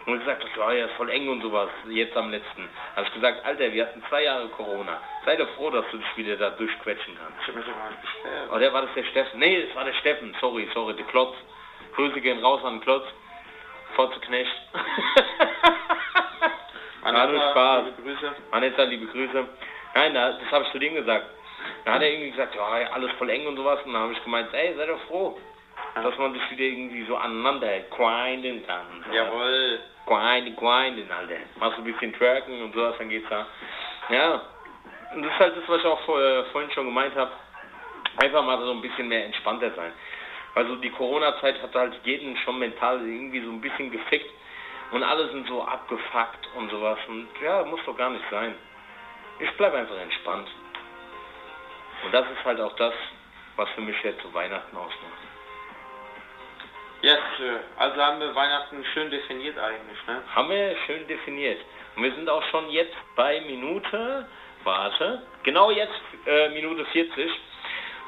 und 0.06 0.18
gesagt, 0.18 0.44
oh, 0.56 0.70
ja, 0.70 0.86
ist 0.86 0.94
voll 0.94 1.10
eng 1.10 1.28
und 1.28 1.42
sowas, 1.42 1.68
jetzt 1.88 2.16
am 2.16 2.30
letzten. 2.30 2.68
Habe 2.96 3.06
ich 3.06 3.14
gesagt, 3.14 3.44
Alter, 3.44 3.72
wir 3.72 3.86
hatten 3.86 4.02
zwei 4.08 4.24
Jahre 4.24 4.48
Corona. 4.48 5.00
Sei 5.24 5.36
doch 5.36 5.48
froh, 5.50 5.70
dass 5.70 5.84
du 5.90 5.98
dich 5.98 6.16
wieder 6.16 6.36
da 6.36 6.50
durchquetschen 6.50 7.16
kannst. 7.16 7.38
Ich 7.40 7.48
hab 7.48 7.54
mich 7.54 7.64
sogar 7.64 7.90
beschwert. 8.00 8.48
Oh, 8.52 8.58
der 8.58 8.72
war 8.72 8.82
das 8.82 8.94
der 8.94 9.04
Steffen? 9.04 9.38
Nee, 9.38 9.64
das 9.66 9.74
war 9.76 9.84
der 9.84 9.92
Steffen. 9.94 10.34
Sorry, 10.40 10.68
sorry, 10.74 10.94
der 10.94 11.06
Klotz. 11.06 11.34
Grüße 11.94 12.20
gehen 12.20 12.40
raus 12.40 12.64
an 12.64 12.74
den 12.74 12.80
Klotz. 12.80 13.04
Vorzuknecht. 13.95 14.51
War 17.03 17.26
nur 17.26 17.40
Spaß. 17.51 17.84
Liebe 17.86 18.03
Grüße. 18.03 18.32
Vanessa, 18.51 18.82
liebe 18.84 19.07
Grüße. 19.07 19.49
Nein, 19.95 20.14
da- 20.14 20.32
das 20.32 20.51
habe 20.51 20.64
ich 20.64 20.70
zu 20.72 20.78
dem 20.78 20.95
gesagt. 20.95 21.26
Da 21.84 21.95
hat 21.95 22.03
er 22.03 22.11
irgendwie 22.11 22.30
gesagt, 22.30 22.55
ja, 22.55 22.62
alles 22.93 23.11
voll 23.18 23.30
eng 23.30 23.47
und 23.47 23.57
sowas. 23.57 23.80
Und 23.84 23.93
dann 23.93 24.03
habe 24.03 24.12
ich 24.12 24.22
gemeint, 24.24 24.53
ey, 24.53 24.74
sei 24.76 24.86
doch 24.86 25.01
froh, 25.09 25.38
dass 25.95 26.16
man 26.18 26.32
sich 26.32 26.51
wieder 26.51 26.64
irgendwie 26.64 27.05
so 27.05 27.16
aneinander 27.16 27.80
grinden 27.90 28.64
kann. 28.66 29.05
Jawohl. 29.12 29.80
Grinden, 30.07 30.57
grinden, 30.57 31.11
Alter. 31.11 31.34
Machst 31.59 31.78
du 31.78 31.82
ein 31.82 31.84
bisschen 31.93 32.12
twerken 32.14 32.62
und 32.62 32.74
sowas, 32.74 32.95
dann 32.99 33.09
geht's 33.09 33.28
da. 33.28 33.47
Ja. 34.09 34.43
Und 35.14 35.22
das 35.24 35.32
ist 35.32 35.38
halt 35.38 35.57
das, 35.57 35.68
was 35.68 35.78
ich 35.80 35.86
auch 35.86 36.09
äh, 36.18 36.45
vorhin 36.53 36.70
schon 36.70 36.86
gemeint 36.86 37.14
habe. 37.14 37.30
Einfach 38.18 38.43
mal 38.45 38.59
so 38.59 38.70
ein 38.72 38.80
bisschen 38.80 39.09
mehr 39.09 39.24
entspannter 39.26 39.70
sein. 39.74 39.93
Also 40.55 40.76
die 40.76 40.90
Corona-Zeit 40.90 41.62
hat 41.62 41.74
halt 41.74 41.94
jeden 42.05 42.36
schon 42.38 42.59
mental 42.59 43.00
irgendwie 43.00 43.42
so 43.42 43.50
ein 43.50 43.61
bisschen 43.61 43.90
gefickt. 43.90 44.30
Und 44.90 45.03
alle 45.03 45.30
sind 45.30 45.48
so 45.48 45.64
abgefuckt 45.64 46.48
und 46.57 46.70
sowas. 46.70 46.98
Und 47.09 47.28
ja, 47.42 47.64
muss 47.64 47.80
doch 47.86 47.96
gar 47.96 48.11
nicht 48.11 48.24
sein. 48.30 48.55
Ich 49.38 49.50
bleib 49.57 49.74
einfach 49.74 49.96
entspannt. 49.96 50.48
Und 52.05 52.12
das 52.12 52.26
ist 52.30 52.44
halt 52.44 52.61
auch 52.61 52.76
das, 52.76 52.92
was 53.57 53.68
für 53.70 53.80
mich 53.80 53.96
jetzt 54.03 54.20
zu 54.20 54.32
Weihnachten 54.34 54.76
ausmacht. 54.76 55.22
Yes, 57.00 57.18
Sir. 57.36 57.61
Also 57.78 58.00
haben 58.00 58.20
wir 58.20 58.34
Weihnachten 58.34 58.84
schön 58.92 59.11
definiert 59.11 59.59
eigentlich, 59.59 60.07
ne? 60.07 60.22
Haben 60.34 60.50
wir 60.50 60.76
schön 60.86 61.07
definiert. 61.09 61.61
Und 61.96 62.05
wir 62.05 62.14
sind 62.14 62.28
auch 62.28 62.42
schon 62.50 62.70
jetzt 62.70 62.94
bei 63.16 63.40
Minute, 63.40 64.28
warte, 64.62 65.22
genau 65.42 65.70
jetzt 65.70 66.00
äh, 66.26 66.50
Minute 66.50 66.84
40. 66.84 67.30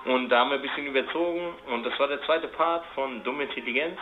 Und 0.04 0.28
da 0.28 0.40
haben 0.40 0.50
wir 0.50 0.56
ein 0.56 0.62
bisschen 0.62 0.86
überzogen. 0.86 1.54
Und 1.66 1.84
das 1.84 1.98
war 1.98 2.08
der 2.08 2.22
zweite 2.22 2.48
Part 2.48 2.84
von 2.94 3.22
Dumme 3.24 3.44
Intelligenz. 3.44 3.98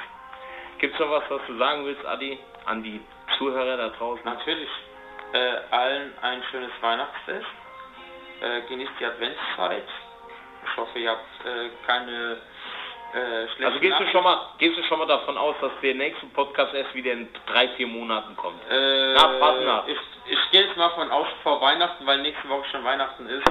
Gibt's 0.78 0.98
noch 0.98 1.10
was, 1.10 1.22
was 1.28 1.40
du 1.46 1.56
sagen 1.58 1.84
willst, 1.84 2.04
Adi, 2.06 2.38
an 2.66 2.82
die 2.82 3.00
Zuhörer 3.38 3.76
da 3.76 3.88
draußen? 3.90 4.24
Natürlich 4.24 4.68
äh, 5.32 5.54
allen 5.70 6.12
ein 6.20 6.42
schönes 6.50 6.72
Weihnachtsfest. 6.80 7.46
Äh, 8.40 8.62
genießt 8.68 8.92
die 8.98 9.04
Adventszeit. 9.04 9.86
Ich 10.64 10.76
hoffe, 10.76 10.98
ihr 10.98 11.10
habt 11.10 11.46
äh, 11.46 11.70
keine 11.86 12.38
äh, 13.12 13.46
schlechten 13.48 13.64
Also 13.64 13.78
gehst 13.78 14.00
du 14.00 14.06
schon 14.08 14.24
mal, 14.24 14.40
gehst 14.58 14.76
du 14.76 14.82
schon 14.84 14.98
mal 14.98 15.06
davon 15.06 15.38
aus, 15.38 15.54
dass 15.60 15.70
der 15.82 15.94
nächste 15.94 16.26
Podcast 16.26 16.74
erst 16.74 16.94
wieder 16.94 17.12
in 17.12 17.28
drei, 17.46 17.68
vier 17.70 17.86
Monaten 17.86 18.34
kommt? 18.36 18.60
Äh, 18.68 19.14
Na, 19.14 19.28
passen 19.38 19.90
ich, 19.92 19.98
ich 20.32 20.50
gehe 20.50 20.64
jetzt 20.64 20.76
mal 20.76 20.90
von 20.90 21.10
aus 21.10 21.28
vor 21.42 21.60
Weihnachten, 21.60 22.04
weil 22.06 22.22
nächste 22.22 22.48
Woche 22.48 22.64
schon 22.70 22.84
Weihnachten 22.84 23.28
ist. 23.28 23.44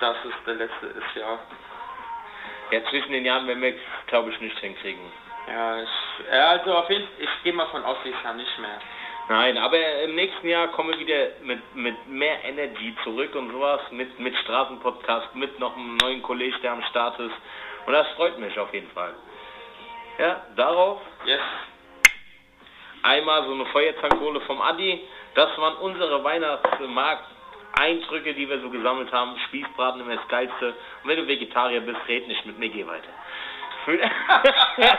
Das 0.00 0.16
ist 0.24 0.46
der 0.46 0.54
letzte 0.54 0.86
ist 0.86 1.16
ja. 1.16 1.38
Ja, 2.70 2.84
zwischen 2.90 3.12
den 3.12 3.24
Jahren 3.24 3.46
werden 3.46 3.62
wir, 3.62 3.74
glaube 4.06 4.30
ich, 4.30 4.40
nicht 4.40 4.58
hinkriegen. 4.58 5.12
Ja, 5.46 5.82
ich, 5.82 5.88
also 6.32 6.74
auf 6.74 6.90
jeden 6.90 7.04
Fall, 7.04 7.14
ich 7.18 7.42
gehe 7.42 7.52
mal 7.52 7.66
von 7.66 7.84
aus, 7.84 7.98
dieses 8.04 8.22
Jahr 8.22 8.34
nicht 8.34 8.58
mehr. 8.58 8.80
Nein, 9.28 9.56
aber 9.56 9.78
im 10.02 10.14
nächsten 10.14 10.48
Jahr 10.48 10.68
kommen 10.68 10.90
wir 10.90 10.98
wieder 10.98 11.28
mit, 11.42 11.74
mit 11.74 12.06
mehr 12.08 12.44
Energy 12.44 12.94
zurück 13.04 13.34
und 13.34 13.50
sowas, 13.52 13.80
mit, 13.90 14.18
mit 14.18 14.36
Straßenpodcast, 14.36 15.34
mit 15.34 15.58
noch 15.58 15.76
einem 15.76 15.96
neuen 15.96 16.22
Kollegen, 16.22 16.56
der 16.62 16.72
am 16.72 16.82
Start 16.84 17.18
ist. 17.18 17.34
Und 17.86 17.92
das 17.92 18.06
freut 18.16 18.38
mich 18.38 18.58
auf 18.58 18.72
jeden 18.74 18.90
Fall. 18.90 19.14
Ja, 20.18 20.42
darauf 20.56 21.00
Yes. 21.24 21.40
einmal 23.02 23.44
so 23.44 23.52
eine 23.52 23.66
Feuerzangenbowle 23.66 24.40
vom 24.42 24.60
Adi. 24.60 25.00
Das 25.34 25.56
waren 25.58 25.76
unsere 25.76 26.22
Weihnachtsmarkt-Eindrücke, 27.74 28.34
die 28.34 28.48
wir 28.48 28.60
so 28.60 28.70
gesammelt 28.70 29.12
haben. 29.12 29.36
Spießbraten 29.48 30.00
immer 30.00 30.16
das 30.16 30.28
Geilste. 30.28 30.74
Und 31.02 31.08
wenn 31.10 31.16
du 31.16 31.26
Vegetarier 31.26 31.80
bist, 31.80 31.98
red 32.08 32.26
nicht 32.28 32.44
mit 32.46 32.58
mir, 32.58 32.68
geh 32.68 32.86
weiter. 32.86 33.08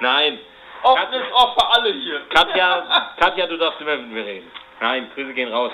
Nein. 0.00 0.38
Offenes 0.82 1.32
Ohr 1.32 1.54
für 1.58 1.66
alle 1.68 1.92
hier. 1.92 2.20
Katja, 2.28 3.14
Katja, 3.20 3.46
du 3.46 3.56
darfst 3.56 3.80
immer 3.80 3.96
mit 3.96 4.10
mir 4.10 4.24
reden. 4.24 4.50
Nein, 4.80 5.10
Grüße 5.14 5.32
gehen 5.32 5.52
raus. 5.52 5.72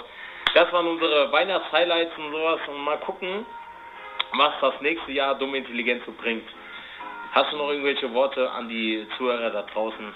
Das 0.55 0.73
waren 0.73 0.87
unsere 0.87 1.33
Weihnachtshighlights 1.33 2.17
und 2.17 2.31
sowas. 2.31 2.61
Und 2.69 2.85
mal 2.85 2.99
gucken, 2.99 3.45
was 4.35 4.53
das 4.61 4.81
nächste 4.81 5.13
Jahr 5.13 5.35
dumme 5.35 5.59
Intelligenz 5.59 6.05
so 6.07 6.13
bringt. 6.13 6.49
Hast 7.33 7.53
du 7.53 7.57
noch 7.57 7.71
irgendwelche 7.71 8.13
Worte 8.13 8.51
an 8.51 8.69
die 8.69 9.07
Zuhörer 9.17 9.51
da 9.51 9.63
draußen? 9.63 10.15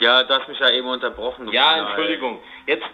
Ja, 0.00 0.22
du 0.24 0.34
hast 0.34 0.48
mich 0.48 0.58
ja 0.58 0.70
eben 0.70 0.88
unterbrochen. 0.88 1.48
Ja. 1.48 1.88
Entschuldigung. 1.88 2.42
Jetzt 2.66 2.84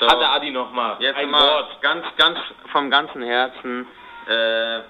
So, 0.00 0.08
hat 0.08 0.20
der 0.20 0.32
Adi 0.32 0.50
nochmal 0.50 0.96
jetzt 1.00 1.16
ein 1.16 1.30
mal 1.30 1.40
Wort. 1.42 1.80
ganz, 1.82 2.04
ganz 2.16 2.38
vom 2.72 2.90
ganzen 2.90 3.22
Herzen. 3.22 3.86
Äh, 4.26 4.80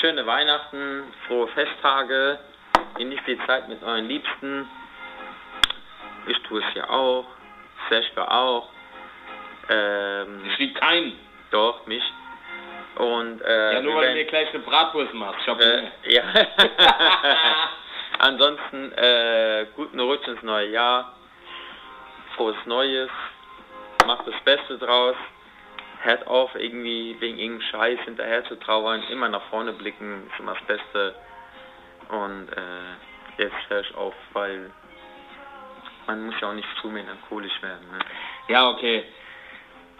schöne 0.00 0.26
Weihnachten, 0.26 1.04
frohe 1.26 1.48
Festtage. 1.48 2.38
Genießt 2.96 3.26
die 3.26 3.38
Zeit 3.46 3.68
mit 3.68 3.82
euren 3.82 4.06
Liebsten. 4.06 4.68
Ich 6.26 6.38
tue 6.44 6.60
es 6.60 6.74
ja 6.74 6.88
auch. 6.90 7.26
Seschka 7.88 8.24
auch. 8.28 8.68
Ähm, 9.68 10.42
Ich 10.46 10.58
lieb 10.58 10.74
keinen. 10.80 11.18
doch, 11.50 11.86
mich. 11.86 12.02
Und, 12.96 13.42
äh, 13.42 13.74
Ja, 13.74 13.80
nur 13.82 13.96
weil 13.96 14.08
du 14.08 14.14
mir 14.14 14.24
gleich 14.24 14.48
eine 14.50 14.60
Bratwurst 14.60 15.12
machst. 15.14 15.40
Ich 15.42 15.48
hab 15.48 15.60
Äh, 15.60 15.82
ja. 16.04 16.22
Ansonsten 18.18 18.92
äh, 18.92 19.66
guten 19.76 20.00
Rutsch 20.00 20.26
ins 20.26 20.42
neue 20.42 20.68
Jahr. 20.70 21.12
Frohes 22.36 22.56
Neues. 22.64 23.10
Macht 24.06 24.26
das 24.26 24.40
Beste 24.44 24.78
draus. 24.78 25.16
Hört 26.02 26.26
auf, 26.28 26.54
irgendwie 26.54 27.16
wegen 27.18 27.38
irgendeinem 27.38 27.68
Scheiß 27.70 28.00
hinterher 28.04 28.44
zu 28.44 28.54
trauern. 28.56 29.02
Immer 29.10 29.28
nach 29.28 29.42
vorne 29.50 29.72
blicken 29.72 30.30
ist 30.30 30.38
immer 30.38 30.54
das 30.54 30.62
Beste. 30.64 31.14
Und 32.08 32.48
äh, 32.52 33.42
jetzt 33.42 33.56
höre 33.68 33.80
ich 33.80 33.94
auf, 33.96 34.14
weil 34.32 34.70
man 36.06 36.26
muss 36.26 36.40
ja 36.40 36.50
auch 36.50 36.54
nicht 36.54 36.68
zu 36.80 36.88
melancholisch 36.88 37.60
werden. 37.62 37.90
Ne? 37.90 37.98
Ja, 38.46 38.68
okay. 38.70 39.04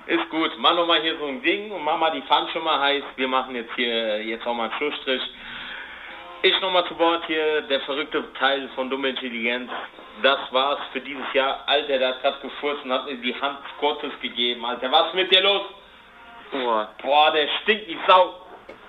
Ist 0.06 0.30
gut. 0.30 0.52
Mach 0.58 0.76
noch 0.76 0.86
mal 0.86 1.00
hier 1.02 1.18
so 1.18 1.26
ein 1.26 1.42
Ding 1.42 1.72
und 1.72 1.82
mach 1.82 1.98
mal 1.98 2.12
die 2.12 2.22
Pfanne 2.22 2.48
schon 2.50 2.62
mal 2.62 2.78
heiß. 2.78 3.02
Wir 3.16 3.26
machen 3.26 3.56
jetzt 3.56 3.74
hier 3.74 4.22
jetzt 4.22 4.46
auch 4.46 4.54
mal 4.54 4.70
einen 4.70 4.78
Schlussstrich. 4.78 5.22
Ich 6.42 6.60
noch 6.60 6.70
mal 6.70 6.86
zu 6.86 6.96
Wort 7.00 7.26
hier, 7.26 7.62
der 7.62 7.80
verrückte 7.80 8.32
Teil 8.34 8.68
von 8.76 8.88
Dumme 8.88 9.08
Intelligenz. 9.08 9.68
Das 10.22 10.38
war's 10.50 10.80
für 10.92 11.00
dieses 11.00 11.32
Jahr. 11.34 11.62
Alter, 11.66 11.98
der 11.98 12.08
hat 12.08 12.22
grad 12.22 12.40
gefurzt 12.40 12.84
und 12.84 12.92
hat 12.92 13.06
mir 13.06 13.16
die 13.16 13.38
Hand 13.38 13.58
Gottes 13.80 14.12
gegeben. 14.20 14.64
Alter, 14.64 14.90
was 14.90 15.08
ist 15.08 15.14
mit 15.14 15.30
dir 15.30 15.42
los? 15.42 15.62
Boah, 16.50 16.88
Boah, 17.02 17.32
der 17.32 17.48
stinkt 17.62 17.88
wie 17.88 17.98
Sau. 18.06 18.34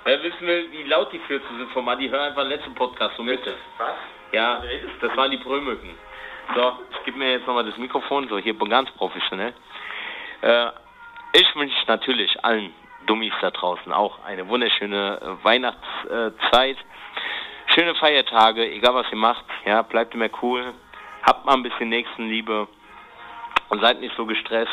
Wer 0.05 0.23
wissen 0.23 0.47
will, 0.47 0.71
wie 0.71 0.83
laut 0.83 1.11
die 1.11 1.19
Fürze 1.19 1.47
sind 1.57 1.69
von 1.71 1.83
Madi, 1.83 2.07
hör 2.07 2.23
einfach 2.23 2.43
den 2.43 2.49
letzten 2.49 2.73
Podcast 2.75 3.17
so 3.17 3.23
mit. 3.23 3.45
was? 3.45 3.89
Ja, 4.31 4.61
das 5.01 5.17
waren 5.17 5.31
die 5.31 5.37
Brüllmücken. 5.37 5.97
So, 6.55 6.79
ich 6.91 7.03
gebe 7.03 7.17
mir 7.17 7.31
jetzt 7.31 7.47
nochmal 7.47 7.65
das 7.65 7.77
Mikrofon, 7.77 8.29
so 8.29 8.37
hier 8.37 8.53
ganz 8.53 8.89
professionell. 8.91 9.53
Äh, 10.41 10.67
ich 11.33 11.55
wünsche 11.55 11.75
natürlich 11.87 12.43
allen 12.43 12.73
Dummies 13.05 13.33
da 13.41 13.51
draußen 13.51 13.91
auch 13.91 14.23
eine 14.25 14.47
wunderschöne 14.47 15.19
äh, 15.21 15.43
Weihnachtszeit. 15.43 16.77
Schöne 17.75 17.95
Feiertage, 17.95 18.65
egal 18.71 18.95
was 18.95 19.11
ihr 19.11 19.17
macht, 19.17 19.43
ja, 19.65 19.81
bleibt 19.81 20.13
immer 20.13 20.29
cool. 20.41 20.73
Habt 21.27 21.45
mal 21.45 21.55
ein 21.55 21.63
bisschen 21.63 21.89
Nächstenliebe 21.89 22.69
und 23.67 23.81
seid 23.81 23.99
nicht 23.99 24.15
so 24.15 24.25
gestresst. 24.25 24.71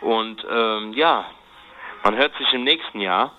Und 0.00 0.42
ähm, 0.50 0.94
ja, 0.94 1.26
man 2.02 2.16
hört 2.16 2.34
sich 2.38 2.50
im 2.54 2.64
nächsten 2.64 3.00
Jahr. 3.00 3.32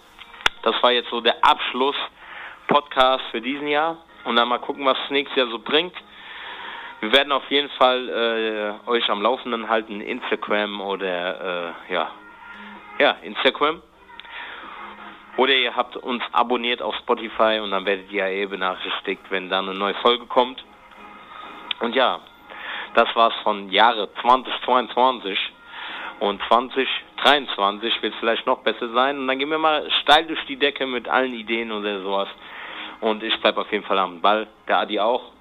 Das 0.62 0.76
war 0.84 0.92
jetzt 0.92 1.10
so 1.10 1.22
der 1.22 1.44
Abschluss-Podcast 1.44 3.24
für 3.32 3.42
diesen 3.42 3.68
Jahr. 3.68 3.98
Und 4.26 4.36
dann 4.36 4.48
mal 4.48 4.60
gucken, 4.60 4.86
was 4.86 4.96
das 5.00 5.10
nächste 5.10 5.40
Jahr 5.40 5.50
so 5.50 5.58
bringt. 5.58 5.96
Wir 7.00 7.12
werden 7.14 7.32
auf 7.32 7.50
jeden 7.50 7.70
Fall 7.72 8.78
äh, 8.88 8.90
euch 8.90 9.10
am 9.10 9.24
Laufenden 9.24 9.68
halten, 9.68 10.00
Instagram 10.00 10.82
oder 10.82 11.74
äh, 11.90 11.94
ja, 11.94 12.12
ja, 13.00 13.18
Instagram. 13.24 13.82
Oder 15.38 15.54
ihr 15.54 15.76
habt 15.76 15.98
uns 15.98 16.24
abonniert 16.32 16.84
auf 16.84 16.96
Spotify 16.98 17.60
und 17.62 17.72
dann 17.72 17.86
werdet 17.86 18.12
ihr 18.12 18.26
eh 18.26 18.46
benachrichtigt, 18.46 19.24
wenn 19.30 19.50
da 19.50 19.60
eine 19.60 19.74
neue 19.74 19.96
Folge 19.96 20.28
kommt. 20.28 20.64
Und 21.80 21.94
ja, 21.94 22.22
das 22.96 23.14
war's 23.16 23.34
von 23.44 23.70
Jahre 23.70 24.10
2022 24.22 25.38
und 26.20 26.42
2023 26.48 28.02
wird 28.02 28.16
vielleicht 28.22 28.46
noch 28.46 28.60
besser 28.60 28.90
sein 28.94 29.20
und 29.20 29.28
dann 29.28 29.38
gehen 29.38 29.50
wir 29.50 29.58
mal 29.58 29.90
steil 30.02 30.26
durch 30.26 30.44
die 30.46 30.56
Decke 30.56 30.86
mit 30.86 31.08
allen 31.10 31.34
Ideen 31.34 31.72
und 31.72 31.84
sowas. 31.84 32.30
Und 33.02 33.22
ich 33.22 33.38
bleibe 33.42 33.62
auf 33.62 33.72
jeden 33.72 33.84
Fall 33.84 34.00
am 34.00 34.22
Ball, 34.22 34.48
der 34.68 34.78
Adi 34.78 35.00
auch. 35.00 35.34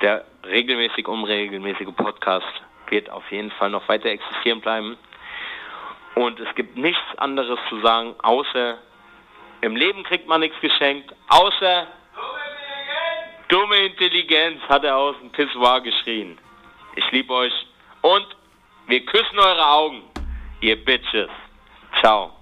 Der 0.00 0.24
regelmäßig 0.46 1.08
unregelmäßige 1.08 1.92
Podcast 1.96 2.46
wird 2.88 3.10
auf 3.10 3.28
jeden 3.32 3.50
Fall 3.52 3.70
noch 3.70 3.88
weiter 3.88 4.10
existieren 4.10 4.60
bleiben. 4.60 4.96
Und 6.14 6.38
es 6.38 6.54
gibt 6.54 6.76
nichts 6.76 7.02
anderes 7.16 7.58
zu 7.68 7.80
sagen, 7.80 8.14
außer 8.22 8.78
im 9.62 9.74
Leben 9.74 10.04
kriegt 10.04 10.28
man 10.28 10.40
nichts 10.40 10.60
geschenkt, 10.60 11.12
außer 11.28 11.86
dumme 12.18 12.36
Intelligenz, 12.46 13.48
dumme 13.48 13.76
Intelligenz 13.86 14.62
hat 14.68 14.84
er 14.84 14.96
aus 14.96 15.16
dem 15.18 15.30
Pissoir 15.30 15.80
geschrien. 15.80 16.38
Ich 16.96 17.10
liebe 17.10 17.32
euch 17.32 17.52
und 18.02 18.26
wir 18.86 19.04
küssen 19.04 19.38
eure 19.38 19.66
Augen, 19.66 20.02
ihr 20.60 20.82
Bitches. 20.84 21.30
Ciao. 22.00 22.33